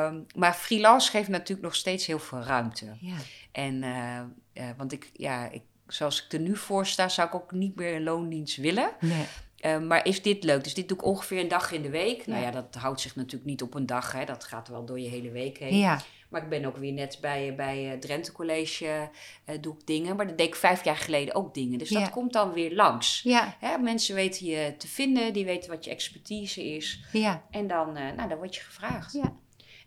Um, 0.07 0.27
maar 0.35 0.55
freelance 0.55 1.11
geeft 1.11 1.29
natuurlijk 1.29 1.63
nog 1.63 1.75
steeds 1.75 2.07
heel 2.07 2.19
veel 2.19 2.41
ruimte. 2.41 2.97
Ja. 3.01 3.17
En, 3.53 3.83
uh, 3.83 4.21
uh, 4.55 4.71
want 4.77 4.93
ik, 4.93 5.11
ja, 5.13 5.51
ik, 5.51 5.63
zoals 5.87 6.25
ik 6.25 6.33
er 6.33 6.41
nu 6.41 6.57
voor 6.57 6.87
sta, 6.87 7.09
zou 7.09 7.29
ik 7.29 7.35
ook 7.35 7.53
niet 7.53 7.77
meer 7.77 7.95
in 7.95 8.03
loondienst 8.03 8.57
willen. 8.57 8.91
Nee. 9.01 9.27
Uh, 9.61 9.79
maar 9.79 10.07
is 10.07 10.23
dit 10.23 10.45
leuk? 10.45 10.65
Dus 10.65 10.75
dit 10.75 10.89
doe 10.89 10.97
ik 10.97 11.05
ongeveer 11.05 11.41
een 11.41 11.49
dag 11.49 11.73
in 11.73 11.83
de 11.83 11.91
week. 11.91 12.27
Ja. 12.27 12.33
Nou 12.33 12.43
ja, 12.43 12.51
dat 12.51 12.75
houdt 12.75 13.01
zich 13.01 13.17
natuurlijk 13.17 13.45
niet 13.45 13.63
op 13.63 13.75
een 13.75 13.87
dag. 13.87 14.13
Hè. 14.13 14.25
Dat 14.25 14.45
gaat 14.45 14.69
wel 14.69 14.85
door 14.85 15.01
je 15.01 15.09
hele 15.09 15.31
week 15.31 15.59
heen. 15.59 15.79
Ja. 15.79 16.01
Maar 16.29 16.43
ik 16.43 16.49
ben 16.49 16.65
ook 16.65 16.77
weer 16.77 16.93
net 16.93 17.19
bij, 17.21 17.55
bij 17.55 17.93
uh, 17.93 17.99
Drenthe 17.99 18.33
College, 18.33 19.11
uh, 19.47 19.57
doe 19.61 19.75
ik 19.75 19.87
dingen. 19.87 20.17
Maar 20.17 20.27
dat 20.27 20.39
deed 20.39 20.47
ik 20.47 20.55
vijf 20.55 20.85
jaar 20.85 20.97
geleden 20.97 21.35
ook 21.35 21.55
dingen. 21.55 21.79
Dus 21.79 21.89
Ja. 21.89 22.01
dat 22.01 22.11
komt 22.11 22.33
dan 22.33 22.53
weer 22.53 22.75
langs. 22.75 23.21
Ja. 23.23 23.57
Hè, 23.61 23.79
mensen 23.79 24.15
weten 24.15 24.47
je 24.47 24.75
te 24.79 24.89
vinden, 24.89 25.33
die 25.33 25.45
weten 25.45 25.71
wat 25.71 25.85
je 25.85 25.91
expertise 25.91 26.65
is. 26.75 27.05
Ja. 27.13 27.43
En 27.51 27.67
dan, 27.67 27.97
uh, 27.97 28.11
nou, 28.17 28.29
dan 28.29 28.39
word 28.39 28.55
je 28.55 28.61
gevraagd. 28.61 29.13
Ja. 29.13 29.33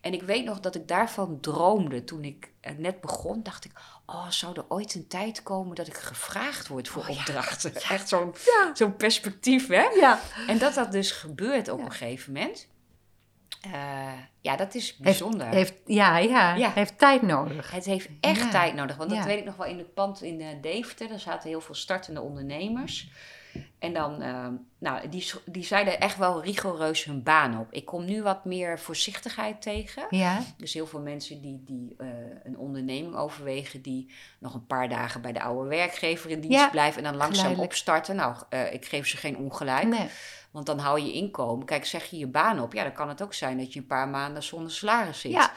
En 0.01 0.13
ik 0.13 0.21
weet 0.21 0.45
nog 0.45 0.59
dat 0.59 0.75
ik 0.75 0.87
daarvan 0.87 1.39
droomde 1.39 2.03
toen 2.03 2.23
ik 2.23 2.51
net 2.77 3.01
begon. 3.01 3.43
Dacht 3.43 3.65
ik, 3.65 3.71
oh, 4.05 4.29
zou 4.29 4.55
er 4.55 4.65
ooit 4.69 4.95
een 4.95 5.07
tijd 5.07 5.43
komen 5.43 5.75
dat 5.75 5.87
ik 5.87 5.93
gevraagd 5.97 6.67
word 6.67 6.87
voor 6.87 7.01
Oh, 7.01 7.09
opdrachten? 7.09 7.71
Ja. 7.73 7.89
Echt 7.89 8.07
zo'n 8.09 8.33
Ja. 8.45 8.75
zo'n 8.75 8.95
perspectief, 8.95 9.67
hè? 9.67 9.81
Ja. 9.81 10.19
En 10.47 10.57
dat 10.57 10.73
dat 10.73 10.91
dus 10.91 11.11
gebeurt 11.11 11.69
op 11.69 11.79
een 11.79 11.91
gegeven 11.91 12.33
moment. 12.33 12.67
Uh, 13.67 14.11
ja, 14.41 14.55
dat 14.55 14.75
is 14.75 14.97
bijzonder. 14.97 15.47
Heeft, 15.47 15.73
ja, 15.85 16.17
ja, 16.17 16.55
Ja. 16.55 16.71
heeft 16.71 16.97
tijd 16.97 17.21
nodig. 17.21 17.71
Het 17.71 17.85
heeft 17.85 18.09
echt 18.21 18.39
Ja. 18.39 18.49
tijd 18.49 18.73
nodig. 18.73 18.95
Want 18.95 19.09
dat 19.09 19.25
weet 19.25 19.39
ik 19.39 19.45
nog 19.45 19.55
wel 19.55 19.65
in 19.67 19.77
het 19.77 19.93
pand 19.93 20.21
in 20.21 20.39
uh, 20.41 20.47
Deventer. 20.61 21.07
Daar 21.07 21.19
zaten 21.19 21.49
heel 21.49 21.61
veel 21.61 21.75
startende 21.75 22.21
ondernemers. 22.21 23.09
En 23.79 23.93
dan, 23.93 24.21
uh, 24.21 24.47
nou, 24.77 25.09
die, 25.09 25.31
die 25.45 25.63
zeiden 25.63 25.99
echt 25.99 26.17
wel 26.17 26.43
rigoureus 26.43 27.03
hun 27.03 27.23
baan 27.23 27.59
op. 27.59 27.67
Ik 27.71 27.85
kom 27.85 28.05
nu 28.05 28.21
wat 28.23 28.45
meer 28.45 28.79
voorzichtigheid 28.79 29.61
tegen. 29.61 30.05
Ja. 30.09 30.41
Dus 30.57 30.73
heel 30.73 30.87
veel 30.87 31.01
mensen 31.01 31.41
die, 31.41 31.63
die 31.65 31.95
uh, 31.97 32.07
een 32.43 32.57
onderneming 32.57 33.15
overwegen, 33.15 33.81
die 33.81 34.11
nog 34.39 34.53
een 34.53 34.67
paar 34.67 34.89
dagen 34.89 35.21
bij 35.21 35.31
de 35.33 35.41
oude 35.41 35.69
werkgever 35.69 36.29
in 36.29 36.39
dienst 36.39 36.57
Ja, 36.57 36.69
blijven 36.69 36.97
en 36.97 37.03
dan 37.03 37.15
langzaam 37.15 37.35
geleidelijk. 37.35 37.71
opstarten. 37.71 38.15
Nou, 38.15 38.35
uh, 38.49 38.73
ik 38.73 38.85
geef 38.85 39.07
ze 39.07 39.17
geen 39.17 39.37
ongelijk. 39.37 39.87
Nee. 39.87 40.07
Want 40.51 40.65
dan 40.65 40.79
hou 40.79 40.99
je 40.99 41.13
inkomen. 41.13 41.65
Kijk, 41.65 41.85
zeg 41.85 42.05
je 42.05 42.17
je 42.17 42.27
baan 42.27 42.59
op, 42.59 42.73
ja, 42.73 42.83
dan 42.83 42.93
kan 42.93 43.09
het 43.09 43.21
ook 43.21 43.33
zijn 43.33 43.57
dat 43.57 43.73
je 43.73 43.79
een 43.79 43.87
paar 43.87 44.07
maanden 44.07 44.43
zonder 44.43 44.71
salaris 44.71 45.19
zit. 45.19 45.31
Ja. 45.31 45.51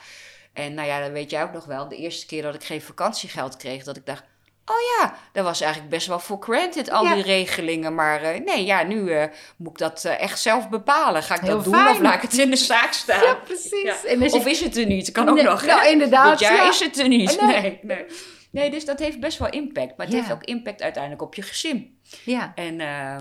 En 0.52 0.74
nou 0.74 0.88
ja, 0.88 1.00
dat 1.00 1.10
weet 1.10 1.30
jij 1.30 1.42
ook 1.42 1.52
nog 1.52 1.64
wel. 1.64 1.88
De 1.88 1.96
eerste 1.96 2.26
keer 2.26 2.42
dat 2.42 2.54
ik 2.54 2.64
geen 2.64 2.82
vakantiegeld 2.82 3.56
kreeg, 3.56 3.84
dat 3.84 3.96
ik 3.96 4.06
dacht. 4.06 4.24
Oh 4.66 4.76
ja, 5.00 5.14
dat 5.32 5.44
was 5.44 5.60
eigenlijk 5.60 5.90
best 5.92 6.06
wel 6.06 6.18
voor 6.18 6.36
granted, 6.40 6.90
al 6.90 7.04
Ja. 7.04 7.14
die 7.14 7.22
regelingen. 7.22 7.94
Maar 7.94 8.22
uh, 8.34 8.44
nee, 8.44 8.64
ja, 8.64 8.82
nu 8.82 8.96
uh, 8.96 9.24
moet 9.56 9.70
ik 9.70 9.78
dat 9.78 10.04
uh, 10.06 10.20
echt 10.20 10.40
zelf 10.40 10.68
bepalen. 10.68 11.22
Ga 11.22 11.34
ik 11.34 11.40
Heel 11.40 11.54
dat 11.54 11.64
doen 11.64 11.88
of 11.88 11.98
laat 11.98 12.14
ik 12.14 12.22
het 12.22 12.38
in 12.38 12.50
de 12.50 12.56
zaak 12.56 12.92
staan? 12.92 13.22
Ja, 13.22 13.34
precies. 13.34 13.82
Ja. 13.82 13.96
En 14.06 14.22
als 14.22 14.32
je- 14.32 14.38
Of 14.38 14.46
is 14.46 14.60
het 14.60 14.76
er 14.76 14.86
niet? 14.86 15.10
Kan 15.12 15.28
ook 15.28 15.34
Nee, 15.34 15.44
nog, 15.44 15.60
hè? 15.60 15.66
nou, 15.66 15.88
inderdaad, 15.88 16.38
Dit 16.38 16.48
jaar 16.48 16.56
ja. 16.56 16.68
is 16.68 16.80
het 16.80 16.98
er 16.98 17.08
niet. 17.08 17.40
Nee. 17.40 17.60
Nee. 17.60 17.80
Nee, 17.82 18.06
nee. 18.50 18.70
dus 18.70 18.84
dat 18.84 18.98
heeft 18.98 19.20
best 19.20 19.38
wel 19.38 19.50
impact. 19.50 19.96
Maar 19.96 20.06
het 20.06 20.14
heeft 20.14 20.32
ook 20.32 20.44
impact 20.44 20.82
uiteindelijk 20.82 21.22
op 21.22 21.34
je 21.34 21.42
gezin. 21.42 21.98
Ja. 22.24 22.52
En 22.54 22.80
uh, 22.80 23.16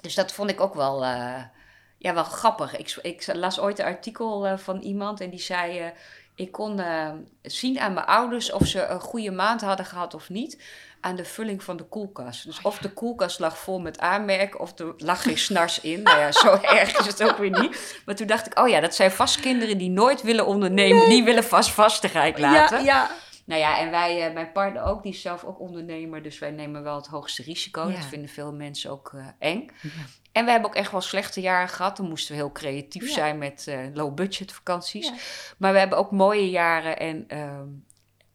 dus 0.00 0.14
dat 0.14 0.32
vond 0.32 0.50
ik 0.50 0.60
ook 0.60 0.74
wel, 0.74 1.04
ja, 1.98 2.14
wel 2.14 2.24
grappig. 2.24 2.76
Ik, 2.76 2.98
ik, 3.02 3.24
las 3.34 3.60
ooit 3.60 3.78
een 3.78 3.84
artikel 3.84 4.46
uh, 4.46 4.56
van 4.58 4.80
iemand 4.80 5.20
en 5.20 5.30
die 5.30 5.40
zei... 5.40 5.92
ik 6.40 6.52
kon 6.52 6.80
zien 7.42 7.80
aan 7.80 7.92
mijn 7.92 8.06
ouders 8.06 8.52
of 8.52 8.66
ze 8.66 8.86
een 8.86 9.00
goede 9.00 9.30
maand 9.30 9.60
hadden 9.60 9.86
gehad 9.86 10.14
of 10.14 10.28
niet... 10.28 10.62
aan 11.00 11.16
de 11.16 11.24
vulling 11.24 11.62
van 11.62 11.76
de 11.76 11.84
koelkast. 11.84 12.44
Dus 12.44 12.62
of 12.62 12.78
de 12.78 12.92
koelkast 12.92 13.38
lag 13.38 13.58
vol 13.58 13.80
met 13.80 13.98
aanmerken 13.98 14.60
of 14.60 14.78
er 14.78 14.94
lag 14.96 15.22
geen 15.22 15.38
snars 15.38 15.80
in. 15.80 16.02
Nou 16.02 16.18
ja, 16.18 16.32
zo 16.32 16.58
erg 16.78 16.98
is 16.98 17.06
het 17.06 17.22
ook 17.22 17.36
weer 17.36 17.60
niet. 17.60 18.00
Maar 18.06 18.14
toen 18.14 18.26
dacht 18.26 18.46
ik, 18.46 18.58
oh 18.58 18.68
ja, 18.68 18.80
dat 18.80 18.94
zijn 18.94 19.10
vast 19.10 19.40
kinderen 19.40 19.78
die 19.78 19.90
nooit 19.90 20.22
willen 20.22 20.46
ondernemen. 20.46 20.98
Nee. 20.98 21.08
Die 21.08 21.24
willen 21.24 21.44
vast 21.44 21.70
vastigheid 21.70 22.38
laten. 22.38 22.78
Ja, 22.78 22.84
ja. 22.84 23.10
Nou 23.44 23.60
ja, 23.62 23.78
en 23.78 23.90
wij, 23.90 24.28
uh, 24.28 24.34
mijn 24.34 24.52
partner 24.52 24.82
ook, 24.82 25.02
die 25.02 25.12
is 25.12 25.20
zelf 25.20 25.44
ook 25.44 25.60
ondernemer. 25.60 26.22
Dus 26.22 26.38
wij 26.38 26.50
nemen 26.50 26.82
wel 26.82 26.96
het 26.96 27.06
hoogste 27.06 27.42
risico. 27.42 27.88
Ja. 27.88 27.94
Dat 27.94 28.04
vinden 28.04 28.28
veel 28.28 28.52
mensen 28.52 28.90
ook 28.90 29.12
uh, 29.14 29.26
eng. 29.38 29.70
En 30.32 30.44
we 30.44 30.50
hebben 30.50 30.68
ook 30.70 30.76
echt 30.76 30.90
wel 30.90 31.00
slechte 31.00 31.40
jaren 31.40 31.68
gehad. 31.68 31.96
Dan 31.96 32.08
moesten 32.08 32.34
we 32.34 32.40
heel 32.40 32.52
creatief 32.52 33.06
Ja. 33.06 33.12
zijn 33.12 33.38
met 33.38 33.66
uh, 33.68 33.78
low-budget 33.94 34.52
vakanties. 34.52 35.06
Ja. 35.06 35.14
Maar 35.58 35.72
we 35.72 35.78
hebben 35.78 35.98
ook 35.98 36.10
mooie 36.10 36.50
jaren 36.50 36.98
en, 36.98 37.24
uh, 37.28 37.50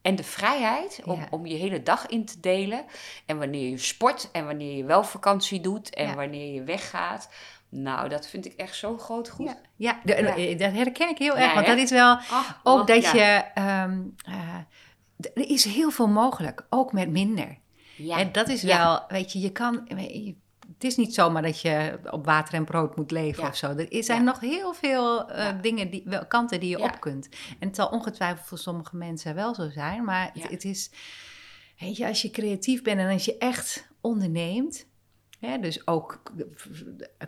en 0.01 0.15
de 0.15 0.23
vrijheid 0.23 1.01
om, 1.05 1.19
Ja. 1.19 1.27
om 1.29 1.45
je 1.45 1.55
hele 1.55 1.83
dag 1.83 2.05
in 2.07 2.25
te 2.25 2.39
delen. 2.39 2.85
En 3.25 3.37
wanneer 3.37 3.69
je 3.69 3.77
sport 3.77 4.29
en 4.31 4.45
wanneer 4.45 4.77
je 4.77 4.83
wel 4.83 5.03
vakantie 5.03 5.59
doet 5.61 5.89
en 5.95 6.15
wanneer 6.15 6.53
je 6.53 6.63
weggaat. 6.63 7.29
Nou, 7.69 8.09
dat 8.09 8.27
vind 8.27 8.45
ik 8.45 8.53
echt 8.53 8.75
zo 8.75 8.97
groot 8.97 9.29
goed. 9.29 9.47
Ja, 9.75 9.99
Ja. 10.03 10.15
dat 10.55 10.71
herken 10.73 11.09
ik 11.09 11.17
heel 11.17 11.37
erg. 11.37 11.53
Want 11.53 11.65
dat 11.67 11.77
is 11.77 11.89
wel 11.91 12.15
Ach, 12.15 12.59
ook 12.63 12.77
wat- 12.77 12.87
dat 12.87 13.11
je. 13.11 13.43
ehm, 13.53 13.99
eh, 14.25 14.55
er 15.33 15.49
is 15.49 15.63
heel 15.65 15.91
veel 15.91 16.07
mogelijk, 16.07 16.65
ook 16.69 16.93
met 16.93 17.09
minder. 17.09 17.57
Ja. 17.95 18.17
En 18.17 18.31
dat 18.31 18.49
is 18.49 18.63
wel, 18.63 19.03
weet 19.07 19.31
je, 19.31 19.39
je 19.39 19.51
kan. 19.51 19.85
je- 19.97 20.35
het 20.75 20.83
is 20.83 20.95
niet 20.95 21.13
zomaar 21.13 21.41
dat 21.41 21.61
je 21.61 21.99
op 22.11 22.25
water 22.25 22.53
en 22.53 22.65
brood 22.65 22.95
moet 22.95 23.11
leven 23.11 23.43
Ja. 23.43 23.49
of 23.49 23.55
zo. 23.55 23.67
Er 23.75 24.03
zijn 24.03 24.17
Ja. 24.19 24.23
nog 24.25 24.39
heel 24.39 24.73
veel 24.73 25.29
eh, 25.29 25.43
Ja. 25.43 25.51
dingen, 25.51 25.89
die, 25.89 26.27
kanten 26.27 26.59
die 26.59 26.69
je 26.69 26.79
op 26.83 26.99
kunt. 26.99 27.29
En 27.59 27.67
het 27.67 27.75
zal 27.75 27.87
ongetwijfeld 27.87 28.47
voor 28.47 28.57
sommige 28.57 28.95
mensen 28.95 29.35
wel 29.35 29.55
zo 29.55 29.69
zijn. 29.69 30.03
Maar 30.03 30.29
het, 30.33 30.49
het 30.49 30.63
is, 30.63 30.91
weet 31.79 31.97
je, 31.97 32.07
als 32.07 32.21
je 32.21 32.29
creatief 32.31 32.81
bent 32.81 32.99
en 32.99 33.11
als 33.11 33.25
je 33.25 33.37
echt 33.37 33.87
onderneemt... 34.01 34.85
Hè, 35.39 35.59
dus 35.59 35.87
ook 35.87 36.21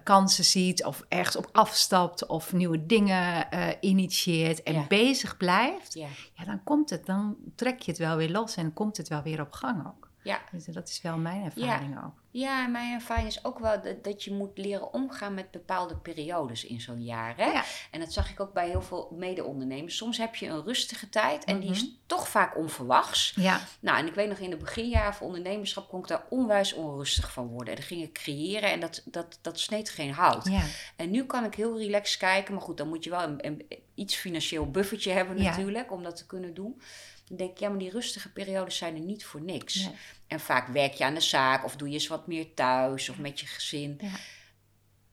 kansen 0.03 0.43
ziet 0.43 0.83
of 0.85 1.05
ergens 1.07 1.35
op 1.35 1.49
afstapt 1.51 2.25
of 2.27 2.53
nieuwe 2.53 2.85
dingen 2.85 3.49
eh, 3.51 3.67
initieert 3.79 4.63
en 4.63 4.85
bezig 4.87 5.37
blijft, 5.37 5.93
Ja. 5.93 6.07
ja, 6.33 6.45
dan 6.45 6.63
komt 6.63 6.89
het, 6.89 7.05
dan 7.05 7.37
trek 7.55 7.79
je 7.81 7.91
het 7.91 7.99
wel 7.99 8.17
weer 8.17 8.29
los 8.31 8.55
en 8.55 8.73
komt 8.73 8.97
het 8.97 9.07
wel 9.07 9.21
weer 9.21 9.41
op 9.41 9.51
gang 9.51 9.87
ook. 9.87 10.06
Ja. 10.27 10.41
Dus 10.51 10.65
dat 10.65 10.89
is 10.89 11.01
wel 11.01 11.17
mijn 11.17 11.43
ervaring 11.43 11.97
ook. 12.05 12.13
Ja, 12.31 12.67
mijn 12.67 12.93
ervaring 12.93 13.27
is 13.27 13.45
ook 13.45 13.59
wel 13.59 13.81
dat, 13.81 14.03
dat 14.03 14.23
je 14.23 14.31
moet 14.33 14.57
leren 14.57 14.93
omgaan 14.93 15.33
met 15.33 15.51
bepaalde 15.51 15.95
periodes 15.97 16.65
in 16.65 16.81
zo'n 16.81 17.03
jaar. 17.03 17.33
Hè? 17.37 17.45
Ja. 17.45 17.63
En 17.91 17.99
dat 17.99 18.13
zag 18.13 18.29
ik 18.31 18.39
ook 18.39 18.53
bij 18.53 18.69
heel 18.69 18.81
veel 18.81 19.09
mede-ondernemers. 19.17 19.97
Soms 19.97 20.17
heb 20.17 20.35
je 20.35 20.47
een 20.47 20.63
rustige 20.63 21.09
tijd 21.09 21.43
en 21.43 21.59
die 21.59 21.69
is 21.69 21.83
Mhm. 21.83 21.91
toch 22.05 22.27
vaak 22.29 22.57
onverwachts. 22.57 23.33
Ja, 23.35 23.61
Nou, 23.79 23.97
en 23.99 24.07
ik 24.07 24.13
weet 24.13 24.29
nog 24.29 24.37
in 24.37 24.49
de 24.49 24.57
beginjaren 24.57 25.13
van 25.13 25.27
ondernemerschap 25.27 25.89
kon 25.89 25.99
ik 25.99 26.07
daar 26.07 26.23
onwijs 26.29 26.73
onrustig 26.73 27.31
van 27.31 27.47
worden. 27.47 27.73
En 27.73 27.79
dan 27.79 27.87
ging 27.89 28.01
ik 28.03 28.13
creëren 28.13 28.71
en 28.71 28.79
dat, 28.79 29.01
dat, 29.05 29.39
dat 29.41 29.59
sneed 29.59 29.89
geen 29.89 30.11
hout. 30.13 30.45
ja, 30.49 30.61
En 30.95 31.11
nu 31.11 31.25
kan 31.25 31.43
ik 31.43 31.55
heel 31.55 31.77
relaxed 31.77 32.17
kijken. 32.19 32.53
Maar 32.53 32.63
goed, 32.63 32.77
dan 32.77 32.87
moet 32.87 33.03
je 33.03 33.09
wel 33.09 33.23
een, 33.23 33.45
een 33.45 33.65
iets 33.95 34.15
financieel 34.15 34.71
buffertje 34.71 35.11
hebben 35.11 35.37
natuurlijk 35.43 35.91
om 35.91 36.03
dat 36.03 36.15
te 36.15 36.25
kunnen 36.25 36.53
doen. 36.53 36.81
Dan 37.27 37.37
denk 37.37 37.51
ik, 37.51 37.57
ja, 37.57 37.69
maar 37.69 37.77
die 37.77 37.89
rustige 37.89 38.31
periodes 38.31 38.77
zijn 38.77 38.95
er 38.95 39.01
niet 39.01 39.25
voor 39.25 39.41
niks. 39.41 39.75
Nee. 39.75 39.95
En 40.27 40.39
vaak 40.39 40.67
werk 40.67 40.93
je 40.93 41.03
aan 41.03 41.13
de 41.13 41.19
zaak 41.19 41.65
of 41.65 41.75
doe 41.75 41.87
je 41.87 41.93
eens 41.93 42.07
wat 42.07 42.27
meer 42.27 42.53
thuis 42.53 43.09
of 43.09 43.17
met 43.17 43.39
je 43.39 43.45
gezin. 43.45 43.97
Ja. 44.01 44.09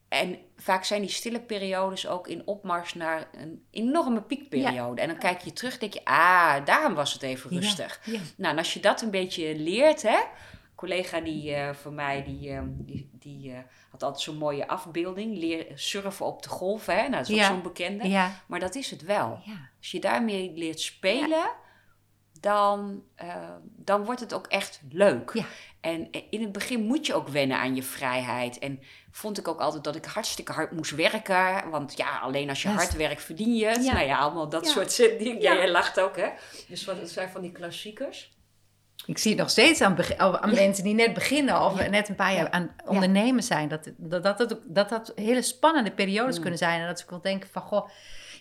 En 0.09 0.39
vaak 0.57 0.85
zijn 0.85 1.01
die 1.01 1.11
stille 1.11 1.41
periodes 1.41 2.07
ook 2.07 2.29
in 2.29 2.47
opmars 2.47 2.95
naar 2.95 3.29
een 3.33 3.65
enorme 3.71 4.23
piekperiode. 4.23 5.01
En 5.01 5.09
dan 5.09 5.19
kijk 5.19 5.41
je 5.41 5.53
terug 5.53 5.73
en 5.73 5.79
denk 5.79 5.93
je, 5.93 6.05
ah, 6.05 6.65
daarom 6.65 6.95
was 6.95 7.13
het 7.13 7.23
even 7.23 7.51
rustig. 7.51 8.01
Ja. 8.05 8.19
Nou, 8.37 8.53
en 8.53 8.59
als 8.59 8.75
je 8.75 8.81
dat 8.81 9.03
een 9.03 9.11
beetje 9.11 9.59
leert, 9.59 10.03
hè. 10.03 10.17
Een 10.17 10.75
collega 10.75 11.21
die 11.21 11.55
eh 11.55 11.75
van 11.75 11.95
mij, 11.95 12.25
die, 12.25 12.51
eh, 12.51 12.63
die, 12.67 13.11
die 13.13 13.53
eh, 13.53 13.59
had 13.91 14.03
altijd 14.03 14.23
zo'n 14.23 14.37
mooie 14.37 14.69
afbeelding. 14.69 15.37
Leer 15.37 15.67
surfen 15.75 16.27
op 16.27 16.43
de 16.43 16.49
golven, 16.49 16.95
hè. 16.95 17.01
Nou, 17.01 17.23
dat 17.23 17.29
is 17.29 17.39
ook 17.39 17.45
zo'n 17.45 17.63
bekende. 17.63 18.31
Maar 18.47 18.61
dat 18.61 18.75
is 18.75 18.91
het 18.91 19.03
wel. 19.03 19.43
Als 19.79 19.91
je 19.91 20.01
daarmee 20.01 20.53
leert 20.55 20.81
spelen, 20.81 21.51
dan, 22.45 23.03
eh, 23.15 23.51
dan 23.63 24.05
wordt 24.05 24.21
het 24.21 24.35
ook 24.35 24.47
echt 24.47 24.81
leuk. 24.91 25.31
Ja. 25.35 25.45
En 25.81 26.09
in 26.31 26.41
het 26.41 26.53
begin 26.53 26.83
moet 26.87 27.07
je 27.07 27.15
ook 27.15 27.29
wennen 27.29 27.59
aan 27.59 27.75
je 27.75 27.83
vrijheid. 27.83 28.59
En 28.59 28.81
vond 29.11 29.39
ik 29.39 29.49
ook 29.49 29.61
altijd 29.61 29.85
dat 29.85 29.97
ik 29.97 30.05
hartstikke 30.05 30.53
hard 30.53 30.73
moest 30.73 30.91
werken. 30.95 31.71
Want 31.71 31.97
ja, 31.97 32.19
alleen 32.19 32.49
als 32.49 32.63
je 32.63 32.69
hard 32.69 32.97
werkt 32.97 33.23
verdien 33.23 33.55
je 33.57 33.67
het. 33.67 33.85
Ja. 33.85 33.93
Nou 33.93 34.07
ja, 34.07 34.19
allemaal 34.19 34.49
dat 34.49 34.65
Ja. 34.65 34.71
soort 34.71 34.97
dingen. 34.97 35.41
Ja, 35.41 35.55
jij 35.55 35.71
lacht 35.71 36.01
ook, 36.01 36.17
hè? 36.17 36.29
Dus 36.69 36.85
wat 36.85 36.97
het 36.99 37.11
zijn 37.11 37.29
van 37.29 37.41
die 37.41 37.53
klassiekers. 37.53 38.33
Ik 39.07 39.19
zie 39.19 39.31
het 39.31 39.41
nog 39.41 39.51
steeds 39.51 39.81
aan, 39.81 39.97
aan 40.19 40.51
Ja. 40.51 40.55
mensen 40.57 40.85
die 40.85 40.95
net 40.95 41.15
beginnen 41.15 41.61
of 41.65 41.79
Ja. 41.83 41.89
net 41.89 42.09
een 42.09 42.15
paar 42.15 42.33
jaar 42.35 42.45
Ja. 42.45 42.51
aan 42.51 42.75
ondernemen 42.85 43.43
zijn. 43.43 43.69
Dat, 43.69 43.91
dat, 43.97 44.23
dat, 44.23 44.39
dat, 44.39 44.59
dat, 44.65 44.89
dat 44.89 45.13
hele 45.15 45.43
spannende 45.43 45.93
periodes 45.93 46.35
Mm. 46.37 46.41
kunnen 46.41 46.59
zijn. 46.59 46.81
En 46.81 46.87
dat 46.87 46.99
ze 46.99 47.05
ook 47.05 47.11
wel 47.11 47.21
denken 47.21 47.49
van, 47.53 47.63
goh, 47.63 47.89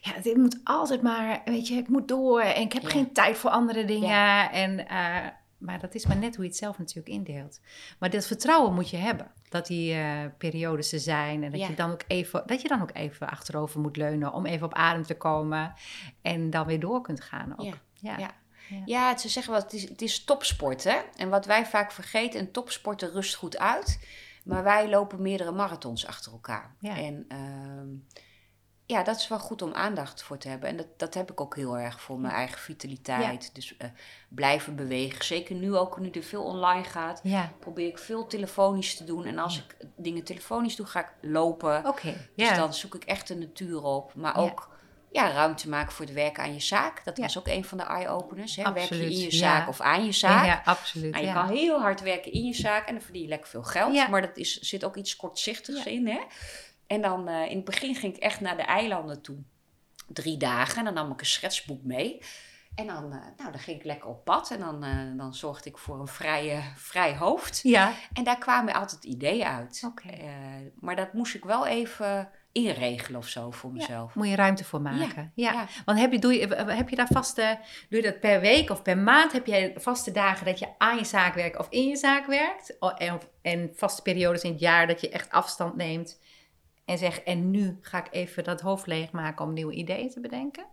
ja, 0.03 0.21
dit 0.21 0.37
moet 0.37 0.59
altijd 0.63 1.01
maar, 1.01 1.41
weet 1.45 1.67
je, 1.67 1.73
ik 1.75 1.87
moet 1.87 2.07
door. 2.07 2.41
En 2.41 2.61
ik 2.61 2.73
heb 2.73 2.81
Ja. 2.81 2.89
geen 2.89 3.13
tijd 3.13 3.37
voor 3.37 3.49
andere 3.49 3.85
dingen. 3.85 4.51
En, 4.51 4.87
eh, 4.87 5.27
maar 5.57 5.79
dat 5.79 5.95
is 5.95 6.05
maar 6.05 6.17
net 6.17 6.35
hoe 6.35 6.43
je 6.43 6.49
het 6.49 6.59
zelf 6.59 6.77
natuurlijk 6.77 7.07
indeelt. 7.15 7.59
Maar 7.99 8.09
dat 8.09 8.27
vertrouwen 8.27 8.73
moet 8.73 8.89
je 8.89 8.97
hebben. 8.97 9.31
Dat 9.49 9.67
die 9.67 9.93
eh, 9.93 10.19
periodes 10.37 10.91
er 10.93 10.99
zijn. 10.99 11.43
En 11.43 11.51
dat, 11.51 11.59
Ja. 11.59 11.67
je 11.67 11.75
dan 11.75 11.91
ook 11.91 12.01
even, 12.07 12.43
dat 12.45 12.61
je 12.61 12.67
dan 12.67 12.81
ook 12.81 12.93
even 12.93 13.29
achterover 13.29 13.79
moet 13.79 13.97
leunen. 13.97 14.33
Om 14.33 14.45
even 14.45 14.65
op 14.65 14.73
adem 14.73 15.03
te 15.03 15.17
komen. 15.17 15.73
En 16.21 16.49
dan 16.49 16.65
weer 16.65 16.79
door 16.79 17.01
kunt 17.01 17.21
gaan 17.21 17.53
ook. 17.57 17.75
Ja. 17.99 18.17
Ja. 18.17 18.31
Ja. 18.85 19.09
Het- 19.09 19.21
ze 19.21 19.29
zeggen 19.29 19.53
wel, 19.53 19.61
het 19.61 19.73
is, 19.73 19.89
het 19.89 20.01
is 20.01 20.23
topsport, 20.23 20.83
hè? 20.83 20.97
En 21.15 21.29
wat 21.29 21.45
wij 21.45 21.65
vaak 21.65 21.91
vergeten, 21.91 22.39
een 22.39 22.51
topsporter 22.51 23.11
rust 23.11 23.35
goed 23.35 23.57
uit. 23.57 24.07
Maar 24.43 24.63
wij 24.63 24.89
lopen 24.89 25.21
meerdere 25.21 25.51
marathons 25.51 26.05
achter 26.07 26.31
elkaar. 26.31 26.75
Ja. 26.79 26.97
En 26.97 27.25
ehm, 27.27 27.87
ja, 28.93 29.03
dat 29.03 29.17
is 29.19 29.27
wel 29.27 29.39
goed 29.39 29.61
om 29.61 29.73
aandacht 29.73 30.23
voor 30.23 30.37
te 30.37 30.47
hebben. 30.47 30.69
En 30.69 30.77
dat, 30.77 30.87
dat 30.97 31.13
heb 31.13 31.31
ik 31.31 31.41
ook 31.41 31.55
heel 31.55 31.77
erg 31.77 32.01
voor 32.01 32.19
mijn 32.19 32.33
eigen 32.33 32.59
vitaliteit. 32.59 33.55
Dus 33.55 33.77
eh, 33.77 33.87
blijven 34.29 34.75
bewegen. 34.75 35.25
Zeker 35.25 35.55
nu 35.55 35.75
ook, 35.75 35.99
nu 35.99 36.09
er 36.09 36.23
veel 36.23 36.43
online 36.43 36.83
gaat. 36.83 37.19
Ja. 37.23 37.51
Probeer 37.59 37.87
ik 37.87 37.97
veel 37.97 38.27
telefonisch 38.27 38.95
te 38.95 39.03
doen. 39.03 39.25
En 39.25 39.39
als 39.39 39.57
ik 39.57 39.75
dingen 39.95 40.23
telefonisch 40.23 40.75
doe, 40.75 40.85
ga 40.85 40.99
ik 40.99 41.11
lopen. 41.21 41.83
Dus 42.35 42.47
Ja. 42.49 42.55
dan 42.55 42.73
zoek 42.73 42.95
ik 42.95 43.03
echt 43.03 43.27
de 43.27 43.35
natuur 43.35 43.83
op. 43.83 44.13
Maar 44.15 44.37
ook 44.37 44.71
ja, 45.11 45.31
ruimte 45.31 45.69
maken 45.69 45.91
voor 45.93 46.05
het 46.05 46.13
werken 46.13 46.43
aan 46.43 46.53
je 46.53 46.59
zaak. 46.59 47.05
Dat 47.05 47.17
was 47.17 47.37
ook 47.37 47.47
een 47.47 47.65
van 47.65 47.77
de 47.77 47.83
eye-openers. 47.83 48.55
Werk 48.55 48.77
je 48.79 49.03
in 49.03 49.17
je 49.17 49.31
zaak 49.31 49.67
of 49.67 49.81
aan 49.81 50.05
je 50.05 50.11
zaak? 50.11 50.45
Ja, 50.45 50.61
absoluut. 50.65 51.11
Nou, 51.13 51.25
je 51.25 51.33
kan 51.33 51.49
heel 51.49 51.79
hard 51.81 52.01
werken 52.01 52.31
in 52.31 52.43
je 52.45 52.53
zaak 52.53 52.87
en 52.87 52.93
dan 52.93 53.03
verdien 53.03 53.21
je 53.21 53.27
lekker 53.27 53.49
veel 53.49 53.63
geld. 53.63 54.09
Maar 54.09 54.21
dat 54.21 54.37
is, 54.37 54.59
zit 54.59 54.83
ook 54.83 54.95
iets 54.95 55.15
kortzichtigs 55.15 55.85
in. 55.85 56.07
Hè? 56.07 56.19
En 56.93 57.01
dan 57.01 57.27
eh, 57.27 57.49
in 57.49 57.55
het 57.55 57.65
begin 57.65 57.95
ging 57.95 58.15
ik 58.15 58.21
echt 58.21 58.39
naar 58.39 58.57
de 58.57 58.63
eilanden 58.63 59.21
toe. 59.21 59.37
Drie 60.07 60.37
dagen. 60.37 60.77
En 60.77 60.83
dan 60.83 60.93
nam 60.93 61.11
ik 61.11 61.19
een 61.19 61.25
schetsboek 61.25 61.83
mee. 61.83 62.21
En 62.75 62.87
dan, 62.87 63.11
eh, 63.11 63.19
nou, 63.37 63.51
dan 63.51 63.59
ging 63.59 63.79
ik 63.79 63.85
lekker 63.85 64.09
op 64.09 64.25
pad. 64.25 64.51
En 64.51 64.59
dan, 64.59 64.83
eh, 64.83 64.97
dan 65.17 65.33
zorgde 65.33 65.69
ik 65.69 65.77
voor 65.77 65.99
een 65.99 66.07
vrije, 66.07 66.61
vrij 66.75 67.15
hoofd. 67.15 67.59
Ja, 67.63 67.93
En 68.13 68.23
daar 68.23 68.37
kwamen 68.37 68.73
altijd 68.73 69.03
ideeën 69.03 69.45
uit. 69.45 69.91
Eh, 70.05 70.19
maar 70.79 70.95
dat 70.95 71.13
moest 71.13 71.35
ik 71.35 71.45
wel 71.45 71.67
even 71.67 72.29
inregelen 72.51 73.19
of 73.19 73.27
zo 73.27 73.51
voor 73.51 73.71
mezelf. 73.71 74.15
moet 74.15 74.27
je 74.27 74.35
ruimte 74.35 74.63
voor 74.63 74.81
maken. 74.81 75.31
Ja. 75.35 75.51
ja. 75.51 75.67
Want 75.85 75.99
heb 75.99 76.11
je, 76.11 76.19
doe 76.19 76.33
je, 76.33 76.55
heb 76.55 76.89
je 76.89 76.95
daar 76.95 77.07
vaste, 77.11 77.59
doe 77.89 78.01
je 78.01 78.05
dat 78.05 78.19
per 78.19 78.39
week 78.41 78.69
of 78.69 78.81
per 78.81 78.97
maand? 78.97 79.31
Heb 79.31 79.45
jij 79.45 79.73
vaste 79.75 80.11
dagen 80.11 80.45
dat 80.45 80.59
je 80.59 80.67
aan 80.77 80.97
je 80.97 81.05
zaak 81.05 81.33
werkt 81.33 81.57
of 81.57 81.67
in 81.69 81.87
je 81.87 81.95
zaak 81.95 82.25
werkt? 82.25 82.77
En, 82.97 83.19
en 83.41 83.71
vaste 83.75 84.01
periodes 84.01 84.41
in 84.41 84.51
het 84.51 84.59
jaar 84.59 84.87
dat 84.87 85.01
je 85.01 85.09
echt 85.09 85.29
afstand 85.29 85.75
neemt 85.75 86.19
en 86.85 86.97
zegt, 86.97 87.23
en 87.23 87.51
nu 87.51 87.77
ga 87.81 87.97
ik 88.05 88.07
even 88.11 88.43
dat 88.43 88.61
hoofd 88.61 88.87
leegmaken 88.87 89.45
om 89.45 89.53
nieuwe 89.53 89.73
ideeën 89.73 90.09
te 90.09 90.19
bedenken? 90.19 90.65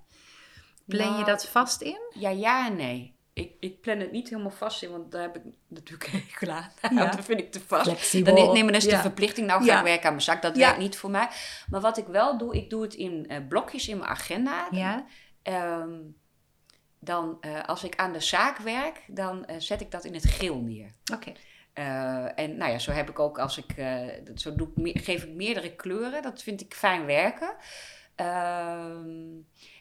Plan 0.87 1.19
je 1.19 1.25
dat 1.25 1.47
vast 1.47 1.81
in? 1.81 2.01
Ja, 2.19 2.31
ja 2.31 2.67
en 2.67 2.77
nee. 2.77 3.19
Ik, 3.33 3.53
ik 3.61 3.81
plan 3.81 3.99
het 3.99 4.13
niet 4.13 4.29
helemaal 4.29 4.51
vast 4.51 4.83
in, 4.83 4.91
want 4.91 5.13
daar 5.13 5.23
heb 5.23 5.37
ik 5.37 5.43
natuurlijk 5.69 6.11
hekel 6.13 6.51
aan. 6.51 6.71
Ja. 6.91 7.11
dat 7.17 7.25
vind 7.25 7.41
ik 7.41 7.53
te 7.53 7.61
vast. 7.61 7.87
Flexibel. 7.87 8.35
Dan 8.35 8.55
neem 8.55 8.69
ik 8.69 8.75
eens 8.75 8.85
de 8.85 8.97
verplichting, 8.97 9.47
nou 9.47 9.65
ga 9.65 9.79
ik 9.79 9.85
werken 9.85 10.05
aan 10.05 10.13
mijn 10.13 10.25
zak. 10.25 10.43
Dat 10.43 10.57
werkt 10.57 10.79
niet 10.79 10.97
voor 10.97 11.11
mij. 11.11 11.29
Maar 11.69 11.81
wat 11.81 11.99
ik 11.99 12.07
wel 12.07 12.39
doe, 12.39 12.57
ik 12.57 12.71
doe 12.71 12.83
het 12.83 12.95
in 12.95 13.29
eh, 13.29 13.39
blokjes 13.49 13.89
in 13.89 13.99
mijn 13.99 14.11
agenda. 14.11 14.69
Ja, 14.71 15.07
Ehm, 15.43 15.99
dan, 16.99 17.37
eh, 17.41 17.65
als 17.65 17.85
ik 17.85 17.97
aan 17.97 18.13
de 18.13 18.21
zaak 18.21 18.59
werk, 18.59 19.05
dan 19.07 19.45
eh, 19.45 19.57
zet 19.59 19.81
ik 19.81 19.91
dat 19.91 20.05
in 20.05 20.15
het 20.15 20.27
geel 20.27 20.61
neer. 20.61 20.91
oké. 21.13 21.33
Eh, 21.73 22.39
en 22.39 22.57
nou 22.57 22.73
ja, 22.73 22.79
zo 22.79 22.93
heb 22.93 23.09
ik 23.09 23.19
ook 23.19 23.39
als 23.39 23.59
ik, 23.59 23.73
eh, 23.77 24.07
zo 24.35 24.55
doe 24.55 24.69
ik 24.75 25.01
geef 25.05 25.23
ik 25.23 25.35
meerdere 25.35 25.75
kleuren. 25.75 26.23
Dat 26.23 26.43
vind 26.43 26.61
ik 26.61 26.75
fijn 26.75 27.05
werken. 27.07 27.55
Ehm, 28.15 29.09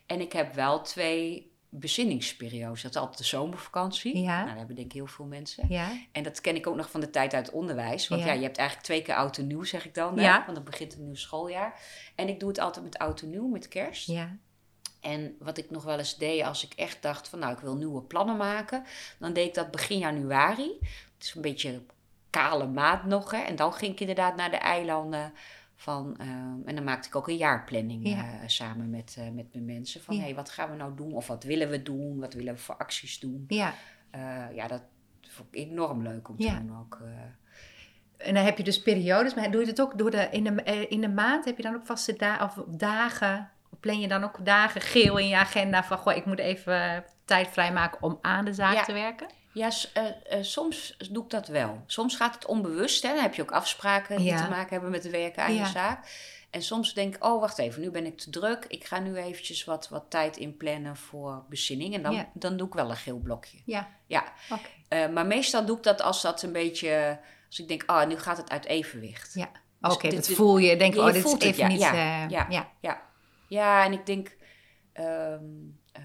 en 0.05 0.19
ik 0.21 0.33
heb 0.33 0.53
wel 0.53 0.81
twee 0.81 1.51
bezinningsperiodes. 1.69 2.81
Dat 2.81 2.91
is 2.91 2.97
altijd 2.97 3.17
de 3.17 3.23
zomervakantie. 3.23 4.17
Ja. 4.21 4.35
Nou, 4.35 4.47
dat 4.47 4.57
hebben 4.57 4.75
denk 4.75 4.87
ik 4.87 4.93
heel 4.93 5.07
veel 5.07 5.25
mensen. 5.25 5.65
Ja, 5.69 5.87
En 6.11 6.23
dat 6.23 6.41
ken 6.41 6.55
ik 6.55 6.67
ook 6.67 6.75
nog 6.75 6.91
van 6.91 6.99
de 6.99 7.09
tijd 7.09 7.33
uit 7.33 7.45
het 7.45 7.55
onderwijs. 7.55 8.07
Want 8.07 8.21
Ja. 8.21 8.27
ja, 8.27 8.33
je 8.33 8.43
hebt 8.43 8.57
eigenlijk 8.57 8.87
twee 8.87 9.01
keer 9.01 9.15
oud 9.15 9.37
en 9.37 9.47
nieuw, 9.47 9.63
zeg 9.63 9.85
ik 9.85 9.93
dan. 9.93 10.17
Hè? 10.17 10.23
Ja. 10.23 10.41
Want 10.43 10.55
dan 10.55 10.65
begint 10.65 10.93
een 10.95 11.03
nieuw 11.03 11.15
schooljaar. 11.15 11.79
En 12.15 12.27
ik 12.27 12.39
doe 12.39 12.49
het 12.49 12.59
altijd 12.59 12.85
met 12.85 12.97
oud 12.97 13.21
en 13.21 13.29
nieuw, 13.29 13.47
met 13.47 13.67
kerst. 13.67 14.07
ja, 14.07 14.37
En 15.01 15.35
wat 15.39 15.57
ik 15.57 15.69
nog 15.69 15.83
wel 15.83 15.97
eens 15.97 16.17
deed 16.17 16.43
als 16.43 16.65
ik 16.65 16.73
echt 16.73 17.01
dacht 17.01 17.27
van 17.27 17.39
nou 17.39 17.53
ik 17.53 17.59
wil 17.59 17.75
nieuwe 17.75 18.01
plannen 18.01 18.37
maken. 18.37 18.83
Dan 19.19 19.33
deed 19.33 19.47
ik 19.47 19.53
dat 19.53 19.71
begin 19.71 19.97
januari. 19.97 20.79
Het 21.19 21.27
is 21.27 21.35
een 21.35 21.41
beetje 21.41 21.81
kale 22.29 22.67
maand 22.67 23.03
nog. 23.05 23.31
Hè? 23.31 23.37
En 23.37 23.55
dan 23.55 23.73
ging 23.73 23.91
ik 23.91 23.99
inderdaad 23.99 24.35
naar 24.35 24.49
de 24.51 24.57
eilanden. 24.57 25.33
Van, 25.75 26.15
ehm, 26.17 26.57
en 26.67 26.75
dan 26.75 26.83
maakte 26.83 27.07
ik 27.07 27.15
ook 27.15 27.27
een 27.27 27.37
jaarplanning 27.37 28.07
Ja. 28.07 28.17
eh, 28.17 28.39
samen 28.45 28.89
met, 28.89 29.15
eh, 29.19 29.29
met 29.29 29.53
mijn 29.53 29.65
mensen. 29.65 30.01
Van 30.03 30.15
Ja. 30.15 30.21
hey, 30.21 30.35
wat 30.35 30.49
gaan 30.49 30.69
we 30.69 30.75
nou 30.75 30.95
doen? 30.95 31.13
Of 31.13 31.27
wat 31.27 31.43
willen 31.43 31.69
we 31.69 31.81
doen? 31.83 32.19
Wat 32.19 32.33
willen 32.33 32.53
we 32.53 32.59
voor 32.59 32.75
acties 32.77 33.19
doen? 33.19 33.45
ja. 33.47 33.73
Eh, 34.11 34.45
ja, 34.55 34.67
dat 34.67 34.81
vond 35.29 35.47
ik 35.51 35.59
enorm 35.59 36.01
leuk 36.03 36.29
om 36.29 36.37
te 36.37 36.43
Ja. 36.43 36.59
doen 36.59 36.77
ook. 36.79 36.99
En 38.17 38.33
dan 38.33 38.43
heb 38.43 38.57
je 38.57 38.63
dus 38.63 38.81
periodes, 38.81 39.33
maar 39.33 39.51
doe 39.51 39.61
je 39.61 39.67
het 39.67 39.81
ook 39.81 39.97
door 39.97 40.11
de, 40.11 40.27
in, 40.31 40.43
de, 40.43 40.87
in 40.89 41.01
de 41.01 41.09
maand? 41.09 41.45
Heb 41.45 41.57
je 41.57 41.63
dan 41.63 41.75
ook 41.75 41.85
vaste 41.85 42.15
da 42.15 42.43
of 42.43 42.63
dagen? 42.67 43.49
Plan 43.79 43.99
je 43.99 44.07
dan 44.07 44.23
ook 44.23 44.45
dagen 44.45 44.81
geel 44.81 45.17
in 45.17 45.27
je 45.27 45.37
agenda 45.37 45.83
van, 45.83 45.97
goh, 45.97 46.15
ik 46.15 46.25
moet 46.25 46.39
even 46.39 47.05
tijd 47.25 47.47
vrijmaken 47.47 48.03
om 48.03 48.17
aan 48.21 48.45
de 48.45 48.53
zaak 48.53 48.85
te 48.85 48.93
werken? 48.93 49.27
Ja, 49.53 49.69
eh, 49.93 50.05
eh, 50.05 50.43
soms 50.43 50.97
doe 51.11 51.23
ik 51.23 51.29
dat 51.29 51.47
wel. 51.47 51.83
Soms 51.85 52.15
gaat 52.15 52.33
het 52.33 52.45
onbewust. 52.45 53.03
Hè? 53.03 53.13
Dan 53.13 53.21
heb 53.21 53.33
je 53.33 53.41
ook 53.41 53.51
afspraken 53.51 54.17
die 54.17 54.25
Ja. 54.25 54.43
te 54.43 54.49
maken 54.49 54.69
hebben 54.69 54.89
met 54.89 55.03
het 55.03 55.11
werken 55.11 55.43
aan 55.43 55.53
Ja. 55.53 55.65
je 55.65 55.71
zaak. 55.71 56.07
En 56.49 56.61
soms 56.61 56.93
denk 56.93 57.15
ik, 57.15 57.25
oh 57.25 57.39
wacht 57.39 57.57
even, 57.57 57.81
nu 57.81 57.91
ben 57.91 58.05
ik 58.05 58.17
te 58.17 58.29
druk. 58.29 58.65
Ik 58.67 58.85
ga 58.85 58.99
nu 58.99 59.15
eventjes 59.15 59.63
wat, 59.63 59.89
wat 59.89 60.05
tijd 60.09 60.37
inplannen 60.37 60.95
voor 60.97 61.43
bezinning. 61.49 61.93
En 61.93 62.01
dan, 62.01 62.13
Ja. 62.13 62.29
dan 62.33 62.57
doe 62.57 62.67
ik 62.67 62.73
wel 62.73 62.89
een 62.89 62.95
geel 62.95 63.17
blokje. 63.19 63.57
Ja, 63.65 63.87
Ja, 64.05 64.33
eh, 64.87 65.09
maar 65.09 65.25
meestal 65.25 65.65
doe 65.65 65.77
ik 65.77 65.83
dat 65.83 66.01
als 66.01 66.21
dat 66.21 66.41
een 66.43 66.51
beetje 66.51 67.19
Als 67.47 67.59
ik 67.59 67.67
denk, 67.67 67.83
oh, 67.87 68.05
nu 68.05 68.17
gaat 68.17 68.37
het 68.37 68.49
uit 68.49 68.65
evenwicht. 68.65 69.33
Ja. 69.33 69.49
Dus 69.79 69.93
Oké, 69.93 70.09
dat 70.09 70.27
voel 70.27 70.57
je. 70.57 70.77
Denk, 70.77 70.93
je 70.93 70.99
oh, 70.99 71.05
dit 71.05 71.25
is 71.25 71.31
het, 71.31 71.41
even 71.41 71.63
ja, 71.63 71.67
niet... 71.67 71.79
ja, 71.79 72.27
ja. 72.27 72.45
ja. 72.49 72.69
Ja, 72.79 73.01
ja 73.47 73.83
en 73.85 73.93
ik 73.93 74.05
denk 74.05 74.35
ehm, 74.93 75.43
eh, 75.91 76.03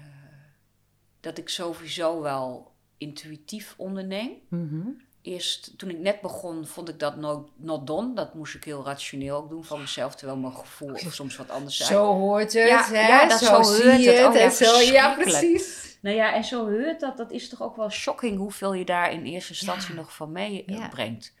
dat 1.19 1.37
ik 1.37 1.49
sowieso 1.49 2.21
wel 2.21 2.74
intuïtief 2.97 3.73
onderneem. 3.77 4.31
Mhm. 4.47 4.87
Eerst, 5.21 5.77
toen 5.77 5.89
ik 5.89 5.97
net 5.99 6.21
begon, 6.21 6.65
vond 6.67 6.89
ik 6.89 6.99
dat 6.99 7.15
no, 7.15 7.49
not 7.55 7.87
done. 7.87 8.13
Dat 8.13 8.33
moest 8.33 8.55
ik 8.55 8.63
heel 8.63 8.83
rationeel 8.85 9.35
ook 9.37 9.49
doen 9.49 9.63
van 9.63 9.79
mezelf, 9.79 10.15
terwijl 10.15 10.39
mijn 10.39 10.53
gevoel 10.53 10.91
of 10.93 11.13
soms 11.13 11.35
wat 11.35 11.49
anders 11.49 11.77
zijn. 11.77 11.89
Zo 11.89 12.05
hoort 12.13 12.53
het, 12.53 12.67
Ja, 12.67 12.85
hè? 12.87 13.07
ja, 13.07 13.27
dat 13.27 13.39
zo 13.39 13.63
zie 13.63 13.83
hoort 13.83 14.03
je 14.03 14.09
het. 14.11 14.27
Oh, 14.27 14.35
ja, 14.35 14.49
zo, 14.49 14.79
ja, 14.81 15.13
precies. 15.15 15.97
Nou 16.01 16.15
ja, 16.15 16.33
en 16.33 16.43
zo 16.43 16.67
heurt 16.67 16.99
dat. 16.99 17.17
Dat 17.17 17.31
is 17.31 17.49
toch 17.49 17.61
ook 17.61 17.75
wel 17.75 17.89
shocking 17.89 18.37
hoeveel 18.37 18.73
je 18.73 18.85
daar 18.85 19.11
in 19.11 19.23
eerste 19.25 19.51
instantie 19.53 19.89
Ja. 19.89 19.95
nog 19.99 20.15
van 20.15 20.31
meebrengt. 20.31 20.81
Ja. 20.81 20.89
brengt. 20.89 21.33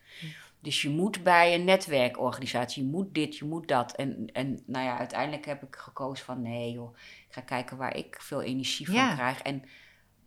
Dus 0.59 0.81
je 0.81 0.89
moet 0.89 1.23
bij 1.23 1.53
een 1.53 1.63
netwerkorganisatie, 1.63 2.83
je 2.83 2.89
moet 2.89 3.13
dit, 3.13 3.37
je 3.37 3.45
moet 3.45 3.67
dat. 3.67 3.95
En, 3.95 4.29
en 4.33 4.63
nou 4.65 4.85
ja, 4.85 4.97
uiteindelijk 4.97 5.45
heb 5.45 5.63
ik 5.63 5.75
gekozen 5.75 6.25
van 6.25 6.41
nee 6.41 6.71
joh, 6.71 6.95
ik 7.27 7.33
ga 7.33 7.41
kijken 7.41 7.77
waar 7.77 7.95
ik 7.95 8.17
veel 8.19 8.41
energie 8.41 8.85
van 8.85 8.95
Ja. 8.95 9.13
krijg. 9.13 9.41
En 9.41 9.63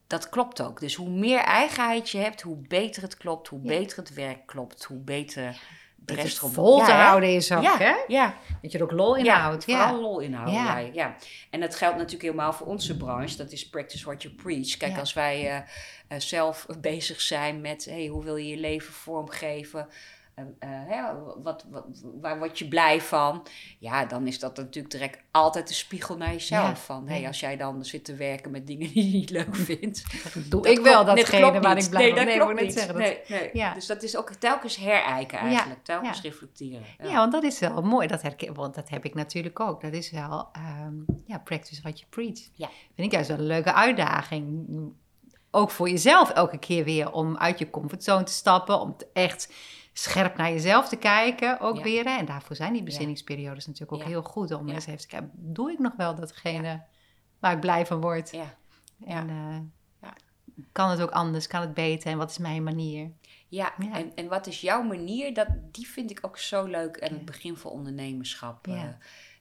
dat 0.08 0.28
klopt 0.28 0.62
ook. 0.62 0.80
Dus 0.80 0.94
hoe 0.94 1.08
meer 1.10 1.38
eigenheid 1.40 2.10
je 2.10 2.18
hebt, 2.18 2.40
hoe 2.40 2.56
beter 2.56 3.02
het 3.02 3.16
klopt, 3.16 3.48
hoe 3.48 3.60
Ja. 3.62 3.68
beter 3.78 3.96
het 3.98 4.14
werk 4.14 4.46
klopt, 4.46 4.84
hoe 4.84 4.98
beter 4.98 5.60
de 5.96 6.14
Dat 6.14 6.24
rest 6.24 6.38
erop- 6.38 6.52
vol 6.52 6.78
te 6.84 6.90
Ja, 6.90 7.04
houden 7.04 7.34
is 7.34 7.52
ook, 7.52 7.62
ja, 7.62 7.78
hè? 7.78 7.94
Ja, 8.06 8.34
Dat 8.62 8.72
je 8.72 8.78
er 8.78 8.84
ook 8.84 8.90
lol 8.90 9.14
in 9.16 9.26
houdt. 9.26 9.66
Ja. 9.66 9.76
vooral 9.86 10.00
lol 10.02 10.18
inhouden. 10.20 10.54
Ja. 10.54 10.78
Ja. 10.78 10.90
Ja, 10.92 11.16
En 11.50 11.60
dat 11.60 11.74
geldt 11.74 11.96
natuurlijk 11.96 12.22
helemaal 12.22 12.52
voor 12.52 12.66
onze 12.66 12.96
branche. 12.96 13.36
Dat 13.36 13.52
is 13.52 13.68
practice 13.68 14.04
what 14.04 14.22
you 14.22 14.34
preach. 14.34 14.76
Kijk, 14.76 14.92
Ja. 14.92 14.98
als 14.98 15.12
wij 15.12 15.48
eh, 15.50 15.56
eh, 16.08 16.20
zelf 16.20 16.66
bezig 16.80 17.20
zijn 17.20 17.60
met 17.60 17.84
hey, 17.84 18.06
hoe 18.06 18.24
wil 18.24 18.36
je 18.36 18.48
je 18.48 18.56
leven 18.56 18.92
vormgeven. 18.92 19.88
Eh, 20.38 20.68
eh, 20.70 20.88
hè, 20.88 21.02
wat, 21.42 21.66
wat, 21.70 21.84
waar 22.20 22.38
word 22.38 22.58
je 22.58 22.68
blij 22.68 23.00
van? 23.00 23.46
Ja, 23.78 24.04
dan 24.04 24.26
is 24.26 24.38
dat 24.38 24.56
natuurlijk 24.56 24.92
direct 24.94 25.18
altijd 25.30 25.68
de 25.68 25.74
spiegel 25.74 26.16
naar 26.16 26.32
jezelf. 26.32 26.68
Ja. 26.68 26.76
Van, 26.76 27.08
hey, 27.08 27.26
als 27.26 27.40
jij 27.40 27.56
dan 27.56 27.84
zit 27.84 28.04
te 28.04 28.14
werken 28.14 28.50
met 28.50 28.66
dingen 28.66 28.92
die 28.92 29.06
je 29.10 29.12
niet 29.16 29.30
leuk 29.30 29.56
vindt. 29.68 30.04
Doe 30.50 30.62
dat 30.62 30.72
ik 30.72 30.80
wel 30.80 31.04
nee, 31.04 31.14
datgene 31.14 31.60
waar 31.60 31.74
niet. 31.74 31.84
ik 31.84 31.90
blij 31.90 32.02
nee, 32.02 32.08
van 32.14 32.18
dat 32.18 32.26
Nee, 32.26 32.36
klopt 32.36 32.52
wou 32.52 32.54
net 32.54 32.64
niet. 32.64 32.72
zeggen. 32.72 32.94
dat- 32.94 33.02
nee, 33.02 33.40
nee. 33.40 33.50
Ja. 33.52 33.74
Dus 33.74 33.86
dat 33.86 34.02
is 34.02 34.16
ook 34.16 34.32
telkens 34.32 34.76
herijken 34.76 35.38
eigenlijk. 35.38 35.84
telkens 35.84 36.22
reflecteren. 36.22 36.82
Ja, 37.02 37.14
want 37.14 37.32
dat 37.32 37.42
is 37.42 37.58
wel 37.58 37.82
mooi. 37.82 38.06
Dat 38.06 38.22
herken, 38.22 38.54
want 38.54 38.74
dat 38.74 38.88
heb 38.88 39.04
ik 39.04 39.14
natuurlijk 39.14 39.60
ook. 39.60 39.80
Dat 39.80 39.92
is 39.92 40.10
wel, 40.10 40.48
ehm, 40.52 40.94
ja, 41.26 41.38
practice 41.38 41.82
what 41.82 41.98
you 41.98 42.10
preach. 42.10 42.48
Ja. 42.54 42.68
Vind 42.94 43.06
ik 43.06 43.12
juist 43.12 43.28
wel 43.28 43.38
een 43.38 43.46
leuke 43.46 43.72
uitdaging. 43.74 44.66
Ook 45.50 45.70
voor 45.70 45.88
jezelf 45.88 46.30
elke 46.30 46.58
keer 46.58 46.84
weer 46.84 47.12
om 47.12 47.36
uit 47.36 47.58
je 47.58 47.70
comfortzone 47.70 48.22
te 48.22 48.32
stappen. 48.32 48.80
Om 48.80 48.96
te 48.96 49.06
echt 49.12 49.52
scherp 49.98 50.36
naar 50.36 50.50
jezelf 50.50 50.88
te 50.88 50.96
kijken 50.96 51.60
ook 51.60 51.76
Ja. 51.76 51.82
weer. 51.82 52.06
En 52.06 52.24
daarvoor 52.26 52.56
zijn 52.56 52.72
die 52.72 52.82
bezinningsperiodes 52.82 53.66
natuurlijk 53.66 53.92
ook 54.02 54.08
heel 54.08 54.22
goed. 54.22 54.52
Om 54.52 54.68
eens 54.68 54.86
even 54.86 55.00
te 55.00 55.06
kijken, 55.06 55.30
doe 55.34 55.72
ik 55.72 55.78
nog 55.78 55.92
wel 55.96 56.14
datgene 56.14 56.82
waar 57.38 57.52
ik 57.52 57.60
blij 57.60 57.86
van 57.86 58.00
word? 58.00 58.30
Ja. 58.30 58.54
En 59.06 59.28
Ja. 60.02 60.14
kan 60.72 60.90
het 60.90 61.00
ook 61.00 61.10
anders? 61.10 61.46
Kan 61.46 61.60
het 61.60 61.74
beter? 61.74 62.10
En 62.10 62.18
wat 62.18 62.30
is 62.30 62.38
mijn 62.38 62.62
manier? 62.62 63.10
Ja, 63.48 63.72
Ja. 63.78 63.92
En, 63.92 64.12
en 64.14 64.28
wat 64.28 64.46
is 64.46 64.60
jouw 64.60 64.82
manier? 64.82 65.34
Dat, 65.34 65.46
die 65.72 65.86
vind 65.88 66.10
ik 66.10 66.18
ook 66.22 66.38
zo 66.38 66.64
leuk 66.64 67.00
aan 67.02 67.08
Ja. 67.10 67.14
het 67.14 67.24
begin 67.24 67.56
van 67.56 67.70
ondernemerschap. 67.70 68.66
Ja. 68.66 68.74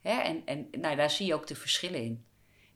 eh, 0.02 0.12
hè? 0.14 0.22
En, 0.22 0.42
en 0.46 0.68
nou, 0.72 0.96
daar 0.96 1.10
zie 1.10 1.26
je 1.26 1.34
ook 1.34 1.48
de 1.48 1.56
verschillen 1.56 2.04
in. 2.04 2.26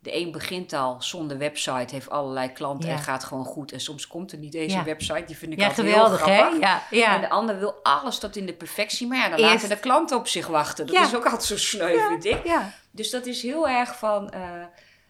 De 0.03 0.15
een 0.15 0.31
begint 0.31 0.73
al 0.73 1.01
zonder 1.01 1.37
website, 1.37 1.95
heeft 1.95 2.09
allerlei 2.09 2.51
klanten 2.51 2.89
Ja. 2.89 2.95
en 2.95 3.01
gaat 3.01 3.23
gewoon 3.23 3.45
goed. 3.45 3.71
En 3.71 3.79
soms 3.81 4.07
komt 4.07 4.31
er 4.31 4.37
niet 4.37 4.53
eens 4.53 4.73
Ja. 4.73 4.79
een 4.79 4.85
website, 4.85 5.23
die 5.27 5.37
vind 5.37 5.51
ik 5.51 5.59
Ja, 5.59 5.67
altijd 5.67 5.87
geweldig 5.87 6.25
heel 6.25 6.33
hè? 6.33 6.39
grappig. 6.39 6.59
Ja, 6.59 6.83
ja. 6.91 7.15
En 7.15 7.21
de 7.21 7.29
ander 7.29 7.59
wil 7.59 7.73
alles 7.83 8.17
tot 8.19 8.35
in 8.35 8.45
de 8.45 8.53
perfectie, 8.53 9.07
maar 9.07 9.17
ja, 9.17 9.29
dan 9.29 9.39
Eerst- 9.39 9.53
laten 9.53 9.69
de 9.69 9.79
klanten 9.79 10.17
op 10.17 10.27
zich 10.27 10.47
wachten. 10.47 10.87
Dat 10.87 11.05
is 11.07 11.15
ook 11.15 11.23
altijd 11.25 11.43
zo 11.43 11.57
sneu, 11.57 12.07
vind 12.07 12.25
ik. 12.25 12.51
Dus 12.91 13.09
dat 13.09 13.25
is 13.25 13.41
heel 13.41 13.69
erg 13.69 13.97
van, 13.97 14.29
eh, 14.29 14.61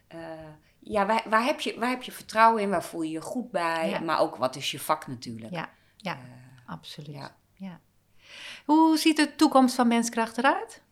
eh, 0.08 0.18
ja, 0.78 1.06
waar, 1.06 1.22
waar, 1.28 1.44
heb 1.44 1.60
je, 1.60 1.78
waar 1.78 1.88
heb 1.90 2.02
je 2.02 2.12
vertrouwen 2.12 2.62
in? 2.62 2.70
Waar 2.70 2.84
voel 2.84 3.02
je 3.02 3.10
je 3.10 3.20
goed 3.20 3.50
bij? 3.50 4.00
Maar 4.04 4.20
ook, 4.20 4.36
wat 4.36 4.56
is 4.56 4.70
je 4.70 4.80
vak 4.80 5.06
natuurlijk? 5.06 5.52
Ja, 5.52 5.68
ja, 5.96 6.12
Eh, 6.12 6.72
absoluut. 6.72 7.14
ja. 7.14 7.34
Ja. 7.54 7.80
Hoe 8.64 8.96
ziet 8.98 9.16
de 9.16 9.34
toekomst 9.36 9.74
van 9.74 9.88
menskracht 9.88 10.38
eruit? 10.38 10.82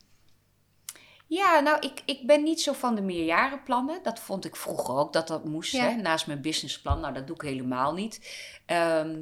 Ja, 1.31 1.61
nou, 1.61 1.79
ik, 1.81 2.03
ik 2.05 2.27
ben 2.27 2.43
niet 2.43 2.61
zo 2.61 2.73
van 2.73 2.95
de 2.95 3.01
meerjarenplannen. 3.03 4.01
Dat 4.03 4.21
vond 4.21 4.45
ik 4.45 4.57
vroeger 4.57 4.95
ook, 4.97 5.13
dat 5.13 5.29
dat 5.29 5.45
moest, 5.45 5.73
Ja. 5.73 5.89
hè, 5.89 5.95
naast 5.97 6.27
mijn 6.27 6.41
businessplan. 6.41 7.01
Nou, 7.01 7.15
dat 7.15 7.27
doe 7.27 7.37
ik 7.37 7.43
helemaal 7.43 7.93
niet. 7.95 8.37
Ehm, 8.67 9.19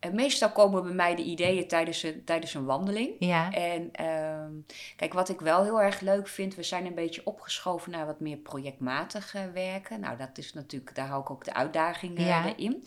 en 0.00 0.14
meestal 0.14 0.50
komen 0.52 0.82
bij 0.82 0.92
mij 0.92 1.14
de 1.14 1.22
ideeën 1.22 1.68
tijdens 1.68 2.02
een, 2.02 2.22
tijdens 2.24 2.54
een 2.54 2.64
wandeling. 2.64 3.10
Ja, 3.18 3.52
En 3.52 3.88
ehm, 3.92 4.52
kijk, 4.96 5.12
wat 5.12 5.28
ik 5.28 5.40
wel 5.40 5.62
heel 5.62 5.80
erg 5.82 6.00
leuk 6.00 6.28
vind, 6.28 6.54
we 6.54 6.62
zijn 6.62 6.86
een 6.86 6.94
beetje 6.94 7.24
opgeschoven 7.24 7.90
naar 7.90 8.06
wat 8.06 8.20
meer 8.20 8.36
projectmatig 8.36 9.34
eh, 9.34 9.42
werken. 9.54 10.00
Nou, 10.00 10.16
dat 10.16 10.38
is 10.38 10.52
natuurlijk, 10.54 10.94
daar 10.94 11.08
hou 11.08 11.20
ik 11.20 11.30
ook 11.30 11.44
de 11.44 11.54
uitdagingen 11.54 12.24
Ja. 12.24 12.44
eh, 12.46 12.52
in. 12.56 12.84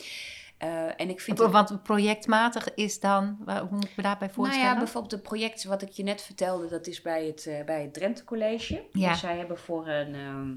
Eh, 0.61 0.85
en 0.85 1.09
ik 1.09 1.21
vind 1.21 1.37
want, 1.37 1.51
want 1.69 1.83
projectmatig 1.83 2.73
is 2.73 2.99
dan, 2.99 3.37
waar- 3.39 3.59
hoe 3.61 3.71
moet 3.71 3.83
ik 3.89 3.95
me 3.95 4.03
daarbij 4.03 4.27
Nou 4.27 4.39
voorstellen? 4.39 4.69
ja, 4.73 4.77
bijvoorbeeld 4.77 5.11
het 5.11 5.23
project 5.23 5.63
wat 5.63 5.81
ik 5.81 5.89
je 5.89 6.03
net 6.03 6.21
vertelde, 6.21 6.67
dat 6.67 6.87
is 6.87 7.01
bij 7.01 7.25
het, 7.25 7.45
eh, 7.47 7.63
bij 7.65 7.81
het 7.81 7.93
Drenthe 7.93 8.23
College. 8.23 8.83
Ja. 8.91 9.09
Dus 9.09 9.19
zij 9.19 9.37
hebben 9.37 9.57
voor 9.57 9.87
een, 9.87 10.15
ehm, 10.15 10.51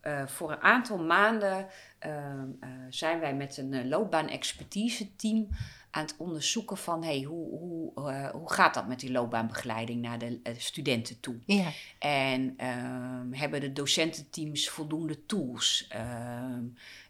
eh, 0.00 0.26
voor 0.26 0.50
een 0.52 0.62
aantal 0.62 0.98
maanden 0.98 1.66
ehm, 1.98 2.46
eh, 2.60 2.68
zijn 2.88 3.20
wij 3.20 3.34
met 3.34 3.56
een 3.56 3.72
uh, 3.72 3.84
loopbaan-expertise 3.84 5.16
team 5.16 5.48
aan 5.96 6.02
het 6.02 6.14
onderzoeken 6.18 6.76
van 6.76 7.04
hey, 7.04 7.22
hoe, 7.22 7.58
hoe, 7.58 8.10
eh, 8.10 8.30
hoe 8.30 8.52
gaat 8.52 8.74
dat 8.74 8.86
met 8.88 9.00
die 9.00 9.10
loopbaanbegeleiding 9.10 10.02
naar 10.02 10.18
de 10.18 10.40
eh, 10.42 10.52
studenten 10.56 11.20
toe. 11.20 11.36
Ja, 11.46 11.68
En 11.98 12.54
ehm, 12.56 13.32
hebben 13.32 13.60
de 13.60 13.72
docententeams 13.72 14.68
voldoende 14.68 15.26
tools? 15.26 15.86
Ehm, 15.88 16.62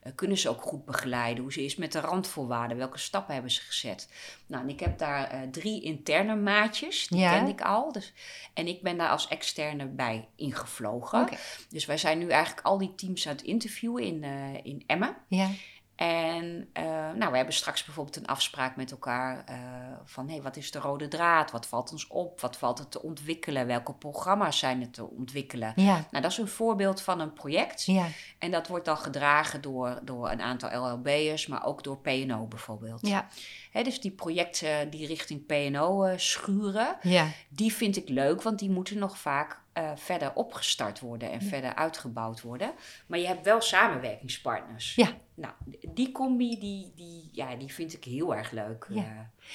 eh, 0.02 0.12
kunnen 0.14 0.38
ze 0.38 0.48
ook 0.48 0.62
goed 0.62 0.84
begeleiden? 0.84 1.42
Hoe 1.42 1.52
ze 1.52 1.64
is 1.64 1.76
met 1.76 1.92
de 1.92 2.00
randvoorwaarden? 2.00 2.76
Welke 2.76 2.98
stappen 2.98 3.34
hebben 3.34 3.52
ze 3.52 3.60
gezet? 3.60 4.08
Nou, 4.46 4.62
en 4.62 4.68
ik 4.68 4.80
heb 4.80 4.98
daar 4.98 5.50
drie 5.50 5.82
interne 5.82 6.36
maatjes, 6.36 7.08
die 7.08 7.18
Ja. 7.18 7.38
ken 7.38 7.48
ik 7.48 7.60
al. 7.60 7.92
Dus, 7.92 8.12
en 8.54 8.66
ik 8.66 8.82
ben 8.82 8.96
daar 8.96 9.10
als 9.10 9.28
externe 9.28 9.86
bij 9.86 10.28
ingevlogen. 10.36 11.28
Dus 11.68 11.86
wij 11.86 11.98
zijn 11.98 12.18
nu 12.18 12.28
eigenlijk 12.28 12.66
al 12.66 12.78
die 12.78 12.94
teams 12.94 13.26
aan 13.26 13.32
het 13.36 13.44
interviewen 13.44 14.02
in, 14.02 14.24
in 14.62 14.82
Emmen. 14.86 15.16
Ja, 15.28 15.50
En 15.96 16.68
eh, 16.72 16.84
nou, 17.14 17.30
we 17.30 17.36
hebben 17.36 17.54
straks 17.54 17.84
bijvoorbeeld 17.84 18.16
een 18.16 18.26
afspraak 18.26 18.76
met 18.76 18.90
elkaar 18.90 19.44
eh, 19.46 19.56
van 20.04 20.28
hey, 20.28 20.42
wat 20.42 20.56
is 20.56 20.70
de 20.70 20.78
rode 20.78 21.08
draad? 21.08 21.50
Wat 21.50 21.66
valt 21.66 21.92
ons 21.92 22.06
op? 22.06 22.40
Wat 22.40 22.56
valt 22.56 22.78
er 22.78 22.88
te 22.88 23.02
ontwikkelen? 23.02 23.66
Welke 23.66 23.92
programma's 23.94 24.58
zijn 24.58 24.80
er 24.80 24.90
te 24.90 25.04
ontwikkelen? 25.10 25.72
ja, 25.76 25.94
Nou, 26.10 26.22
dat 26.22 26.30
is 26.30 26.38
een 26.38 26.48
voorbeeld 26.48 27.00
van 27.02 27.20
een 27.20 27.32
project. 27.32 27.84
ja, 27.84 28.06
En 28.38 28.50
dat 28.50 28.66
wordt 28.68 28.84
dan 28.84 28.96
gedragen 28.98 29.60
door, 29.60 29.98
door 30.02 30.30
een 30.30 30.42
aantal 30.42 30.70
LLB'ers, 30.88 31.46
maar 31.46 31.64
ook 31.64 31.82
door 31.84 31.98
PNO 31.98 32.44
bijvoorbeeld. 32.46 33.06
ja, 33.06 33.28
Hè, 33.70 33.82
dus 33.82 34.00
die 34.00 34.10
projecten 34.10 34.90
die 34.90 35.06
richting 35.06 35.46
PNO 35.46 36.02
eh, 36.04 36.18
schuren, 36.18 36.96
ja, 37.02 37.26
die 37.48 37.72
vind 37.72 37.96
ik 37.96 38.08
leuk, 38.08 38.42
want 38.42 38.58
die 38.58 38.70
moeten 38.70 38.98
nog 38.98 39.18
vaak 39.18 39.64
verder 39.94 40.32
opgestart 40.34 41.00
worden 41.00 41.30
en 41.32 41.40
Ja. 41.40 41.46
verder 41.48 41.74
uitgebouwd 41.74 42.42
worden. 42.42 42.72
Maar 43.06 43.18
je 43.18 43.26
hebt 43.26 43.44
wel 43.44 43.60
samenwerkingspartners. 43.60 44.94
Ja. 44.94 45.08
Nou, 45.36 45.54
die 45.88 46.12
combi, 46.12 46.58
die, 46.58 46.92
die, 46.94 47.28
ja, 47.32 47.54
die 47.56 47.72
vind 47.72 47.92
ik 47.92 48.04
heel 48.04 48.34
erg 48.34 48.50
leuk. 48.50 48.86
Ja. 48.90 49.02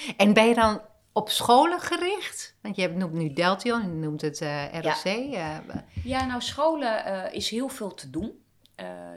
eh. 0.07 0.13
En 0.17 0.33
ben 0.33 0.47
je 0.47 0.53
dan 0.55 0.81
op 1.11 1.29
scholen 1.29 1.79
gericht? 1.79 2.55
Want 2.61 2.75
je 2.75 2.87
noemt 2.89 3.13
nu 3.13 3.33
Deltion, 3.33 3.81
je 3.81 3.87
noemt 3.87 4.21
het 4.21 4.41
eh, 4.41 4.79
ROC. 4.81 5.03
eh, 5.03 5.57
Ja, 6.03 6.25
nou, 6.25 6.41
scholen 6.41 7.33
is 7.33 7.49
heel 7.49 7.67
veel 7.69 7.93
te 7.93 8.09
doen. 8.09 8.31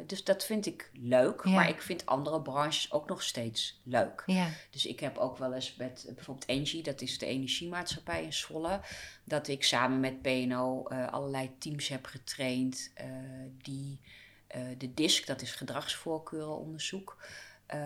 Dus 0.06 0.24
dat 0.24 0.44
vind 0.44 0.66
ik 0.66 0.90
leuk. 0.92 1.44
Ja. 1.44 1.50
Maar 1.50 1.68
ik 1.68 1.82
vind 1.82 2.06
andere 2.06 2.40
branches 2.42 2.92
ook 2.92 3.08
nog 3.08 3.22
steeds 3.22 3.80
leuk. 3.84 4.22
ja, 4.26 4.48
Dus 4.70 4.86
ik 4.86 5.00
heb 5.00 5.16
ook 5.18 5.38
wel 5.38 5.54
eens 5.54 5.76
met 5.76 6.10
bijvoorbeeld 6.14 6.46
Engie, 6.46 6.82
dat 6.82 7.00
is 7.00 7.18
de 7.18 7.26
energiemaatschappij 7.26 8.24
in 8.24 8.32
Zwolle, 8.32 8.80
dat 9.24 9.48
ik 9.48 9.64
samen 9.64 10.00
met 10.00 10.22
PNO 10.22 10.82
allerlei 11.10 11.50
teams 11.58 11.88
heb 11.88 12.06
getraind 12.06 12.92
die 13.62 14.00
de 14.78 14.94
DISC, 14.94 15.26
dat 15.26 15.42
is 15.42 15.52
gedragsvoorkeurenonderzoek, 15.54 17.16
ehm, 17.66 17.80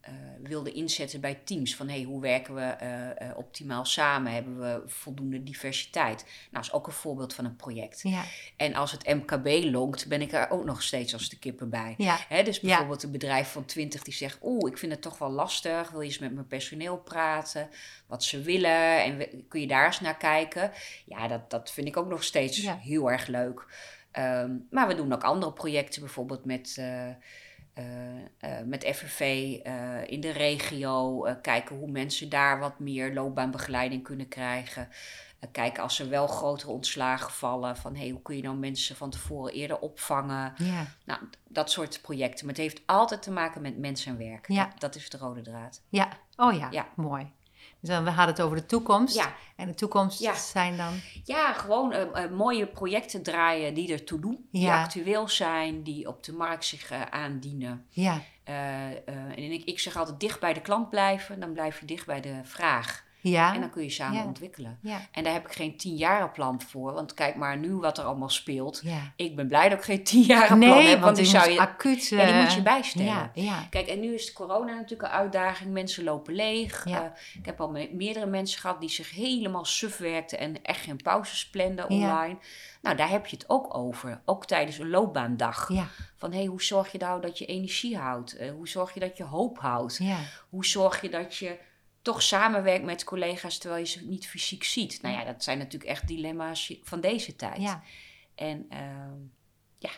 eh, 0.00 0.12
wilden 0.42 0.74
inzetten 0.74 1.20
bij 1.20 1.34
teams. 1.44 1.76
Van 1.76 1.88
hey, 1.88 2.02
hoe 2.02 2.20
werken 2.20 2.54
we 2.54 2.60
eh, 2.60 3.10
eh, 3.30 3.36
optimaal 3.38 3.84
samen? 3.84 4.32
Hebben 4.32 4.58
we 4.60 4.82
voldoende 4.86 5.42
diversiteit? 5.42 6.22
Nou, 6.24 6.30
dat 6.50 6.62
is 6.64 6.72
ook 6.72 6.86
een 6.86 6.92
voorbeeld 6.92 7.34
van 7.34 7.44
een 7.44 7.56
project. 7.56 8.00
ja, 8.02 8.24
En 8.56 8.74
als 8.74 8.92
het 8.92 9.06
MKB 9.06 9.64
lonkt, 9.64 10.08
ben 10.08 10.20
ik 10.22 10.32
er 10.32 10.50
ook 10.50 10.64
nog 10.64 10.82
steeds 10.82 11.12
als 11.12 11.28
de 11.28 11.38
kippen 11.38 11.70
bij. 11.70 11.94
ja, 11.98 12.18
Hè, 12.28 12.42
dus 12.42 12.56
Ja. 12.60 12.66
bijvoorbeeld 12.66 13.02
een 13.02 13.10
bedrijf 13.12 13.48
van 13.52 13.64
20 13.64 14.02
die 14.02 14.14
zegt: 14.14 14.38
Oeh, 14.42 14.70
ik 14.70 14.78
vind 14.78 14.92
het 14.92 15.02
toch 15.02 15.18
wel 15.18 15.30
lastig. 15.30 15.90
Wil 15.90 16.00
je 16.00 16.06
eens 16.06 16.18
met 16.18 16.34
mijn 16.34 16.46
personeel 16.46 16.96
praten? 16.98 17.68
Wat 18.06 18.24
ze 18.24 18.40
willen? 18.42 19.02
En 19.04 19.44
kun 19.48 19.60
je 19.60 19.66
daar 19.66 19.86
eens 19.86 20.00
naar 20.00 20.16
kijken? 20.16 20.70
Ja, 21.04 21.28
dat, 21.28 21.50
dat 21.50 21.70
vind 21.70 21.86
ik 21.86 21.96
ook 21.96 22.08
nog 22.08 22.24
steeds 22.24 22.70
heel 22.80 23.10
erg 23.10 23.26
leuk. 23.26 23.66
Ehm, 24.18 24.56
maar 24.70 24.86
we 24.88 24.94
doen 24.94 25.12
ook 25.12 25.22
andere 25.24 25.52
projecten, 25.52 26.00
bijvoorbeeld 26.00 26.44
met. 26.44 26.76
eh, 26.78 27.08
met 28.64 28.84
FNV 28.84 29.20
in 30.06 30.20
de 30.20 30.30
regio. 30.30 31.20
kijken 31.42 31.76
hoe 31.76 31.90
mensen 31.90 32.28
daar 32.28 32.58
wat 32.58 32.78
meer 32.78 33.12
loopbaanbegeleiding 33.14 34.02
kunnen 34.02 34.28
krijgen. 34.28 34.88
Kijken 35.52 35.82
als 35.82 35.98
er 35.98 36.08
wel 36.08 36.26
grotere 36.26 36.70
ontslagen 36.70 37.32
vallen. 37.32 37.76
Van 37.76 37.96
hey, 37.96 38.08
hoe 38.08 38.22
kun 38.22 38.36
je 38.36 38.42
nou 38.42 38.56
mensen 38.56 38.96
van 38.96 39.10
tevoren 39.10 39.52
eerder 39.52 39.78
opvangen? 39.78 40.52
Ja. 40.56 40.86
Nou, 41.04 41.20
dat 41.48 41.70
soort 41.70 42.00
projecten. 42.02 42.46
Maar 42.46 42.54
het 42.54 42.62
heeft 42.62 42.82
altijd 42.86 43.22
te 43.22 43.30
maken 43.30 43.62
met 43.62 43.78
mensen 43.78 44.12
en 44.12 44.18
werk. 44.28 44.48
Ja. 44.48 44.64
Dat, 44.64 44.80
dat 44.80 44.94
is 44.94 45.10
de 45.10 45.18
rode 45.18 45.42
draad. 45.42 45.82
Ja. 45.88 46.08
Oh 46.36 46.58
ja. 46.58 46.68
Ja. 46.70 46.86
Mooi. 46.96 47.32
Dus 47.80 47.88
dan, 47.90 48.04
we 48.04 48.10
hadden 48.10 48.34
het 48.34 48.44
over 48.44 48.56
de 48.56 48.66
toekomst. 48.66 49.14
Ja, 49.16 49.32
En 49.56 49.66
de 49.68 49.74
toekomst 49.74 50.20
Ja. 50.20 50.34
zijn 50.34 50.76
dan... 50.76 51.00
ja 51.24 51.52
gewoon 51.52 51.92
eh, 51.92 52.24
eh, 52.24 52.30
mooie 52.30 52.66
projecten 52.66 53.22
draaien 53.22 53.74
die 53.74 53.92
ertoe 53.92 54.20
doen. 54.20 54.48
Die 54.52 54.62
Ja. 54.62 54.82
actueel 54.82 55.28
zijn, 55.28 55.82
die 55.82 56.08
op 56.08 56.22
de 56.24 56.32
markt 56.32 56.64
zich 56.64 56.90
eh, 56.90 57.00
aandienen. 57.02 57.86
Ja. 57.90 58.20
En 58.44 59.52
ik, 59.52 59.64
ik 59.64 59.78
zeg 59.78 59.96
altijd 59.96 60.20
dicht 60.20 60.40
bij 60.40 60.52
de 60.52 60.60
klant 60.60 60.90
blijven, 60.90 61.40
dan 61.40 61.52
blijf 61.52 61.80
je 61.80 61.86
dicht 61.86 62.06
bij 62.06 62.20
de 62.20 62.40
vraag. 62.42 63.04
Ja. 63.20 63.54
En 63.54 63.60
dan 63.60 63.70
kun 63.70 63.82
je 63.82 63.90
samen 63.90 64.18
Ja. 64.18 64.24
ontwikkelen. 64.24 64.78
Ja. 64.82 65.00
En 65.12 65.24
daar 65.24 65.32
heb 65.32 65.46
ik 65.46 65.52
geen 65.52 65.76
tienjarenplan 65.76 66.60
voor, 66.60 66.92
want 66.92 67.14
kijk 67.14 67.36
maar 67.36 67.56
nu 67.58 67.74
wat 67.74 67.98
er 67.98 68.04
allemaal 68.04 68.28
speelt. 68.28 68.82
Ik 69.16 69.36
ben 69.36 69.48
blij 69.48 69.68
dat 69.68 69.78
ik 69.78 69.84
geen 69.84 70.04
tienjarenplan 70.04 70.58
Nee, 70.58 70.70
heb, 70.86 70.90
want 70.90 71.02
want 71.02 71.16
die 71.16 71.24
zou 71.26 71.50
je... 71.50 71.58
acuut... 71.60 72.08
Die 72.08 72.18
eh, 72.20 72.40
moet 72.42 72.52
je 72.52 72.62
bijstellen. 72.62 73.30
Kijk, 73.70 73.86
en 73.86 74.00
nu 74.00 74.14
is 74.14 74.32
corona 74.32 74.72
natuurlijk 74.74 75.02
een 75.02 75.18
uitdaging. 75.18 75.72
Mensen 75.72 76.04
lopen 76.04 76.34
leeg. 76.34 76.86
Eh, 76.86 76.98
ik 77.34 77.46
heb 77.46 77.60
al 77.60 77.70
me- 77.70 77.90
meerdere 77.92 78.26
mensen 78.26 78.60
gehad 78.60 78.80
die 78.80 78.88
zich 78.90 79.10
helemaal 79.10 79.64
suf 79.64 79.96
werkten 79.96 80.38
en 80.38 80.62
echt 80.62 80.80
geen 80.80 80.96
pauzes 81.02 81.48
planden 81.50 81.88
online. 81.88 82.36
Nou, 82.82 82.96
daar 82.96 83.08
heb 83.10 83.26
je 83.26 83.36
het 83.36 83.48
ook 83.48 83.76
over. 83.76 84.20
Ook 84.24 84.46
tijdens 84.46 84.78
een 84.78 84.90
loopbaandag. 84.90 85.68
Ja. 85.72 85.86
Van 86.16 86.30
hé, 86.32 86.38
hey, 86.38 86.46
hoe 86.46 86.62
zorg 86.62 86.92
je 86.92 86.98
nou 86.98 87.20
dat 87.20 87.38
je 87.38 87.46
energie 87.46 87.96
houdt? 87.96 88.36
Eh, 88.36 88.50
hoe 88.50 88.68
zorg 88.68 88.94
je 88.94 89.00
dat 89.00 89.16
je 89.16 89.24
hoop 89.24 89.58
houdt? 89.58 89.96
Ja. 90.02 90.16
Hoe 90.48 90.66
zorg 90.66 91.00
je 91.00 91.08
dat 91.10 91.36
je 91.36 91.58
toch 92.08 92.22
samenwerkt 92.22 92.84
met 92.84 93.04
collega's 93.04 93.58
terwijl 93.58 93.82
je 93.82 93.88
ze 93.88 94.06
niet 94.06 94.28
fysiek 94.28 94.64
ziet? 94.64 95.02
Nou 95.02 95.14
ja, 95.14 95.24
dat 95.24 95.42
zijn 95.42 95.58
natuurlijk 95.58 95.90
echt 95.90 96.06
dilemma's 96.08 96.74
van 96.82 97.00
deze 97.00 97.36
tijd. 97.36 97.60
Ja. 97.60 97.82
En 98.34 98.66
ehm, 98.68 99.16
ja, 99.78 99.90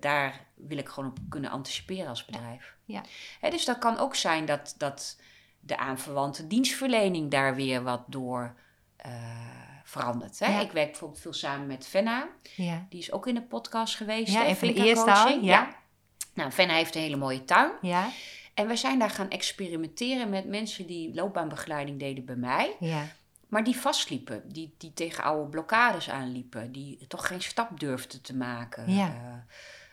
daar 0.00 0.46
wil 0.54 0.78
ik 0.78 0.88
gewoon 0.88 1.10
op 1.10 1.18
kunnen 1.28 1.50
anticiperen 1.50 2.08
als 2.08 2.24
bedrijf. 2.24 2.76
Ja. 2.84 3.02
Hè, 3.40 3.50
dus 3.50 3.64
dat 3.64 3.78
kan 3.78 3.98
ook 3.98 4.14
zijn 4.14 4.46
dat, 4.46 4.74
dat 4.78 5.20
de 5.60 5.76
aanverwante 5.76 6.46
dienstverlening 6.46 7.30
daar 7.30 7.54
weer 7.54 7.82
wat 7.82 8.02
door 8.06 8.54
eh, 8.96 9.12
verandert. 9.84 10.38
Hè? 10.38 10.46
Ja. 10.46 10.60
Ik 10.60 10.72
werk 10.72 10.90
bijvoorbeeld 10.90 11.20
veel 11.20 11.32
samen 11.32 11.66
met 11.66 11.86
Fenna. 11.86 12.28
Ja. 12.56 12.86
Die 12.88 13.00
is 13.00 13.12
ook 13.12 13.26
in 13.26 13.34
de 13.34 13.42
podcast 13.42 13.94
geweest. 13.94 14.32
Ja, 14.32 14.44
hè, 14.44 14.54
van 14.54 14.68
de 14.68 14.74
eerste 14.74 15.12
al, 15.12 15.40
ja. 15.40 15.76
Nou, 16.34 16.50
Fenna 16.50 16.74
heeft 16.74 16.94
een 16.94 17.00
hele 17.00 17.16
mooie 17.16 17.44
tuin. 17.44 17.72
Ja. 17.80 18.10
En 18.56 18.66
we 18.66 18.76
zijn 18.76 18.98
daar 18.98 19.10
gaan 19.10 19.30
experimenteren 19.30 20.28
met 20.28 20.46
mensen 20.46 20.86
die 20.86 21.14
loopbaanbegeleiding 21.14 21.98
deden 21.98 22.24
bij 22.24 22.36
mij. 22.36 22.76
Ja. 22.80 23.06
Maar 23.48 23.64
die 23.64 23.76
vastliepen, 23.76 24.42
die, 24.52 24.74
die 24.78 24.92
tegen 24.92 25.24
oude 25.24 25.50
blokkades 25.50 26.10
aanliepen, 26.10 26.72
die 26.72 27.06
toch 27.06 27.26
geen 27.26 27.42
stap 27.42 27.80
durfden 27.80 28.22
te 28.22 28.36
maken. 28.36 28.92
Ja. 28.92 29.44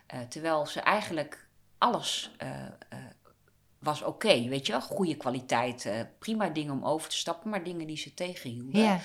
Eh, 0.08 0.20
eh, 0.20 0.28
terwijl 0.28 0.66
ze 0.66 0.80
eigenlijk 0.80 1.48
alles 1.78 2.32
eh, 2.38 2.50
was 3.80 4.02
oké, 4.02 4.48
weet 4.48 4.66
je 4.66 4.72
wel. 4.72 4.82
Goede 4.82 5.18
kwaliteit, 5.18 5.90
prima 6.20 6.50
dingen 6.50 6.74
om 6.74 6.86
over 6.86 7.10
te 7.10 7.18
stappen, 7.18 7.50
maar 7.50 7.64
dingen 7.64 7.88
die 7.88 7.98
ze 7.98 8.14
tegenhielden. 8.14 8.82
Ja. 8.82 9.00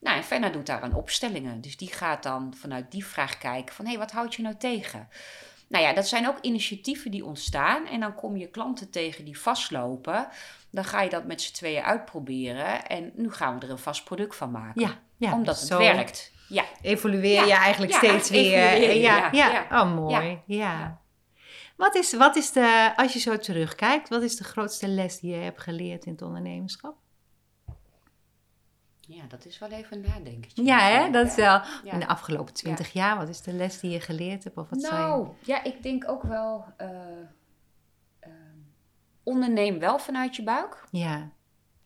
Nou, 0.00 0.16
en 0.16 0.24
Fenna 0.24 0.48
doet 0.48 0.66
daar 0.66 0.80
aan 0.80 0.94
opstellingen. 0.94 1.60
Dus 1.60 1.76
die 1.76 1.92
gaat 1.92 2.22
dan 2.22 2.54
vanuit 2.56 2.90
die 2.90 3.04
vraag 3.04 3.38
kijken 3.38 3.74
van... 3.74 3.84
hé, 3.84 3.90
hey, 3.90 4.00
wat 4.00 4.10
houd 4.10 4.34
je 4.34 4.42
nou 4.42 4.56
tegen? 4.56 5.08
Nou 5.74 5.86
ja, 5.86 5.92
dat 5.92 6.08
zijn 6.08 6.28
ook 6.28 6.38
initiatieven 6.40 7.10
die 7.10 7.24
ontstaan. 7.24 7.86
En 7.86 8.00
dan 8.00 8.14
kom 8.14 8.36
je 8.36 8.46
klanten 8.46 8.90
tegen 8.90 9.24
die 9.24 9.38
vastlopen. 9.38 10.28
Dan 10.70 10.84
ga 10.84 11.00
je 11.02 11.10
dat 11.10 11.24
met 11.24 11.42
z'n 11.42 11.52
tweeën 11.52 11.82
uitproberen. 11.82 12.86
En 12.86 13.12
nu 13.14 13.32
gaan 13.32 13.58
we 13.58 13.64
er 13.66 13.70
een 13.72 13.78
vast 13.78 14.04
product 14.04 14.36
van 14.36 14.50
maken. 14.50 14.80
Ja. 14.80 14.98
ja. 15.16 15.32
Omdat 15.32 15.58
het 15.58 15.68
Zo 15.68 15.78
werkt. 15.78 16.32
Ja, 16.48 16.64
Evolueer 16.82 17.32
Ja. 17.32 17.44
je 17.44 17.52
eigenlijk 17.52 17.92
Ja, 17.92 17.98
steeds 17.98 18.30
weer. 18.30 18.96
ja, 18.96 19.28
ja. 19.32 19.66
Oh, 19.70 19.94
mooi. 19.94 20.40
Ja. 20.46 21.00
Wat, 21.76 21.94
is, 21.94 22.12
wat 22.12 22.36
is 22.36 22.52
de, 22.52 22.92
als 22.96 23.12
je 23.12 23.18
zo 23.18 23.38
terugkijkt, 23.38 24.08
wat 24.08 24.22
is 24.22 24.36
de 24.36 24.44
grootste 24.44 24.88
les 24.88 25.18
die 25.20 25.30
je 25.30 25.42
hebt 25.42 25.60
geleerd 25.60 26.04
in 26.04 26.12
het 26.12 26.22
ondernemerschap? 26.22 26.96
Ja 29.14 29.22
dat 29.28 29.44
is 29.46 29.58
wel 29.58 29.68
even 29.70 29.96
een 30.04 30.10
nadenkertje. 30.10 30.64
Ja, 30.64 30.78
hè? 30.78 31.10
Dat 31.10 31.26
is 31.26 31.34
wel 31.34 31.60
Ja. 31.84 31.92
in 31.92 31.98
de 31.98 32.06
afgelopen 32.06 32.54
twintig 32.54 32.92
jaar. 32.92 33.16
Wat 33.16 33.28
is 33.28 33.40
de 33.40 33.52
les 33.52 33.80
die 33.80 33.90
je 33.90 34.00
geleerd 34.00 34.44
hebt? 34.44 34.56
Of 34.56 34.68
wat 34.70 34.80
zijn? 34.80 34.94
Nou, 34.94 35.28
ja, 35.40 35.64
ik 35.64 35.82
denk 35.82 36.08
ook 36.08 36.22
wel... 36.22 36.64
eh, 36.76 36.88
onderneem 39.22 39.78
wel 39.78 39.98
vanuit 39.98 40.36
je 40.36 40.42
buik. 40.42 40.84
Ja, 40.90 41.30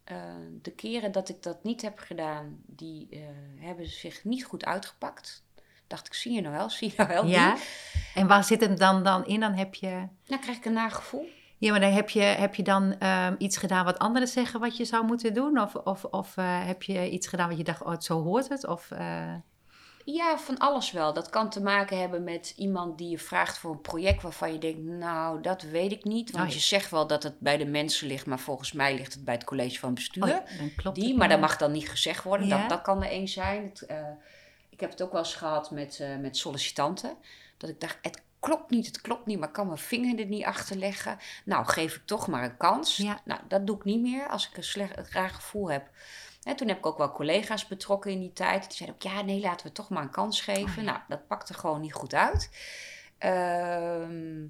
Eh, 0.05 0.16
de 0.62 0.70
keren 0.70 1.12
dat 1.12 1.29
ik 1.29 1.43
dat 1.43 1.64
niet 1.64 1.83
heb 1.83 1.99
gedaan, 1.99 2.59
die 2.66 3.24
hebben 3.59 3.87
zich 3.87 4.24
niet 4.24 4.45
goed 4.45 4.64
uitgepakt. 4.64 5.45
Dacht 5.87 6.07
ik, 6.07 6.14
zie 6.14 6.33
je 6.33 6.41
nou 6.41 6.55
wel, 6.55 6.70
zie 6.70 6.89
je 6.89 6.95
nou 6.97 7.09
wel. 7.09 7.26
ja. 7.26 7.55
die? 7.55 7.62
En 8.14 8.26
waar 8.26 8.45
zit 8.45 8.61
hem 8.61 8.76
dan, 8.76 9.03
dan 9.03 9.26
in? 9.26 9.41
Dan 9.41 9.53
heb 9.53 9.74
je... 9.74 10.07
Dan 10.24 10.39
krijg 10.41 10.57
ik 10.57 10.64
een 10.64 10.72
nagevoel. 10.72 11.29
Ja, 11.59 11.70
maar 11.70 11.80
dan 11.80 11.92
heb 11.92 12.11
je, 12.11 12.20
heb 12.20 12.54
je 12.54 12.62
dan 12.62 12.94
ehm, 12.98 13.34
iets 13.38 13.56
gedaan 13.56 13.84
wat 13.84 13.98
anderen 13.98 14.28
zeggen 14.28 14.61
wat 14.61 14.76
je 14.76 14.84
zou 14.84 15.04
moeten 15.04 15.34
doen? 15.34 15.61
Of, 15.61 15.74
of, 15.74 16.04
of 16.04 16.36
eh, 16.36 16.66
heb 16.66 16.82
je 16.82 17.11
iets 17.11 17.26
gedaan 17.26 17.48
wat 17.48 17.59
je 17.59 17.64
dacht, 17.64 17.82
oh, 17.82 17.94
zo 17.98 18.22
hoort 18.22 18.48
het? 18.48 18.66
Of, 18.66 18.90
eh, 18.90 19.34
Ja, 20.04 20.38
van 20.38 20.59
alles 20.59 20.90
wel. 20.90 21.12
Dat 21.12 21.30
kan 21.30 21.50
te 21.50 21.62
maken 21.62 21.98
hebben 21.98 22.24
met 22.24 22.52
iemand 22.56 22.98
die 22.98 23.11
je 23.11 23.18
vraagt 23.18 23.59
voor 23.59 23.70
een 23.70 23.80
project 23.80 24.22
waarvan 24.22 24.52
je 24.52 24.59
denkt, 24.59 24.80
nou, 24.80 25.40
dat 25.42 25.62
weet 25.62 25.92
ik 25.92 26.04
niet. 26.04 26.30
Want 26.30 26.44
Oh, 26.44 26.50
ja. 26.50 26.56
je 26.56 26.62
zegt 26.62 26.90
wel 26.90 27.06
dat 27.06 27.22
het 27.22 27.40
bij 27.40 27.56
de 27.56 27.66
mensen 27.66 28.06
ligt, 28.06 28.26
maar 28.26 28.38
volgens 28.38 28.72
mij 28.72 28.94
ligt 28.94 29.12
het 29.14 29.24
bij 29.24 29.34
het 29.34 29.44
college 29.44 29.78
van 29.78 29.94
bestuur. 29.94 30.22
oh, 30.22 30.28
ja, 30.28 30.42
klopt 30.76 30.96
die, 30.96 31.16
maar 31.16 31.28
dat 31.28 31.40
mag 31.40 31.56
dan 31.56 31.72
niet 31.72 31.88
gezegd 31.88 32.24
worden. 32.24 32.46
Ja. 32.46 32.59
Dat, 32.61 32.68
dat 32.68 32.82
kan 32.82 33.02
er 33.02 33.11
één 33.11 33.28
zijn. 33.28 33.64
Het, 33.64 33.86
eh, 33.86 33.96
ik 34.68 34.80
heb 34.80 34.90
het 34.90 35.02
ook 35.02 35.12
wel 35.12 35.20
eens 35.20 35.34
gehad 35.34 35.70
met, 35.70 36.02
met 36.20 36.36
sollicitanten. 36.36 37.16
Dat 37.56 37.70
ik 37.70 37.80
dacht, 37.80 37.98
het 38.02 38.22
klopt 38.49 38.70
niet, 38.70 38.86
het 38.86 39.01
klopt 39.01 39.26
niet, 39.26 39.38
maar 39.38 39.49
ik 39.49 39.55
kan 39.55 39.66
mijn 39.66 39.78
vinger 39.78 40.18
er 40.18 40.26
niet 40.26 40.44
achter 40.44 40.76
leggen. 40.76 41.18
Nou, 41.44 41.66
geef 41.66 41.94
ik 41.96 42.03
toch 42.07 42.26
maar 42.28 42.44
een 42.44 42.57
kans. 42.57 42.96
Ja. 42.96 43.20
Nou, 43.24 43.40
dat 43.49 43.66
doe 43.66 43.76
ik 43.76 43.84
niet 43.84 44.01
meer 44.01 44.28
als 44.28 44.49
ik 44.49 44.57
een, 44.57 44.64
slecht, 44.64 44.96
een 44.99 45.07
raar 45.11 45.30
gevoel 45.30 45.70
heb. 45.70 45.90
En 46.42 46.57
toen 46.57 46.68
heb 46.68 46.78
ik 46.78 46.86
ook 46.86 46.99
wel 46.99 47.12
collega's 47.12 47.66
betrokken 47.66 48.11
in 48.11 48.20
die 48.20 48.32
tijd. 48.32 48.62
Die 48.68 48.76
zeiden 48.76 48.96
ook, 48.96 49.12
ja, 49.12 49.22
nee, 49.22 49.40
laten 49.40 49.66
we 49.66 49.72
toch 49.72 49.88
maar 49.88 50.03
een 50.03 50.11
kans 50.11 50.40
geven. 50.40 50.68
Oh, 50.68 50.74
ja. 50.74 50.82
Nou, 50.82 50.99
dat 51.09 51.26
pakte 51.26 51.55
gewoon 51.55 51.80
niet 51.80 51.92
goed 51.92 52.14
uit. 52.14 52.51
Ehm, 53.18 54.46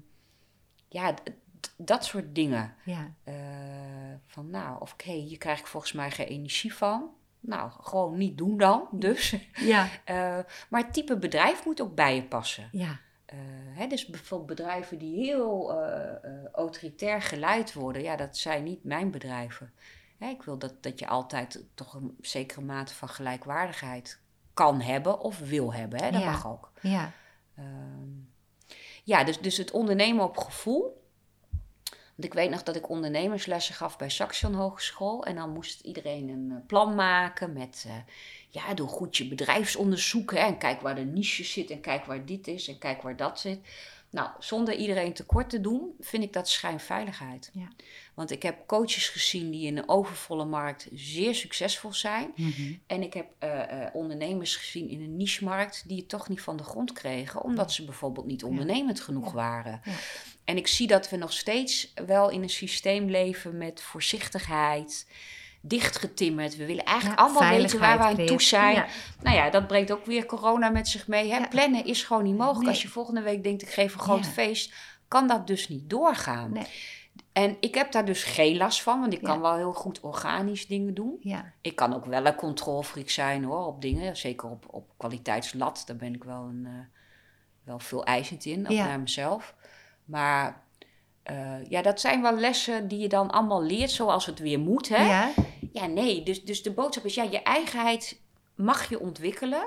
ja, 0.87 1.13
dat 1.77 2.05
soort 2.05 2.35
dingen. 2.35 2.75
Ja, 2.85 3.13
Eh, 3.23 3.33
van 4.27 4.49
nou, 4.49 4.79
of 4.81 4.93
oké, 4.93 5.11
hier 5.11 5.37
krijg 5.37 5.59
ik 5.59 5.67
volgens 5.67 5.91
mij 5.91 6.11
geen 6.11 6.27
energie 6.27 6.73
van. 6.73 7.09
Nou, 7.39 7.71
gewoon 7.81 8.17
niet 8.17 8.37
doen 8.37 8.57
dan, 8.57 8.87
dus. 8.91 9.35
ja, 9.53 9.87
Eh, 10.05 10.39
maar 10.69 10.81
het 10.83 10.93
type 10.93 11.17
bedrijf 11.17 11.65
moet 11.65 11.81
ook 11.81 11.95
bij 11.95 12.15
je 12.15 12.23
passen. 12.23 12.69
ja, 12.71 12.99
Eh, 13.29 13.37
hè, 13.77 13.87
dus 13.87 14.05
bijvoorbeeld 14.05 14.59
bedrijven 14.59 14.97
die 14.97 15.25
heel 15.25 15.73
eh, 15.83 16.09
eh, 16.23 16.45
autoritair 16.51 17.21
geleid 17.21 17.73
worden, 17.73 18.01
ja, 18.01 18.15
dat 18.15 18.37
zijn 18.37 18.63
niet 18.63 18.83
mijn 18.83 19.11
bedrijven. 19.11 19.73
Hè, 20.17 20.27
ik 20.29 20.43
wil 20.43 20.57
dat, 20.57 20.83
dat 20.83 20.99
je 20.99 21.07
altijd 21.07 21.63
toch 21.73 21.93
een 21.93 22.17
zekere 22.21 22.61
mate 22.61 22.93
van 22.93 23.09
gelijkwaardigheid 23.09 24.19
kan 24.53 24.81
hebben 24.81 25.19
of 25.19 25.39
wil 25.39 25.73
hebben. 25.73 26.03
Hè? 26.03 26.11
Dat 26.11 26.21
Ja. 26.21 26.31
mag 26.31 26.47
ook. 26.47 26.71
ja, 26.81 27.11
Ehm, 27.55 28.09
ja, 29.03 29.23
dus, 29.23 29.39
dus 29.39 29.57
het 29.57 29.71
ondernemen 29.71 30.23
op 30.23 30.37
gevoel. 30.37 30.98
Want 32.19 32.31
ik 32.33 32.39
weet 32.39 32.49
nog 32.49 32.63
dat 32.63 32.75
ik 32.75 32.89
ondernemerslessen 32.89 33.75
gaf 33.75 33.97
bij 33.97 34.09
Saxion 34.09 34.53
Hogeschool. 34.53 35.25
En 35.25 35.35
dan 35.35 35.49
moest 35.49 35.81
iedereen 35.81 36.29
een 36.29 36.51
eh, 36.51 36.67
plan 36.67 36.95
maken 36.95 37.53
met... 37.53 37.85
eh, 37.87 37.93
ja, 38.49 38.73
doe 38.73 38.87
goed 38.87 39.17
je 39.17 39.27
bedrijfsonderzoek. 39.27 40.31
Hè, 40.31 40.39
en 40.39 40.57
kijk 40.57 40.81
waar 40.81 40.95
de 40.95 41.05
niche 41.05 41.43
zit 41.43 41.69
en 41.69 41.81
kijk 41.81 42.05
waar 42.05 42.25
dit 42.25 42.47
is 42.47 42.67
en 42.67 42.77
kijk 42.77 43.01
waar 43.01 43.15
dat 43.15 43.39
zit. 43.39 43.59
Nou, 44.09 44.29
zonder 44.39 44.73
iedereen 44.73 45.13
tekort 45.13 45.49
te 45.49 45.61
doen, 45.61 45.95
vind 45.99 46.23
ik 46.23 46.33
dat 46.33 46.49
schijnveiligheid. 46.49 47.49
Ja. 47.53 47.67
Want 48.19 48.31
ik 48.31 48.43
heb 48.43 48.67
coaches 48.67 49.09
gezien 49.09 49.51
die 49.51 49.65
in 49.65 49.77
een 49.77 49.89
overvolle 49.89 50.45
markt 50.45 50.87
zeer 50.93 51.35
succesvol 51.35 51.93
zijn. 51.93 52.31
Mhm. 52.35 52.73
En 52.87 53.01
ik 53.01 53.13
heb 53.13 53.25
eh, 53.37 53.83
eh, 53.83 53.95
ondernemers 53.95 54.55
gezien 54.55 54.89
in 54.89 55.01
een 55.01 55.17
niche-markt 55.17 55.83
die 55.87 55.97
het 55.97 56.09
toch 56.09 56.29
niet 56.29 56.41
van 56.41 56.57
de 56.57 56.63
grond 56.63 56.91
kregen, 56.91 57.43
omdat 57.43 57.71
ze 57.71 57.85
bijvoorbeeld 57.85 58.25
niet 58.25 58.43
ondernemend 58.43 59.01
genoeg 59.01 59.31
waren. 59.31 59.81
Ja. 59.83 59.91
En 60.45 60.57
ik 60.57 60.67
zie 60.67 60.87
dat 60.87 61.09
we 61.09 61.17
nog 61.17 61.33
steeds 61.33 61.93
wel 62.05 62.29
in 62.29 62.41
een 62.41 62.49
systeem 62.49 63.09
leven 63.09 63.57
met 63.57 63.81
voorzichtigheid, 63.81 65.07
dichtgetimmerd. 65.61 66.55
We 66.55 66.65
willen 66.65 66.85
eigenlijk 66.85 67.19
Ja, 67.19 67.25
allemaal 67.25 67.49
weten 67.49 67.79
waar 67.79 67.97
we 67.97 68.03
aan 68.03 68.25
toe 68.25 68.41
zijn. 68.41 68.85
Nou 69.21 69.35
ja, 69.35 69.49
dat 69.49 69.67
brengt 69.67 69.91
ook 69.91 70.05
weer 70.05 70.25
corona 70.25 70.69
met 70.69 70.87
zich 70.87 71.07
mee. 71.07 71.31
Hè? 71.31 71.37
Ja. 71.37 71.47
Plannen 71.47 71.85
is 71.85 72.03
gewoon 72.03 72.23
niet 72.23 72.37
mogelijk. 72.37 72.59
Nee. 72.59 72.69
Als 72.69 72.81
je 72.81 72.87
volgende 72.87 73.21
week 73.21 73.43
denkt, 73.43 73.61
ik 73.61 73.69
geef 73.69 73.93
een 73.93 73.99
groot 73.99 74.27
feest, 74.27 74.73
kan 75.07 75.27
dat 75.27 75.47
dus 75.47 75.69
niet 75.69 75.89
doorgaan. 75.89 76.51
Nee. 76.53 76.67
En 77.33 77.57
ik 77.59 77.75
heb 77.75 77.91
daar 77.91 78.05
dus 78.05 78.23
geen 78.23 78.57
last 78.57 78.81
van, 78.81 78.99
want 78.99 79.13
ik 79.13 79.21
Ja. 79.21 79.27
kan 79.27 79.41
wel 79.41 79.55
heel 79.55 79.73
goed 79.73 79.99
organisch 79.99 80.67
dingen 80.67 80.93
doen. 80.93 81.17
ja, 81.21 81.53
Ik 81.61 81.75
kan 81.75 81.95
ook 81.95 82.05
wel 82.05 82.25
een 82.25 82.35
controlfreak 82.35 83.09
zijn 83.09 83.43
hoor, 83.43 83.65
op 83.65 83.81
dingen. 83.81 84.17
Zeker 84.17 84.49
op, 84.49 84.65
op 84.69 84.89
kwaliteitslat. 84.97 85.83
Daar 85.85 85.95
ben 85.95 86.13
ik 86.13 86.23
wel, 86.23 86.41
een, 86.43 86.65
eh, 86.65 86.71
wel 87.63 87.79
veel 87.79 88.03
eisend 88.03 88.45
in, 88.45 88.65
ook 88.65 88.71
Ja. 88.71 88.85
naar 88.85 88.99
mezelf. 88.99 89.55
Maar 90.05 90.63
eh, 91.23 91.65
ja, 91.69 91.81
dat 91.81 91.99
zijn 91.99 92.21
wel 92.21 92.37
lessen 92.37 92.87
die 92.87 92.99
je 92.99 93.07
dan 93.09 93.31
allemaal 93.31 93.63
leert 93.63 93.91
zoals 93.91 94.25
het 94.25 94.39
weer 94.39 94.59
moet. 94.59 94.89
Hè? 94.89 95.05
Ja. 95.07 95.31
Ja, 95.73 95.85
nee. 95.85 96.23
Dus, 96.23 96.43
dus 96.43 96.63
de 96.63 96.71
boodschap 96.71 97.05
is, 97.05 97.15
ja, 97.15 97.23
je 97.23 97.43
eigenheid 97.43 98.21
mag 98.55 98.89
je 98.89 98.99
ontwikkelen. 98.99 99.63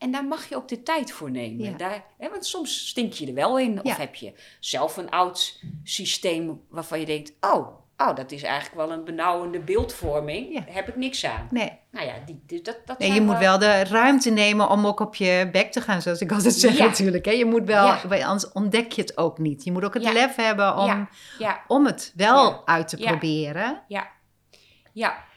En 0.00 0.10
daar 0.10 0.24
mag 0.24 0.48
je 0.48 0.56
ook 0.56 0.68
de 0.68 0.82
tijd 0.82 1.12
voor 1.12 1.30
nemen. 1.30 1.70
Ja. 1.70 1.76
Daar, 1.76 2.04
hè, 2.18 2.30
want 2.30 2.46
soms 2.46 2.88
stink 2.88 3.12
je 3.12 3.26
er 3.26 3.34
wel 3.34 3.58
in. 3.58 3.78
Of 3.78 3.84
Ja. 3.84 3.96
heb 3.96 4.14
je 4.14 4.32
zelf 4.60 4.96
een 4.96 5.10
oud 5.10 5.60
systeem 5.84 6.60
waarvan 6.68 7.00
je 7.00 7.06
denkt... 7.06 7.32
Oh, 7.40 7.68
oh 7.96 8.14
dat 8.16 8.32
is 8.32 8.42
eigenlijk 8.42 8.74
wel 8.76 8.92
een 8.92 9.04
benauwende 9.04 9.60
beeldvorming. 9.60 10.52
Ja. 10.52 10.60
Daar 10.60 10.74
heb 10.74 10.88
ik 10.88 10.96
niks 10.96 11.24
aan. 11.24 11.46
Nee. 11.50 11.72
Nou 11.90 12.06
ja, 12.06 12.14
die, 12.46 12.62
dat, 12.62 12.78
dat 12.84 12.98
nee, 12.98 13.12
je 13.12 13.20
moet 13.20 13.38
wel 13.38 13.58
de 13.58 13.84
ruimte 13.84 14.30
nemen 14.30 14.68
om 14.68 14.86
ook 14.86 15.00
op 15.00 15.14
je 15.14 15.48
bek 15.52 15.72
te 15.72 15.80
gaan, 15.80 16.02
zoals 16.02 16.20
ik 16.20 16.32
altijd 16.32 16.54
zeg 16.54 16.78
natuurlijk. 16.78 17.24
Hè? 17.24 17.30
Je 17.32 17.44
moet 17.44 17.64
wel, 17.64 17.88
anders 18.10 18.52
ontdek 18.52 18.92
je 18.92 19.00
het 19.02 19.18
ook 19.18 19.38
niet. 19.38 19.64
Je 19.64 19.72
moet 19.72 19.84
ook 19.84 19.94
het 19.94 20.12
lef 20.12 20.34
hebben 20.36 20.76
om, 20.76 21.08
om 21.66 21.86
het 21.86 22.12
wel 22.16 22.66
uit 22.66 22.88
te 22.88 22.96
proberen. 22.96 23.82
ja. 23.88 24.08
Ja. 24.92 25.28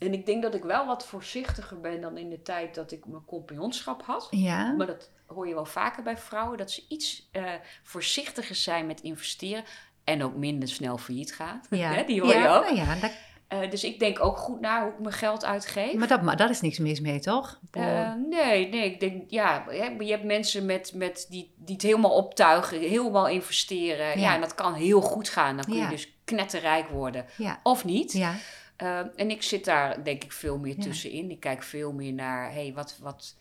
En 0.00 0.12
ik 0.12 0.26
denk 0.26 0.42
dat 0.42 0.54
ik 0.54 0.62
wel 0.62 0.86
wat 0.86 1.06
voorzichtiger 1.06 1.80
ben 1.80 2.00
dan 2.00 2.16
in 2.18 2.30
de 2.30 2.42
tijd 2.42 2.74
dat 2.74 2.92
ik 2.92 3.06
mijn 3.06 3.24
compagnonschap 3.24 4.02
had. 4.02 4.26
Ja. 4.30 4.72
Maar 4.72 4.86
dat 4.86 5.10
hoor 5.26 5.48
je 5.48 5.54
wel 5.54 5.64
vaker 5.66 6.02
bij 6.02 6.16
vrouwen, 6.16 6.58
dat 6.58 6.70
ze 6.70 6.82
iets 6.88 7.28
eh, 7.32 7.44
voorzichtiger 7.82 8.54
zijn 8.54 8.86
met 8.86 9.00
investeren. 9.00 9.64
En 10.04 10.22
ook 10.22 10.34
minder 10.36 10.68
snel 10.68 10.98
failliet 10.98 11.34
gaan. 11.34 11.60
Ja. 11.70 12.02
Die 12.02 12.20
hoor 12.20 12.32
ja, 12.32 12.42
je 12.42 12.48
ook. 12.48 12.64
nou 12.64 12.76
ja, 12.76 12.94
dat- 12.94 13.12
Eh, 13.48 13.70
dus 13.70 13.84
ik 13.84 13.98
denk 13.98 14.24
ook 14.24 14.36
goed 14.36 14.60
na 14.60 14.82
hoe 14.82 14.92
ik 14.92 14.98
mijn 14.98 15.14
geld 15.14 15.44
uitgeef. 15.44 15.94
maar 15.94 16.08
dat, 16.08 16.22
maar 16.22 16.36
daar 16.36 16.50
is 16.50 16.60
niks 16.60 16.78
mis 16.78 17.00
mee, 17.00 17.20
toch? 17.20 17.60
Eh, 17.70 18.12
nee, 18.28 18.68
nee, 18.68 18.84
ik 18.84 19.00
denk, 19.00 19.30
ja, 19.30 19.64
je 19.98 20.06
hebt 20.10 20.24
mensen 20.24 20.66
met, 20.66 20.92
met 20.94 21.26
die, 21.28 21.54
die 21.56 21.74
het 21.74 21.82
helemaal 21.84 22.10
optuigen, 22.14 22.80
helemaal 22.80 23.28
investeren. 23.28 24.06
Ja. 24.06 24.14
Ja. 24.14 24.34
en 24.34 24.40
dat 24.40 24.54
kan 24.54 24.74
heel 24.74 25.00
goed 25.00 25.28
gaan. 25.28 25.56
Dan 25.56 25.64
kun 25.64 25.74
je 25.76 25.88
dus 25.88 26.12
knetterrijk 26.24 26.88
worden. 26.88 27.26
ja. 27.36 27.60
Of 27.62 27.84
niet. 27.84 28.12
Ja. 28.12 28.34
Eh, 28.80 28.98
en 29.16 29.30
ik 29.30 29.42
zit 29.42 29.64
daar 29.64 30.04
denk 30.04 30.24
ik 30.24 30.32
veel 30.32 30.58
meer 30.58 30.76
Ja. 30.76 30.82
tussenin. 30.82 31.30
Ik 31.30 31.40
kijk 31.40 31.62
veel 31.62 31.92
meer 31.92 32.12
naar, 32.12 32.52
hey, 32.52 32.72
wat, 32.74 32.98
wat, 33.02 33.36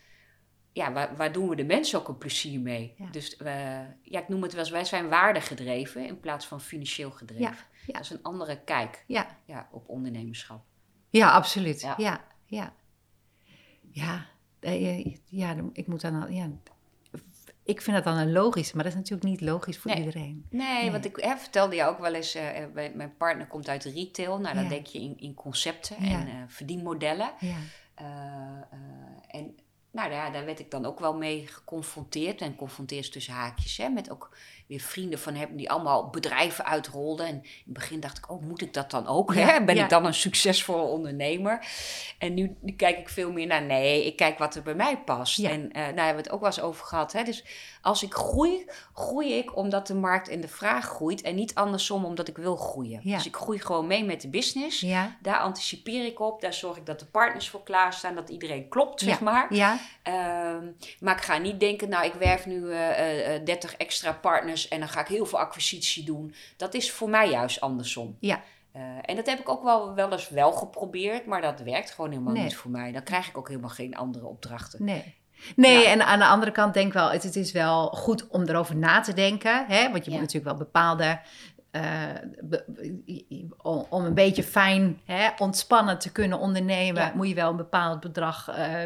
ja, 0.72 0.92
waar, 0.92 1.16
waar 1.16 1.32
doen 1.32 1.50
we 1.50 1.56
de 1.56 1.64
mensen 1.66 2.00
ook 2.00 2.08
een 2.08 2.18
plezier 2.18 2.60
mee? 2.60 2.94
Ja. 2.98 3.10
Dus 3.12 3.38
eh, 3.38 3.80
ja, 4.02 4.20
ik 4.20 4.28
noem 4.30 4.42
het 4.42 4.52
wel 4.52 4.62
eens, 4.62 4.70
wij 4.70 4.86
zijn 4.86 5.10
waardegedreven 5.10 6.06
in 6.06 6.20
plaats 6.20 6.46
van 6.46 6.62
financieel 6.62 7.12
gedreven. 7.12 7.44
Ja, 7.44 7.56
ja. 7.86 7.94
Dat 7.94 8.02
is 8.02 8.10
een 8.10 8.24
andere 8.24 8.60
kijk 8.64 9.04
Ja. 9.08 9.38
ja, 9.46 9.68
op 9.72 9.90
ondernemerschap. 9.90 10.64
Ja, 11.10 11.32
absoluut. 11.32 11.82
Ja. 11.82 11.94
Ja, 11.98 12.26
ja. 12.46 12.74
Ja, 13.92 14.26
eh, 14.60 15.16
ja, 15.26 15.56
ik 15.74 15.88
moet 15.88 16.02
dan 16.02 16.22
al, 16.22 16.30
ja. 16.30 16.50
Ik 17.70 17.82
vind 17.82 17.96
dat 17.96 18.06
dan 18.06 18.18
een 18.18 18.32
logisch, 18.32 18.74
maar 18.74 18.84
dat 18.84 18.92
is 18.94 18.98
natuurlijk 19.00 19.30
niet 19.30 19.42
logisch 19.42 19.78
voor 19.78 19.92
Nee. 19.92 20.00
iedereen. 20.00 20.46
Nee, 20.50 20.82
Nee. 20.82 20.92
want 20.92 21.06
ik 21.06 21.16
hè, 21.16 21.38
vertelde 21.38 21.76
je 21.76 21.84
ook 21.84 22.00
wel 22.00 22.14
eens, 22.14 22.36
eh, 22.36 22.64
eh, 22.64 22.94
mijn 22.94 23.18
partner 23.18 23.48
komt 23.48 23.70
uit 23.70 23.84
retail. 23.84 24.40
Nou, 24.40 24.54
dan 24.56 24.64
Ja. 24.64 24.70
denk 24.70 24.86
je 24.86 25.00
in, 25.02 25.18
in 25.20 25.34
concepten 25.34 25.96
Ja. 26.06 26.20
en 26.20 26.28
eh, 26.28 26.34
verdienmodellen. 26.48 27.32
Ja, 27.40 27.56
en 29.28 29.56
nou 29.92 30.12
ja, 30.12 30.30
daar 30.30 30.46
werd 30.46 30.60
ik 30.60 30.72
dan 30.72 30.86
ook 30.86 31.00
wel 31.00 31.14
mee 31.18 31.48
geconfronteerd. 31.48 32.42
En 32.42 32.56
confronteerd 32.56 33.12
tussen 33.12 33.34
haakjes. 33.34 33.78
Hè, 33.78 33.90
met 33.90 34.10
ook 34.10 34.38
weer 34.70 34.80
vrienden 34.80 35.20
van 35.20 35.36
hem 35.36 35.56
die 35.56 35.70
allemaal 35.70 36.10
bedrijven 36.10 36.66
uitrolden. 36.66 37.26
En 37.26 37.34
in 37.34 37.42
het 37.64 37.74
begin 37.74 38.00
dacht 38.00 38.18
ik, 38.18 38.32
oh, 38.32 38.42
moet 38.42 38.62
ik 38.62 38.74
dat 38.74 38.92
dan 38.92 39.08
ook? 39.08 39.34
Ja, 39.34 39.46
hè? 39.46 39.64
Ben 39.64 39.76
ja. 39.76 39.84
ik 39.84 39.90
dan 39.90 40.06
een 40.06 40.14
succesvolle 40.14 40.82
ondernemer? 40.82 41.68
En 42.18 42.34
nu, 42.34 42.56
nu 42.62 42.74
kijk 42.74 42.98
ik 42.98 43.10
veel 43.10 43.32
meer 43.32 43.48
naar, 43.48 43.62
nee, 43.62 44.06
ik 44.06 44.16
kijk 44.16 44.38
wat 44.38 44.56
er 44.56 44.62
bij 44.62 44.76
mij 44.76 44.98
past. 44.98 45.38
Ja. 45.38 45.50
En 45.50 45.72
eh 45.72 45.82
nou 45.82 45.96
hebben 46.00 46.16
we 46.16 46.22
het 46.22 46.32
ook 46.32 46.40
wel 46.40 46.50
eens 46.50 46.62
over 46.62 46.86
gehad. 46.86 47.12
Hè? 47.12 47.24
Dus 47.24 47.44
als 47.82 48.04
ik 48.04 48.14
groei, 48.14 48.66
groei 48.94 49.34
ik 49.34 49.56
omdat 49.56 49.88
de 49.88 49.96
markt 49.96 50.28
en 50.30 50.42
de 50.42 50.48
vraag 50.48 50.86
groeit. 50.86 51.22
En 51.22 51.36
niet 51.36 51.56
andersom 51.56 52.06
omdat 52.06 52.28
ik 52.28 52.38
wil 52.38 52.56
groeien. 52.56 53.02
Dus 53.04 53.26
ik 53.26 53.36
groei 53.36 53.60
gewoon 53.60 53.88
mee 53.88 54.04
met 54.04 54.22
de 54.22 54.30
business. 54.30 54.86
Daar 55.22 55.40
anticipeer 55.40 56.06
ik 56.06 56.20
op. 56.20 56.42
Daar 56.42 56.54
zorg 56.54 56.78
ik 56.78 56.86
dat 56.86 57.00
de 57.00 57.06
partners 57.06 57.50
voor 57.50 57.64
klaarstaan. 57.64 58.16
Dat 58.16 58.30
iedereen 58.30 58.70
klopt, 58.70 59.02
zeg 59.02 59.20
maar. 59.20 59.54
ja, 59.54 59.80
Ehm, 60.04 60.66
maar 61.00 61.16
ik 61.16 61.24
ga 61.24 61.38
niet 61.38 61.60
denken, 61.60 61.90
nou, 61.90 62.06
ik 62.06 62.14
werf 62.14 62.46
nu 62.46 62.72
eh, 62.72 63.36
eh, 63.36 63.46
30 63.46 63.76
extra 63.76 64.14
partners 64.14 64.59
en 64.68 64.80
dan 64.80 64.90
ga 64.90 65.00
ik 65.02 65.08
heel 65.08 65.26
veel 65.26 65.40
acquisitie 65.40 66.04
doen. 66.04 66.34
Dat 66.58 66.74
is 66.74 66.92
voor 66.92 67.10
mij 67.10 67.30
juist 67.30 67.62
andersom. 67.62 68.18
Ja. 68.20 68.42
Eh, 68.72 68.82
en 69.02 69.16
dat 69.16 69.26
heb 69.26 69.40
ik 69.40 69.50
ook 69.50 69.64
wel, 69.64 69.94
wel 69.94 70.12
eens 70.12 70.30
wel 70.30 70.52
geprobeerd, 70.52 71.26
maar 71.26 71.42
dat 71.42 71.60
werkt 71.60 71.92
gewoon 71.92 72.10
helemaal 72.12 72.34
Nee. 72.34 72.44
niet 72.44 72.56
voor 72.56 72.72
mij. 72.72 72.92
Dan 72.92 73.04
krijg 73.04 73.28
ik 73.28 73.38
ook 73.38 73.48
helemaal 73.48 73.70
geen 73.70 73.96
andere 73.96 74.26
opdrachten. 74.26 74.86
nee. 74.86 75.18
Nee, 75.56 75.80
Ja. 75.84 75.90
en 75.92 76.06
aan 76.06 76.20
de 76.20 76.26
andere 76.26 76.52
kant 76.52 76.74
denk 76.74 76.88
ik 76.88 76.94
wel, 76.94 77.12
het, 77.12 77.24
het 77.24 77.36
is 77.36 77.52
wel 77.52 77.88
goed 77.88 78.28
om 78.28 78.44
erover 78.44 78.76
na 78.76 79.02
te 79.02 79.14
denken. 79.14 79.66
Hè? 79.68 79.92
Want 79.92 80.06
je 80.06 80.12
Ja. 80.12 80.18
moet 80.18 80.26
natuurlijk 80.26 80.46
wel 80.58 80.66
bepaalde, 80.66 81.20
eh, 81.72 81.82
be- 82.42 82.64
be- 82.68 83.48
om, 83.90 84.06
een 84.06 84.14
beetje 84.14 84.44
fijn, 84.44 85.00
hè, 85.06 85.30
ontspannen 85.38 86.00
te 86.00 86.12
kunnen 86.12 86.40
ondernemen, 86.40 87.02
Ja. 87.02 87.12
moet 87.16 87.28
je 87.28 87.34
wel 87.36 87.50
een 87.50 87.56
bepaald 87.56 88.00
bedrag 88.00 88.48
eh, 88.50 88.82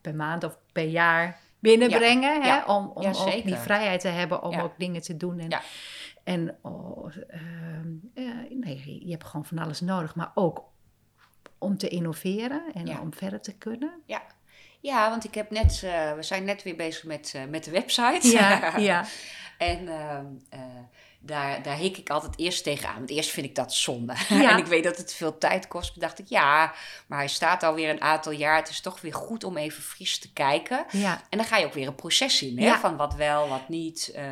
per 0.00 0.14
maand 0.14 0.44
of 0.44 0.58
per 0.72 0.84
jaar 0.88 1.38
binnenbrengen. 1.58 2.42
Hè? 2.42 2.48
Ja. 2.48 2.64
Om, 2.66 2.86
om 2.94 3.02
Ja, 3.02 3.08
ook 3.08 3.44
die 3.44 3.56
vrijheid 3.56 4.00
te 4.00 4.08
hebben 4.08 4.42
om 4.42 4.60
ook 4.60 4.74
dingen 4.78 5.02
te 5.02 5.16
doen. 5.16 5.38
En, 5.38 5.50
Ja. 5.50 5.62
en 6.24 6.58
oh, 6.62 7.16
ehm, 7.28 7.88
eh, 8.14 8.24
nee, 8.50 9.00
je 9.04 9.10
hebt 9.10 9.24
gewoon 9.24 9.44
van 9.46 9.58
alles 9.58 9.80
nodig, 9.80 10.14
maar 10.14 10.30
ook 10.34 10.64
om 11.58 11.76
te 11.78 11.88
innoveren 11.88 12.62
en 12.74 13.00
om 13.00 13.14
verder 13.14 13.40
te 13.40 13.56
kunnen. 13.56 14.02
Ja. 14.06 14.22
Ja, 14.80 15.10
want 15.10 15.24
ik 15.24 15.34
heb 15.34 15.50
net, 15.50 15.82
eh, 15.84 16.12
we 16.12 16.22
zijn 16.22 16.44
net 16.44 16.62
weer 16.62 16.76
bezig 16.76 17.04
met, 17.04 17.32
eh, 17.34 17.44
met 17.44 17.64
de 17.64 17.70
website. 17.70 18.28
Ja, 18.28 18.76
ja. 18.90 19.04
En 19.58 19.88
ehm, 19.88 20.26
eh, 20.48 20.60
daar, 21.28 21.62
daar 21.62 21.76
hik 21.76 21.96
ik 21.96 22.10
altijd 22.10 22.32
eerst 22.36 22.64
tegenaan. 22.64 22.94
Want 22.96 23.10
eerst 23.10 23.30
vind 23.30 23.46
ik 23.46 23.54
dat 23.54 23.72
zonde. 23.74 24.14
Ja. 24.28 24.50
en 24.50 24.58
ik 24.58 24.66
weet 24.66 24.84
dat 24.84 24.96
het 24.96 25.14
veel 25.14 25.38
tijd 25.38 25.68
kost. 25.68 25.96
Maar 25.96 26.06
dacht 26.08 26.18
ik, 26.18 26.26
ja, 26.28 26.72
maar 27.06 27.18
hij 27.18 27.28
staat 27.28 27.62
alweer 27.62 27.90
een 27.90 28.00
aantal 28.02 28.32
jaar. 28.32 28.56
Het 28.56 28.68
is 28.68 28.80
toch 28.80 29.00
weer 29.00 29.14
goed 29.14 29.44
om 29.44 29.56
even 29.56 29.82
fris 29.82 30.18
te 30.18 30.32
kijken. 30.32 30.84
ja. 30.90 31.20
En 31.28 31.38
dan 31.38 31.46
ga 31.46 31.56
je 31.56 31.66
ook 31.66 31.74
weer 31.74 31.86
een 31.86 31.94
proces 31.94 32.42
in, 32.42 32.58
hè? 32.58 32.64
Ja. 32.64 32.78
Van 32.78 32.96
wat 32.96 33.14
wel, 33.14 33.48
wat 33.48 33.68
niet. 33.68 34.10
eh. 34.14 34.24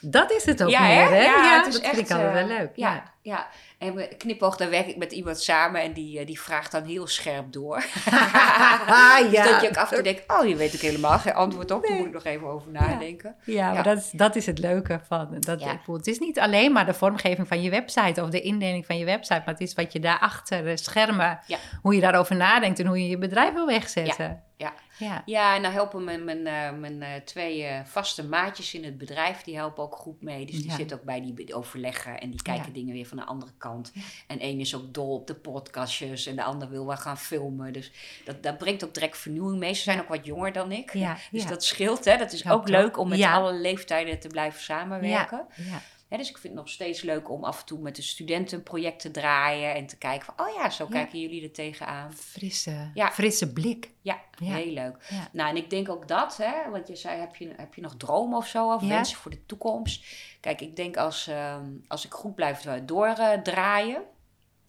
Dat 0.00 0.30
is 0.32 0.44
het 0.44 0.62
ook 0.62 0.70
ja, 0.70 0.82
meer, 0.82 1.08
hè? 1.08 1.22
Ja, 1.22 1.56
het 1.56 1.66
is 1.66 1.72
dat 1.74 1.82
echt, 1.82 1.94
vind 1.94 2.10
ik 2.10 2.16
altijd 2.16 2.32
wel 2.32 2.42
eh, 2.42 2.58
leuk. 2.58 2.70
Ja, 2.74 3.12
Ja. 3.22 3.36
ja. 3.36 3.46
En 3.78 3.94
we- 3.94 4.08
knipoog, 4.18 4.56
daar 4.56 4.70
werk 4.70 4.86
ik 4.86 4.96
met 4.96 5.12
iemand 5.12 5.40
samen. 5.40 5.80
En 5.82 5.92
die, 5.92 6.18
eh, 6.18 6.26
die 6.26 6.40
vraagt 6.40 6.72
dan 6.72 6.84
heel 6.84 7.06
scherp 7.06 7.52
door. 7.52 7.84
Ah, 8.10 9.18
Dus 9.22 9.30
ja. 9.32 9.44
dat 9.52 9.60
je 9.62 9.68
ook 9.68 9.76
af 9.76 9.88
en 9.90 9.94
toe 9.94 10.04
denkt, 10.04 10.22
oh, 10.40 10.46
je 10.48 10.56
weet 10.56 10.74
ook 10.74 10.80
helemaal 10.80 11.18
geen 11.18 11.34
antwoord 11.34 11.70
op. 11.70 11.86
Daar 11.86 11.96
moet 11.96 12.06
ik 12.06 12.12
nog 12.12 12.24
even 12.24 12.46
over 12.46 12.70
nadenken. 12.70 13.34
Ja, 13.44 13.66
maar 13.66 13.74
Ja. 13.76 13.82
Dat, 13.82 13.98
is, 13.98 14.10
dat 14.10 14.36
is 14.36 14.46
het 14.46 14.58
leuke 14.58 15.00
van. 15.06 15.36
Dat, 15.40 15.60
Ja. 15.60 15.70
ik 15.72 15.78
bedoel, 15.78 15.96
het 15.96 16.06
is 16.06 16.18
niet 16.18 16.38
alleen 16.40 16.72
maar 16.72 16.86
de 16.86 16.94
vormgeving 16.94 17.48
van 17.48 17.62
je 17.62 17.70
website 17.70 18.22
of 18.22 18.28
de 18.30 18.40
indeling 18.40 18.86
van 18.86 18.98
je 18.98 19.04
website, 19.04 19.42
maar 19.44 19.54
het 19.54 19.60
is 19.60 19.74
wat 19.74 19.92
je 19.92 20.00
daar 20.00 20.18
achter 20.18 20.64
de 20.64 20.76
schermen, 20.76 21.40
Ja. 21.46 21.58
hoe 21.82 21.94
je 21.94 22.00
daarover 22.00 22.36
nadenkt 22.36 22.78
en 22.78 22.86
hoe 22.86 23.02
je 23.02 23.08
je 23.08 23.18
bedrijf 23.18 23.52
wil 23.52 23.66
wegzetten. 23.66 24.42
Ja. 24.62 24.72
Ja. 24.98 25.22
Ja, 25.26 25.56
en 25.56 25.62
dan 25.62 25.72
helpen 25.72 26.04
mijn, 26.04 26.24
mijn, 26.24 26.46
eh, 26.46 26.78
mijn 26.78 27.02
eh, 27.02 27.08
twee 27.24 27.64
eh, 27.64 27.84
vaste 27.84 28.24
maatjes 28.24 28.74
in 28.74 28.84
het 28.84 28.98
bedrijf, 28.98 29.42
die 29.42 29.56
helpen 29.56 29.82
ook 29.82 29.94
goed 29.96 30.22
mee. 30.22 30.46
Dus 30.46 30.54
die 30.56 30.70
Ja. 30.70 30.74
zitten 30.76 30.96
ook 30.98 31.04
bij 31.04 31.20
die 31.34 31.54
overleggen 31.54 32.20
en 32.20 32.30
die 32.30 32.42
kijken 32.42 32.66
Ja. 32.66 32.72
dingen 32.72 32.94
weer 32.94 33.06
van 33.06 33.16
de 33.16 33.24
andere 33.24 33.52
kant. 33.58 33.92
En 34.26 34.38
één 34.38 34.60
is 34.60 34.74
ook 34.74 34.94
dol 34.94 35.14
op 35.14 35.26
de 35.26 35.34
podcastjes 35.34 36.26
en 36.26 36.36
de 36.36 36.42
ander 36.42 36.68
wil 36.70 36.86
wel 36.86 36.96
gaan 36.96 37.18
filmen. 37.18 37.72
Dus 37.72 37.90
dat, 38.24 38.42
dat 38.42 38.58
brengt 38.58 38.84
ook 38.84 38.94
direct 38.94 39.18
vernieuwing 39.18 39.58
mee. 39.58 39.74
Ze 39.74 39.82
zijn 39.82 40.00
ook 40.00 40.08
wat 40.08 40.26
jonger 40.26 40.52
dan 40.52 40.72
ik. 40.72 40.92
Dus 41.30 41.46
dat 41.46 41.64
scheelt, 41.64 42.04
hè. 42.04 42.16
Dat 42.16 42.32
is 42.32 42.48
ook 42.48 42.68
leuk 42.68 42.98
om 42.98 43.08
met 43.08 43.22
alle 43.22 43.52
leeftijden 43.52 44.18
te 44.18 44.28
blijven 44.28 44.60
samenwerken. 44.60 45.46
Ja. 45.56 45.82
Dus 46.18 46.28
ik 46.30 46.38
vind 46.38 46.54
het 46.54 46.62
nog 46.62 46.72
steeds 46.72 47.02
leuk 47.02 47.30
om 47.30 47.44
af 47.44 47.60
en 47.60 47.66
toe 47.66 47.78
met 47.78 47.96
de 47.96 48.02
studenten 48.02 48.56
een 48.58 48.62
project 48.64 49.00
te 49.00 49.10
draaien 49.10 49.74
en 49.74 49.86
te 49.86 49.96
kijken 49.98 50.26
van, 50.34 50.46
oh 50.46 50.54
ja, 50.54 50.70
zo 50.70 50.84
Ja. 50.84 50.90
kijken 50.90 51.20
jullie 51.20 51.42
er 51.42 51.52
tegenaan. 51.52 52.12
Frisse, 52.12 52.90
Ja. 52.94 53.10
frisse 53.10 53.52
blik. 53.52 53.90
Ja, 54.00 54.20
Ja. 54.38 54.54
heel 54.54 54.72
leuk. 54.72 55.08
Nou, 55.32 55.50
en 55.50 55.56
ik 55.56 55.70
denk 55.70 55.88
ook 55.88 56.08
dat, 56.08 56.36
hè, 56.36 56.70
want 56.70 56.88
je 56.88 56.96
zei, 56.96 57.20
heb 57.20 57.36
je, 57.36 57.52
heb 57.56 57.74
je 57.74 57.80
nog 57.80 57.96
dromen 57.96 58.38
of 58.38 58.46
zo, 58.46 58.72
of 58.72 58.82
wensen 58.82 59.16
voor 59.16 59.30
de 59.30 59.46
toekomst? 59.46 60.04
Kijk, 60.40 60.60
ik 60.60 60.76
denk 60.76 60.96
als, 60.96 61.26
ehm, 61.26 61.66
als 61.88 62.04
ik 62.04 62.12
goed 62.12 62.34
blijf 62.34 62.60
doordraaien, 62.84 64.02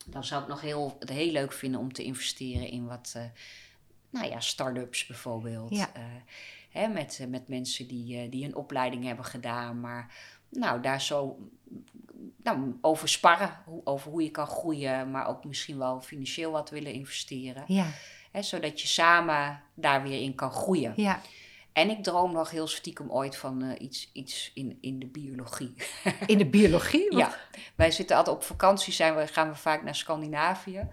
dan 0.05 0.23
zou 0.23 0.41
ik 0.41 0.47
nog 0.47 0.61
heel, 0.61 0.95
het 0.99 1.09
heel 1.09 1.31
leuk 1.31 1.53
vinden 1.53 1.79
om 1.79 1.93
te 1.93 2.03
investeren 2.03 2.67
in 2.69 2.85
wat, 2.87 3.13
eh, 3.15 3.23
nou 4.09 4.27
ja, 4.27 4.39
start-ups 4.39 5.05
bijvoorbeeld. 5.05 5.75
Ja. 5.75 5.93
Eh, 5.93 6.03
hè, 6.69 6.87
met, 6.87 7.17
eh, 7.21 7.27
met 7.27 7.47
mensen 7.47 7.87
die, 7.87 8.29
die 8.29 8.45
een 8.45 8.55
opleiding 8.55 9.03
hebben 9.05 9.25
gedaan, 9.25 9.79
maar 9.79 10.13
nou, 10.53 10.81
daar 10.81 11.01
zo 11.01 11.37
nou, 12.43 12.77
over 12.81 13.09
sparren, 13.09 13.61
hoe- 13.65 13.81
over 13.83 14.11
hoe 14.11 14.23
je 14.23 14.31
kan 14.31 14.47
groeien, 14.47 15.11
maar 15.11 15.27
ook 15.27 15.45
misschien 15.45 15.77
wel 15.77 16.01
financieel 16.01 16.51
wat 16.51 16.69
willen 16.69 16.91
investeren. 16.93 17.63
Ja. 17.67 17.85
Hè, 18.31 18.41
zodat 18.41 18.81
je 18.81 18.87
samen 18.87 19.61
daar 19.73 20.03
weer 20.03 20.21
in 20.21 20.35
kan 20.35 20.51
groeien. 20.51 20.93
Ja. 20.95 21.21
En 21.73 21.89
ik 21.89 22.03
droom 22.03 22.31
nog 22.31 22.49
heel 22.49 22.67
stiekem 22.67 23.11
ooit 23.11 23.37
van 23.37 23.61
eh, 23.63 23.81
iets, 23.81 24.09
iets 24.13 24.51
in, 24.53 24.77
in 24.81 24.99
de 24.99 25.05
biologie. 25.05 25.73
In 26.25 26.37
de 26.37 26.45
biologie? 26.45 27.09
Wat- 27.09 27.19
ja, 27.19 27.35
wij 27.75 27.91
zitten 27.91 28.15
altijd 28.17 28.35
op 28.35 28.43
vakantie, 28.43 28.93
zijn 28.93 29.15
we, 29.15 29.27
gaan 29.27 29.49
we 29.49 29.55
vaak 29.55 29.83
naar 29.83 29.95
Scandinavië. 29.95 30.87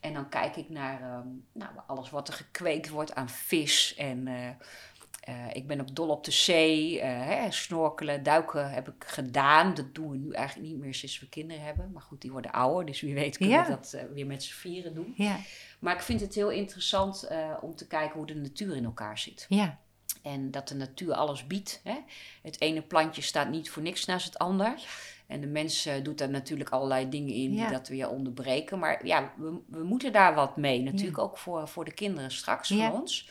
En 0.00 0.14
dan 0.14 0.28
kijk 0.28 0.56
ik 0.56 0.68
naar 0.68 1.00
ehm, 1.00 1.26
nou, 1.52 1.70
alles 1.86 2.10
wat 2.10 2.28
er 2.28 2.34
gekweekt 2.34 2.88
wordt 2.88 3.14
aan 3.14 3.28
vis 3.28 3.94
en, 3.94 4.26
eh, 4.26 4.48
Eh, 5.24 5.34
ik 5.52 5.66
ben 5.66 5.80
ook 5.80 5.94
dol 5.94 6.08
op 6.08 6.24
de 6.24 6.30
zee. 6.30 7.00
eh, 7.00 7.26
hè, 7.26 7.50
snorkelen, 7.50 8.22
duiken 8.22 8.70
heb 8.70 8.88
ik 8.88 9.04
gedaan. 9.06 9.74
Dat 9.74 9.94
doen 9.94 10.10
we 10.10 10.16
nu 10.16 10.32
eigenlijk 10.32 10.68
niet 10.68 10.78
meer 10.78 10.94
sinds 10.94 11.20
we 11.20 11.28
kinderen 11.28 11.62
hebben. 11.64 11.90
Maar 11.92 12.02
goed, 12.02 12.20
die 12.20 12.30
worden 12.32 12.50
ouder. 12.52 12.86
Dus 12.86 13.00
wie 13.00 13.14
weet 13.14 13.36
kunnen 13.36 13.56
Ja. 13.56 13.64
we 13.64 13.70
dat 13.70 13.92
eh, 13.92 14.02
weer 14.14 14.26
met 14.26 14.42
z'n 14.42 14.52
vieren 14.54 14.94
doen. 14.94 15.12
Ja, 15.16 15.36
Maar 15.78 15.94
ik 15.94 16.00
vind 16.02 16.20
het 16.20 16.34
heel 16.34 16.50
interessant 16.50 17.28
om 17.60 17.76
te 17.76 17.86
kijken 17.86 18.16
hoe 18.16 18.26
de 18.26 18.34
natuur 18.34 18.76
in 18.76 18.84
elkaar 18.84 19.18
zit. 19.18 19.46
ja, 19.48 19.78
En 20.22 20.50
dat 20.50 20.68
de 20.68 20.74
natuur 20.74 21.12
alles 21.14 21.46
biedt. 21.46 21.80
Hè? 21.84 21.96
Het 22.42 22.60
ene 22.60 22.82
plantje 22.82 23.22
staat 23.22 23.48
niet 23.50 23.70
voor 23.70 23.82
niks 23.82 24.04
naast 24.04 24.24
het 24.26 24.38
ander. 24.38 24.74
En 25.26 25.40
de 25.40 25.46
mens 25.46 25.88
doet 26.02 26.18
daar 26.18 26.30
natuurlijk 26.30 26.70
allerlei 26.70 27.08
dingen 27.08 27.34
in 27.34 27.52
Ja. 27.52 27.62
die 27.62 27.76
dat 27.76 27.88
weer 27.88 28.08
onderbreken. 28.08 28.78
Maar 28.78 29.06
ja, 29.06 29.32
we, 29.36 29.58
we 29.68 29.82
moeten 29.82 30.12
daar 30.12 30.34
wat 30.34 30.56
mee. 30.56 30.82
Natuurlijk 30.82 31.18
ook 31.18 31.38
voor, 31.38 31.68
voor 31.68 31.84
de 31.84 31.92
kinderen 31.94 32.30
straks, 32.30 32.68
voor 32.68 32.92
ons. 32.92 33.28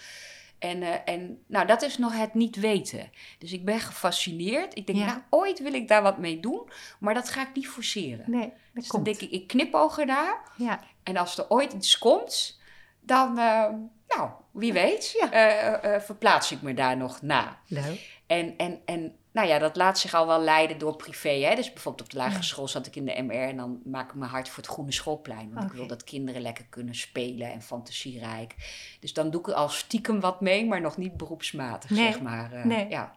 En, 0.63 0.83
eh, 0.83 1.13
en 1.13 1.43
nou, 1.47 1.65
dat 1.67 1.81
is 1.81 1.97
nog 1.97 2.17
het 2.17 2.33
niet 2.33 2.55
weten. 2.55 3.09
Dus 3.37 3.51
ik 3.53 3.65
ben 3.65 3.79
gefascineerd. 3.79 4.77
Ik 4.77 4.85
denk, 4.87 4.97
Ja. 4.99 5.05
nou, 5.05 5.19
ooit 5.29 5.59
wil 5.59 5.73
ik 5.73 5.87
daar 5.87 6.01
wat 6.01 6.17
mee 6.17 6.39
doen. 6.39 6.69
Maar 6.99 7.13
dat 7.13 7.29
ga 7.29 7.41
ik 7.41 7.49
niet 7.53 7.67
forceren. 7.67 8.25
nee, 8.31 8.49
dat 8.49 8.53
dus 8.73 8.87
dan 8.87 9.03
denk 9.03 9.19
ik, 9.19 9.31
ik 9.31 9.47
knipoog 9.47 10.05
daar. 10.05 10.41
Ja, 10.57 10.79
En 11.03 11.17
als 11.17 11.37
er 11.37 11.49
ooit 11.49 11.73
iets 11.73 11.97
komt, 11.97 12.59
dan, 13.01 13.37
eh, 13.37 13.69
nou, 14.07 14.29
wie 14.51 14.73
weet, 14.73 15.15
Ja. 15.19 15.31
eh, 15.31 15.99
verplaats 16.01 16.51
ik 16.51 16.61
me 16.61 16.73
daar 16.73 16.97
nog 16.97 17.21
na. 17.21 17.59
leuk. 17.67 18.12
En, 18.39 18.57
en, 18.57 18.79
en 18.85 19.15
nou 19.31 19.47
ja, 19.47 19.59
dat 19.59 19.75
laat 19.75 19.99
zich 19.99 20.13
al 20.13 20.27
wel 20.27 20.41
leiden 20.41 20.77
door 20.77 20.95
privé. 20.95 21.29
Hè? 21.29 21.55
Dus 21.55 21.73
bijvoorbeeld 21.73 22.03
op 22.05 22.11
de 22.13 22.17
lagere 22.17 22.35
Ja. 22.37 22.41
school 22.43 22.67
zat 22.67 22.85
ik 22.87 22.95
in 22.95 23.05
de 23.05 23.21
MR 23.21 23.47
en 23.49 23.57
dan 23.57 23.79
maak 23.85 24.09
ik 24.09 24.15
mijn 24.15 24.31
hart 24.31 24.49
voor 24.49 24.63
het 24.63 24.71
groene 24.71 24.91
schoolplein. 24.91 25.53
Want 25.53 25.71
ik 25.71 25.77
wil 25.77 25.87
dat 25.87 26.03
kinderen 26.03 26.41
lekker 26.41 26.65
kunnen 26.69 26.95
spelen 26.95 27.51
en 27.51 27.61
fantasierijk. 27.61 28.55
Dus 28.99 29.13
dan 29.13 29.29
doe 29.31 29.41
ik 29.41 29.47
al 29.47 29.69
stiekem 29.69 30.19
wat 30.19 30.41
mee, 30.41 30.65
maar 30.65 30.81
nog 30.81 30.97
niet 30.97 31.17
beroepsmatig, 31.17 31.89
Nee, 31.89 32.11
zeg 32.11 32.21
maar. 32.21 32.51
Eh, 32.53 32.63
nee. 32.65 32.89
Ja, 32.89 33.15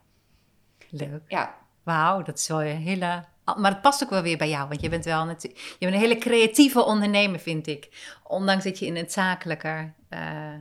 Leuk. 0.90 1.22
ja, 1.28 1.54
Wauw, 1.82 2.22
dat 2.22 2.38
is 2.38 2.48
wel 2.48 2.62
een 2.62 2.76
hele. 2.76 3.24
Maar 3.56 3.70
het 3.72 3.80
past 3.82 4.02
ook 4.02 4.10
wel 4.10 4.22
weer 4.22 4.36
bij 4.38 4.48
jou, 4.48 4.68
want 4.68 4.80
je 4.80 4.88
bent 4.88 5.04
wel 5.04 5.24
natuurlijk. 5.24 5.60
Je 5.62 5.76
bent 5.78 5.92
een 5.94 6.00
hele 6.08 6.18
creatieve 6.18 6.84
ondernemer, 6.84 7.40
vind 7.40 7.66
ik. 7.66 8.14
Ondanks 8.22 8.64
dat 8.64 8.78
je 8.78 8.86
in 8.86 8.96
het 8.96 9.12
zakelijke. 9.12 9.92
eh, 10.08 10.52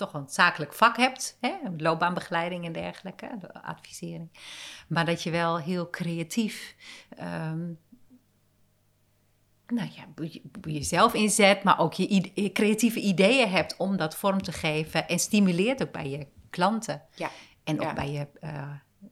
toch 0.00 0.14
een 0.14 0.28
zakelijk 0.28 0.72
vak 0.74 0.96
hebt, 0.96 1.36
hè? 1.40 1.52
loopbaanbegeleiding 1.76 2.64
en 2.66 2.72
dergelijke, 2.72 3.30
de 3.40 3.62
advisering. 3.62 4.30
Maar 4.88 5.04
dat 5.04 5.22
je 5.22 5.30
wel 5.30 5.58
heel 5.58 5.90
creatief. 5.90 6.74
ehm, 7.16 7.66
nou 9.66 9.88
ja, 9.94 10.24
je- 10.26 10.42
jezelf 10.60 11.14
inzet, 11.14 11.62
maar 11.62 11.78
ook 11.78 11.92
je 11.92 12.50
creatieve 12.52 13.00
ideeën 13.00 13.48
hebt 13.50 13.76
om 13.76 13.96
dat 13.96 14.14
vorm 14.16 14.42
te 14.42 14.52
geven. 14.52 15.08
En 15.08 15.18
stimuleert 15.18 15.82
ook 15.82 15.92
bij 15.92 16.08
je 16.10 16.26
klanten. 16.50 17.02
ja. 17.14 17.30
En 17.64 17.76
ook 17.76 17.82
Ja. 17.86 17.92
bij, 17.94 18.10
je, 18.10 18.26
eh, 18.40 18.62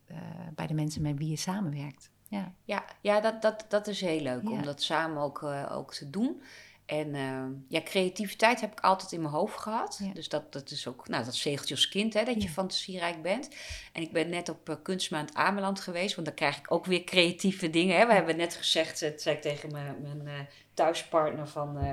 eh, 0.07 0.16
bij 0.55 0.66
de 0.66 0.74
mensen 0.74 1.03
met 1.03 1.18
wie 1.18 1.28
je 1.30 1.36
samenwerkt. 1.36 2.11
Ja. 2.28 2.53
Ja, 2.64 2.84
ja 3.01 3.20
dat, 3.20 3.43
dat, 3.43 3.64
dat 3.68 3.86
is 3.86 4.01
heel 4.01 4.20
leuk 4.20 4.43
Ja. 4.43 4.51
om 4.51 4.62
dat 4.62 4.82
samen 4.82 5.22
ook, 5.22 5.43
eh, 5.43 5.76
ook 5.76 5.95
te 5.95 6.11
doen. 6.11 6.43
En 6.89 7.14
eh, 7.14 7.45
ja, 7.68 7.82
creativiteit 7.82 8.61
heb 8.61 8.72
ik 8.72 8.80
altijd 8.80 9.12
in 9.12 9.20
mijn 9.20 9.34
hoofd 9.34 9.59
gehad. 9.59 10.01
Ja. 10.03 10.12
Dus 10.12 10.28
dat, 10.28 10.53
dat 10.53 10.70
is 10.70 10.86
ook, 10.86 11.09
nou, 11.09 11.24
dat 11.24 11.34
zegeltje 11.34 11.74
als 11.74 11.89
kind, 11.89 12.14
hè, 12.14 12.24
dat 12.24 12.43
je 12.43 12.49
fantasierijk 12.49 13.22
bent. 13.22 13.49
En 13.93 14.03
ik 14.03 14.12
ben 14.12 14.28
net 14.28 14.49
op 14.49 14.68
eh, 14.68 14.74
Kunstmaand 14.82 15.34
Ameland 15.34 15.80
geweest, 15.80 16.14
want 16.14 16.26
dan 16.26 16.36
krijg 16.36 16.59
ik 16.59 16.72
ook 16.72 16.86
weer 16.86 17.05
creatieve 17.05 17.70
dingen. 17.70 17.99
Hè. 17.99 18.07
We 18.07 18.12
hebben 18.12 18.36
net 18.36 18.55
gezegd, 18.55 19.03
eh, 19.03 19.11
dat 19.11 19.22
zei 19.22 19.36
ik 19.36 19.43
tegen 19.43 19.72
mijn, 19.72 19.97
mijn 20.03 20.26
eh, 20.26 20.34
thuispartner, 20.74 21.49
van... 21.49 21.78
eh, 21.78 21.93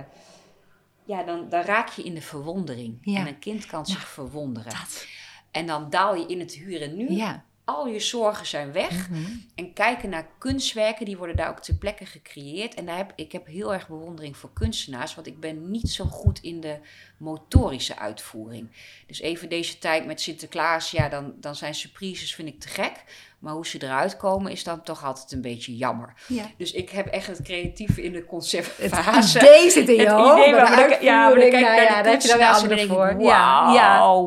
ja, 1.05 1.23
dan, 1.23 1.49
dan 1.49 1.61
raak 1.61 1.89
je 1.89 2.03
in 2.03 2.13
de 2.13 2.21
verwondering. 2.21 3.05
En 3.05 3.27
een 3.27 3.39
kind 3.39 3.65
kan 3.65 3.85
zich 3.85 4.07
verwonderen. 4.07 4.71
Dat. 4.71 5.07
En 5.51 5.65
dan 5.65 5.89
daal 5.89 6.15
je 6.15 6.25
in 6.25 6.39
het 6.39 6.51
huren 6.51 6.95
nu. 6.95 7.11
Ja. 7.11 7.45
Al 7.65 7.87
je 7.87 7.99
zorgen 7.99 8.45
zijn 8.45 8.71
weg. 8.71 9.09
Mhm. 9.09 9.21
En 9.55 9.73
kijken 9.73 10.09
naar 10.09 10.27
kunstwerken, 10.37 11.05
die 11.05 11.17
worden 11.17 11.35
daar 11.35 11.49
ook 11.49 11.59
ter 11.59 11.75
plekke 11.75 12.05
gecreëerd. 12.05 12.73
En 12.73 12.85
daar 12.85 12.97
heb, 12.97 13.13
ik 13.15 13.31
heb 13.31 13.45
heel 13.47 13.73
erg 13.73 13.87
bewondering 13.87 14.37
voor 14.37 14.53
kunstenaars, 14.53 15.15
want 15.15 15.27
ik 15.27 15.39
ben 15.39 15.71
niet 15.71 15.89
zo 15.89 16.05
goed 16.05 16.39
in 16.41 16.61
de 16.61 16.79
motorische 17.17 17.97
uitvoering. 17.97 18.71
Dus 19.07 19.19
even 19.19 19.49
deze 19.49 19.77
tijd 19.77 20.05
met 20.05 20.21
Sinterklaas, 20.21 20.91
ja, 20.91 21.09
dan, 21.09 21.33
dan 21.39 21.55
zijn 21.55 21.75
surprises, 21.75 22.35
vind 22.35 22.47
ik 22.47 22.59
te 22.59 22.67
gek. 22.67 23.03
Maar 23.39 23.53
hoe 23.53 23.65
ze 23.67 23.83
eruit 23.83 24.17
komen, 24.17 24.51
is 24.51 24.63
dan 24.63 24.81
toch 24.81 25.03
altijd 25.03 25.31
een 25.31 25.41
beetje 25.41 25.75
jammer. 25.75 26.13
ja. 26.27 26.45
Dus 26.57 26.71
ik 26.71 26.89
heb 26.89 27.07
echt 27.07 27.27
het 27.27 27.41
creatieve 27.41 28.03
in 28.03 28.11
de 28.11 28.17
Het 28.17 28.27
conceptfase. 28.27 29.37
idee 29.39 29.69
zit 29.69 29.89
in 29.89 29.95
je 29.95 30.01
Het 30.01 30.11
hoofd, 30.11 30.37
idee, 30.41 30.51
maar 30.53 30.75
dan, 30.75 30.89
de 30.89 30.97
ja, 31.01 31.27
maar 31.27 31.39
dan 31.39 31.49
kijk 31.49 31.65
nou 31.65 31.81
ja, 31.81 32.01
daar 32.01 32.11
heb 32.11 32.21
je 32.21 32.27
dan 32.27 32.41
anderen 32.41 32.77
denk 32.77 32.89
voor. 32.89 33.21
Ja, 33.21 33.63
wauw, 33.65 33.73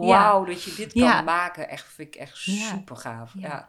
ja, 0.02 0.06
ja. 0.08 0.18
wauw, 0.22 0.44
dat 0.44 0.62
je 0.62 0.74
dit 0.74 0.92
kan 0.92 1.24
maken. 1.24 1.68
Echt, 1.68 1.86
vind 1.92 2.14
ik 2.14 2.20
echt 2.20 2.36
super 2.36 2.96
gaaf. 2.96 3.32
Ja. 3.38 3.68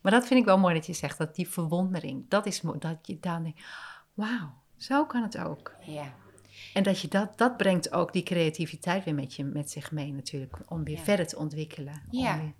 Maar 0.00 0.12
dat 0.12 0.26
vind 0.26 0.40
ik 0.40 0.46
wel 0.46 0.58
mooi 0.58 0.74
dat 0.74 0.86
je 0.86 0.92
zegt, 0.92 1.18
dat 1.18 1.34
die 1.34 1.48
verwondering, 1.48 2.24
dat 2.28 2.46
is. 2.46 2.60
Dat 2.78 2.96
je 3.02 3.18
dan 3.20 3.42
denkt, 3.42 3.60
wauw, 4.14 4.52
zo 4.76 5.04
kan 5.06 5.22
het 5.22 5.38
ook. 5.38 5.72
Ja. 5.80 6.12
En 6.74 6.82
dat 6.82 7.00
je 7.00 7.08
dat, 7.08 7.38
dat 7.38 7.56
brengt 7.56 7.92
ook 7.92 8.12
die 8.12 8.22
creativiteit 8.22 9.04
weer 9.04 9.14
met, 9.14 9.34
je, 9.34 9.44
met 9.44 9.70
zich 9.70 9.90
mee 9.92 10.12
natuurlijk, 10.12 10.56
om 10.66 10.84
weer 10.84 10.98
verder 10.98 11.26
te 11.26 11.36
ontwikkelen. 11.38 12.02
Ja. 12.10 12.36
weer- 12.38 12.52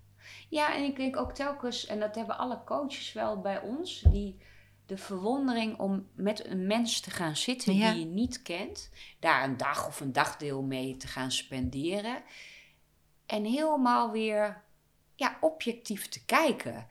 Ja, 0.48 0.74
en 0.74 0.84
ik 0.84 0.96
denk 0.96 1.16
ook 1.16 1.32
telkens, 1.32 1.86
en 1.86 2.00
dat 2.00 2.14
hebben 2.14 2.38
alle 2.38 2.64
coaches 2.64 3.12
wel 3.12 3.40
bij 3.40 3.60
ons, 3.60 4.00
die 4.00 4.38
de 4.86 4.96
verwondering 4.96 5.78
om 5.78 6.08
met 6.14 6.46
een 6.46 6.66
mens 6.66 7.00
te 7.00 7.10
gaan 7.10 7.36
zitten 7.36 7.74
Ja. 7.74 7.90
die 7.90 8.00
je 8.00 8.06
niet 8.06 8.42
kent, 8.42 8.90
daar 9.20 9.44
een 9.44 9.56
dag 9.56 9.86
of 9.86 10.00
een 10.00 10.12
dagdeel 10.12 10.62
mee 10.62 10.96
te 10.96 11.06
gaan 11.06 11.32
spenderen 11.32 12.22
en 13.26 13.44
helemaal 13.44 14.10
weer 14.10 14.64
ja, 15.14 15.36
objectief 15.40 16.08
te 16.08 16.24
kijken. 16.24 16.86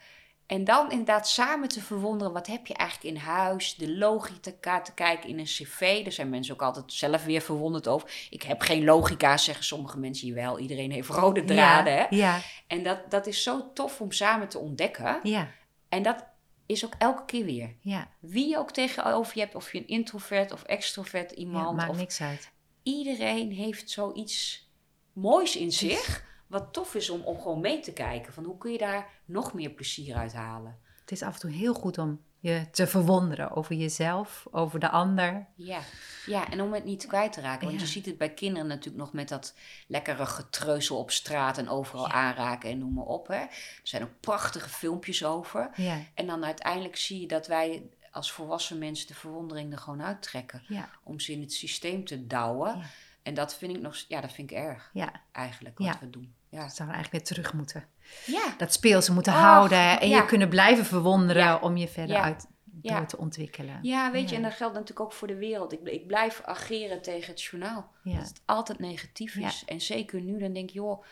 En 0.47 0.63
dan 0.63 0.91
inderdaad 0.91 1.27
samen 1.29 1.67
te 1.69 1.81
verwonderen, 1.81 2.33
wat 2.33 2.47
heb 2.47 2.67
je 2.67 2.73
eigenlijk 2.73 3.15
in 3.15 3.21
huis? 3.21 3.75
De 3.75 3.97
logica 3.97 4.81
te 4.81 4.93
kijken 4.93 5.29
in 5.29 5.39
een 5.39 5.45
cv. 5.45 6.03
Daar 6.03 6.11
zijn 6.11 6.29
mensen 6.29 6.53
ook 6.53 6.61
altijd 6.61 6.93
zelf 6.93 7.23
weer 7.25 7.41
verwonderd 7.41 7.87
over. 7.87 8.27
Ik 8.29 8.41
heb 8.43 8.61
geen 8.61 8.83
logica, 8.83 9.37
zeggen 9.37 9.65
sommige 9.65 9.97
mensen. 9.99 10.27
Jawel, 10.27 10.59
iedereen 10.59 10.91
heeft 10.91 11.09
rode 11.09 11.43
draden. 11.43 11.93
Hè? 11.97 12.05
Ja, 12.09 12.39
En 12.67 12.83
dat, 12.83 13.11
dat 13.11 13.27
is 13.27 13.43
zo 13.43 13.71
tof 13.73 14.01
om 14.01 14.11
samen 14.11 14.47
te 14.47 14.57
ontdekken. 14.59 15.19
ja, 15.23 15.47
En 15.89 16.03
dat 16.03 16.25
is 16.65 16.85
ook 16.85 16.93
elke 16.97 17.25
keer 17.25 17.45
weer. 17.45 17.75
ja. 17.81 18.07
Wie 18.19 18.49
je 18.49 18.57
ook 18.57 18.71
tegenover 18.71 19.31
je 19.35 19.39
hebt, 19.39 19.55
of 19.55 19.71
je 19.71 19.77
een 19.77 19.87
introvert 19.87 20.51
of 20.51 20.63
extrovert 20.63 21.29
ja 21.29 21.35
iemand. 21.37 21.75
maakt 21.77 21.89
of 21.89 21.97
niks 21.97 22.21
uit. 22.21 22.51
Iedereen 22.83 23.51
heeft 23.51 23.89
zoiets 23.89 24.69
moois 25.13 25.55
in 25.55 25.71
zich. 25.71 26.23
Wat 26.47 26.73
tof 26.73 26.95
is 26.95 27.09
om, 27.09 27.21
om 27.21 27.41
gewoon 27.41 27.59
mee 27.61 27.79
te 27.79 27.93
kijken. 27.93 28.33
Van 28.33 28.43
hoe 28.43 28.57
kun 28.57 28.71
je 28.71 28.77
daar 28.77 29.07
nog 29.25 29.53
meer 29.53 29.69
plezier 29.69 30.15
uit 30.15 30.33
halen? 30.33 30.77
Het 31.01 31.11
is 31.11 31.21
af 31.21 31.33
en 31.33 31.39
toe 31.39 31.51
heel 31.51 31.73
goed 31.73 31.97
om 31.97 32.21
je 32.39 32.67
te 32.71 32.87
verwonderen 32.87 33.51
over 33.51 33.75
jezelf, 33.75 34.45
over 34.51 34.79
de 34.79 34.89
ander. 34.89 35.45
Ja. 35.55 35.79
ja, 36.25 36.49
en 36.51 36.61
om 36.61 36.73
het 36.73 36.83
niet 36.83 37.05
kwijt 37.07 37.33
te 37.33 37.41
raken. 37.41 37.67
Want 37.67 37.79
Ja. 37.79 37.85
je 37.85 37.91
ziet 37.91 38.05
het 38.05 38.17
bij 38.17 38.29
kinderen 38.33 38.67
natuurlijk 38.67 38.97
nog 39.03 39.13
met 39.13 39.29
dat 39.29 39.53
lekkere 39.87 40.25
getreuzel 40.25 40.97
op 40.97 41.11
straat 41.11 41.57
en 41.57 41.69
overal 41.69 42.07
Ja. 42.07 42.13
aanraken 42.13 42.69
en 42.69 42.77
noem 42.77 42.93
maar 42.93 43.05
op. 43.05 43.27
Hè. 43.27 43.35
Er 43.35 43.49
zijn 43.83 44.03
ook 44.03 44.19
prachtige 44.19 44.69
filmpjes 44.69 45.23
over. 45.25 45.69
Ja, 45.75 45.97
En 46.13 46.27
dan 46.27 46.45
uiteindelijk 46.45 46.95
zie 46.95 47.21
je 47.21 47.27
dat 47.27 47.47
wij 47.47 47.83
als 48.11 48.31
volwassen 48.31 48.77
mensen 48.77 49.07
de 49.07 49.13
verwondering 49.13 49.71
er 49.71 49.77
gewoon 49.79 50.03
uittrekken. 50.03 50.63
Om 51.03 51.19
ze 51.19 51.31
in 51.31 51.41
het 51.41 51.53
systeem 51.53 52.05
te 52.05 52.27
douwen. 52.27 52.81
En 53.25 53.33
dat 53.33 53.55
vind 53.55 53.75
ik 53.75 53.81
nog, 53.81 53.95
ja, 54.07 54.21
dat 54.21 54.31
vind 54.33 54.51
ik 54.51 54.57
erg 54.57 54.89
ja. 54.93 55.21
eigenlijk 55.31 55.77
wat 55.77 55.87
Ja. 55.87 55.97
we 55.99 56.09
doen. 56.09 56.33
Ja. 56.49 56.61
Dat 56.61 56.75
zou 56.75 56.89
eigenlijk 56.91 57.11
weer 57.23 57.35
terug 57.35 57.53
moeten. 57.53 57.87
Ja. 58.25 58.53
Dat 58.57 58.73
speelse 58.73 59.13
moeten 59.13 59.33
Ach, 59.33 59.39
houden 59.39 59.99
en 59.99 60.09
ja. 60.09 60.15
je 60.17 60.25
kunnen 60.25 60.49
blijven 60.49 60.85
verwonderen 60.85 61.61
om 61.61 61.77
je 61.77 61.87
verder 61.87 62.15
uit 62.17 62.47
door 62.67 63.05
te 63.05 63.17
ontwikkelen. 63.17 63.79
ja, 63.81 64.11
weet 64.11 64.29
je, 64.29 64.35
en 64.35 64.41
dat 64.41 64.53
geldt 64.53 64.73
natuurlijk 64.73 64.99
ook 64.99 65.13
voor 65.13 65.27
de 65.27 65.35
wereld. 65.35 65.73
Ik, 65.73 65.79
ik 65.83 66.07
blijf 66.07 66.41
ageren 66.45 67.01
tegen 67.01 67.29
het 67.31 67.41
journaal. 67.43 67.91
Ja. 68.03 68.17
Dat 68.17 68.27
het 68.27 68.41
altijd 68.45 68.79
negatief 68.79 69.35
is. 69.35 69.63
En 69.65 69.81
zeker 69.81 70.21
nu, 70.21 70.39
dan 70.39 70.53
denk 70.53 70.69
ik, 70.69 70.75
joh, 70.75 71.03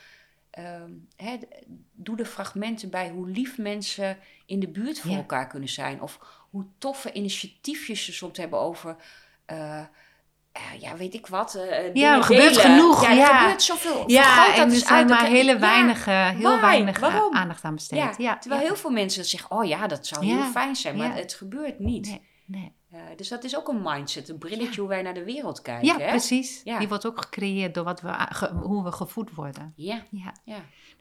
ehm, 0.49 0.91
doe 1.91 2.15
de 2.17 2.25
fragmenten 2.25 2.89
bij 2.89 3.09
hoe 3.09 3.27
lief 3.29 3.57
mensen 3.57 4.17
in 4.45 4.59
de 4.59 4.67
buurt 4.67 4.99
voor 4.99 5.15
elkaar 5.15 5.47
kunnen 5.47 5.69
zijn. 5.69 6.01
Of 6.01 6.19
hoe 6.51 6.65
toffe 6.77 7.11
initiatiefjes 7.11 8.05
ze 8.05 8.13
soms 8.13 8.37
hebben 8.37 8.59
over. 8.59 8.95
eh, 9.45 9.83
ja, 10.79 10.95
weet 10.95 11.13
ik 11.13 11.27
wat. 11.27 11.55
eh, 11.55 11.85
Ja, 11.85 11.91
dingen 11.93 12.13
er 12.13 12.23
gebeurt 12.23 12.55
delen. 12.55 12.61
genoeg, 12.71 13.01
Ja, 13.01 13.09
er 13.09 13.15
ja. 13.15 13.39
gebeurt 13.39 13.61
zoveel. 13.63 14.03
Ja, 14.07 14.53
en 14.55 14.61
er 14.67 14.73
eens 14.73 14.85
zijn 14.85 15.07
maar 15.07 15.25
hele 15.25 15.51
ja, 15.51 15.59
weinig, 15.59 16.07
eh, 16.07 16.27
heel 16.29 16.41
why? 16.41 16.59
weinig 16.61 16.95
eh, 16.95 17.01
Waarom? 17.01 17.33
aandacht 17.33 17.63
aan 17.63 17.73
besteed. 17.75 17.99
Ja, 17.99 18.13
Ja, 18.17 18.37
terwijl 18.37 18.61
ja. 18.61 18.67
heel 18.67 18.75
veel 18.77 18.89
mensen 18.91 19.25
zeggen, 19.25 19.51
oh 19.51 19.65
ja, 19.65 19.87
dat 19.87 20.07
zou 20.07 20.25
heel 20.25 20.37
Ja, 20.37 20.45
fijn 20.51 20.75
zijn. 20.75 20.95
Maar 20.97 21.07
ja. 21.07 21.13
het 21.13 21.33
gebeurt 21.33 21.79
niet. 21.79 22.05
Nee, 22.07 22.21
nee. 22.45 22.71
Eh, 22.91 22.99
dus 23.15 23.27
dat 23.27 23.43
is 23.43 23.57
ook 23.57 23.67
een 23.67 23.81
mindset, 23.83 24.29
een 24.29 24.37
brilletje 24.37 24.79
hoe 24.79 24.89
wij 24.89 25.01
naar 25.01 25.13
de 25.13 25.23
wereld 25.23 25.61
kijken. 25.61 25.85
Ja, 25.87 25.97
hè? 25.97 26.07
precies. 26.09 26.61
Ja. 26.63 26.79
Die 26.79 26.87
wordt 26.87 27.05
ook 27.05 27.21
gecreëerd 27.21 27.73
door 27.73 27.83
wat 27.83 28.01
we, 28.01 28.13
ge- 28.29 28.53
hoe 28.63 28.83
we 28.83 28.91
gevoed 28.91 29.33
worden. 29.35 29.73
Ja, 29.75 30.03
Ja. 30.09 30.33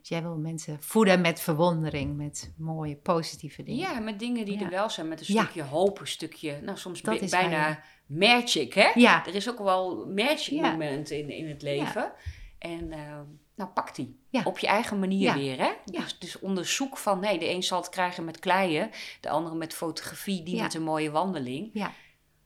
Dus 0.03 0.11
jij 0.11 0.21
wil 0.21 0.37
mensen 0.37 0.77
voeden 0.81 1.21
met 1.21 1.39
verwondering, 1.41 2.15
met 2.17 2.53
mooie, 2.57 2.95
positieve 2.95 3.63
dingen. 3.63 3.79
ja, 3.79 3.99
met 3.99 4.19
dingen 4.19 4.45
die 4.45 4.57
Ja. 4.59 4.63
er 4.65 4.69
wel 4.69 4.89
zijn. 4.89 5.07
Met 5.07 5.19
een 5.27 5.33
Ja. 5.35 5.41
stukje 5.41 5.63
hoop, 5.63 5.99
een 5.99 6.07
stukje, 6.07 6.59
nou 6.61 6.77
soms 6.77 7.01
waar 7.01 7.19
bijna 7.29 7.83
magic, 8.05 8.73
hè? 8.73 8.91
Ja. 8.95 9.25
Er 9.25 9.35
is 9.35 9.49
ook 9.49 9.59
wel 9.59 10.05
magic 10.07 10.61
moment 10.61 11.09
in, 11.09 11.29
in 11.29 11.47
het 11.49 11.61
leven. 11.61 12.11
En 12.59 12.91
eh, 12.91 13.19
nou 13.55 13.69
pak 13.69 13.95
die. 13.95 14.19
Op 14.43 14.59
je 14.59 14.67
eigen 14.67 14.99
manier 14.99 15.33
weer. 15.33 15.57
Hè? 15.57 15.71
Dus, 15.85 16.19
dus 16.19 16.39
onderzoek 16.39 16.97
van, 16.97 17.19
nee, 17.19 17.39
de 17.39 17.49
een 17.49 17.63
zal 17.63 17.79
het 17.79 17.89
krijgen 17.89 18.25
met 18.25 18.39
kleien, 18.39 18.89
de 19.21 19.29
andere 19.29 19.55
met 19.55 19.73
fotografie, 19.73 20.43
die 20.43 20.61
met 20.61 20.73
een 20.73 20.83
mooie 20.83 21.11
wandeling. 21.11 21.69
Ja, 21.73 21.91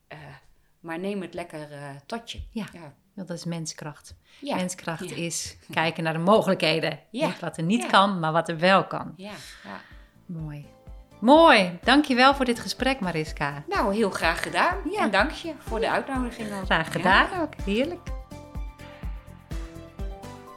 Eh, 0.07 0.17
maar 0.79 0.99
neem 0.99 1.21
het 1.21 1.33
lekker 1.33 1.71
eh, 1.71 1.89
tot 2.05 2.31
je. 2.31 2.41
Ja. 2.51 2.65
Ja. 3.17 3.23
dat 3.23 3.37
is 3.37 3.45
menskracht. 3.45 4.15
Ja. 4.39 4.55
Menskracht 4.55 5.09
Ja. 5.09 5.15
is 5.15 5.57
kijken 5.71 6.03
naar 6.03 6.13
de 6.13 6.19
mogelijkheden. 6.19 6.99
Ja. 7.11 7.27
Niet 7.27 7.39
wat 7.39 7.57
er 7.57 7.63
niet 7.63 7.85
kan, 7.85 8.19
maar 8.19 8.31
wat 8.31 8.49
er 8.49 8.57
wel 8.59 8.85
kan. 8.87 9.13
Ja, 9.15 9.31
ja. 9.63 9.79
Mooi. 10.25 10.65
Mooi. 11.19 11.79
Dankjewel 11.83 12.35
voor 12.35 12.45
dit 12.45 12.59
gesprek, 12.59 12.99
Mariska. 12.99 13.63
Nou, 13.67 13.95
heel 13.95 14.09
graag 14.09 14.43
gedaan. 14.43 14.77
En 14.97 15.11
dank 15.11 15.31
je 15.31 15.53
voor 15.59 15.79
de 15.79 15.89
uitnodiging. 15.89 16.53
ook. 16.53 16.65
Graag 16.65 16.91
gedaan 16.91 17.41
ook. 17.41 17.53
Heerlijk. 17.65 17.99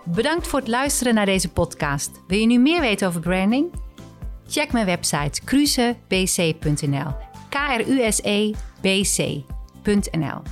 Bedankt 0.05 0.47
voor 0.47 0.59
het 0.59 0.69
luisteren 0.69 1.15
naar 1.15 1.27
deze 1.27 1.49
podcast. 1.53 2.11
Wil 2.27 2.39
je 2.39 2.47
nu 2.47 2.59
meer 2.59 2.81
weten 2.81 3.09
over 3.09 3.21
branding? 3.21 3.73
Check 4.49 4.73
mijn 4.73 4.87
website 4.87 5.41
krusebc.nl. 5.45 7.15
k 7.49 7.55
r 7.77 7.89
u 7.89 8.13
s 8.13 8.21
e 8.23 8.51
b 8.81 8.85
c.nl. 9.03 10.43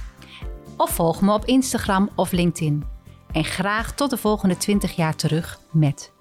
Of 0.78 0.90
volg 0.90 1.20
me 1.20 1.32
op 1.32 1.44
Instagram 1.44 2.10
of 2.14 2.32
LinkedIn. 2.32 2.84
En 3.32 3.44
graag 3.44 3.94
tot 3.94 4.10
de 4.10 4.16
volgende 4.16 4.56
20 4.56 4.96
jaar 4.96 5.14
terug 5.14 5.60
met 5.70 6.12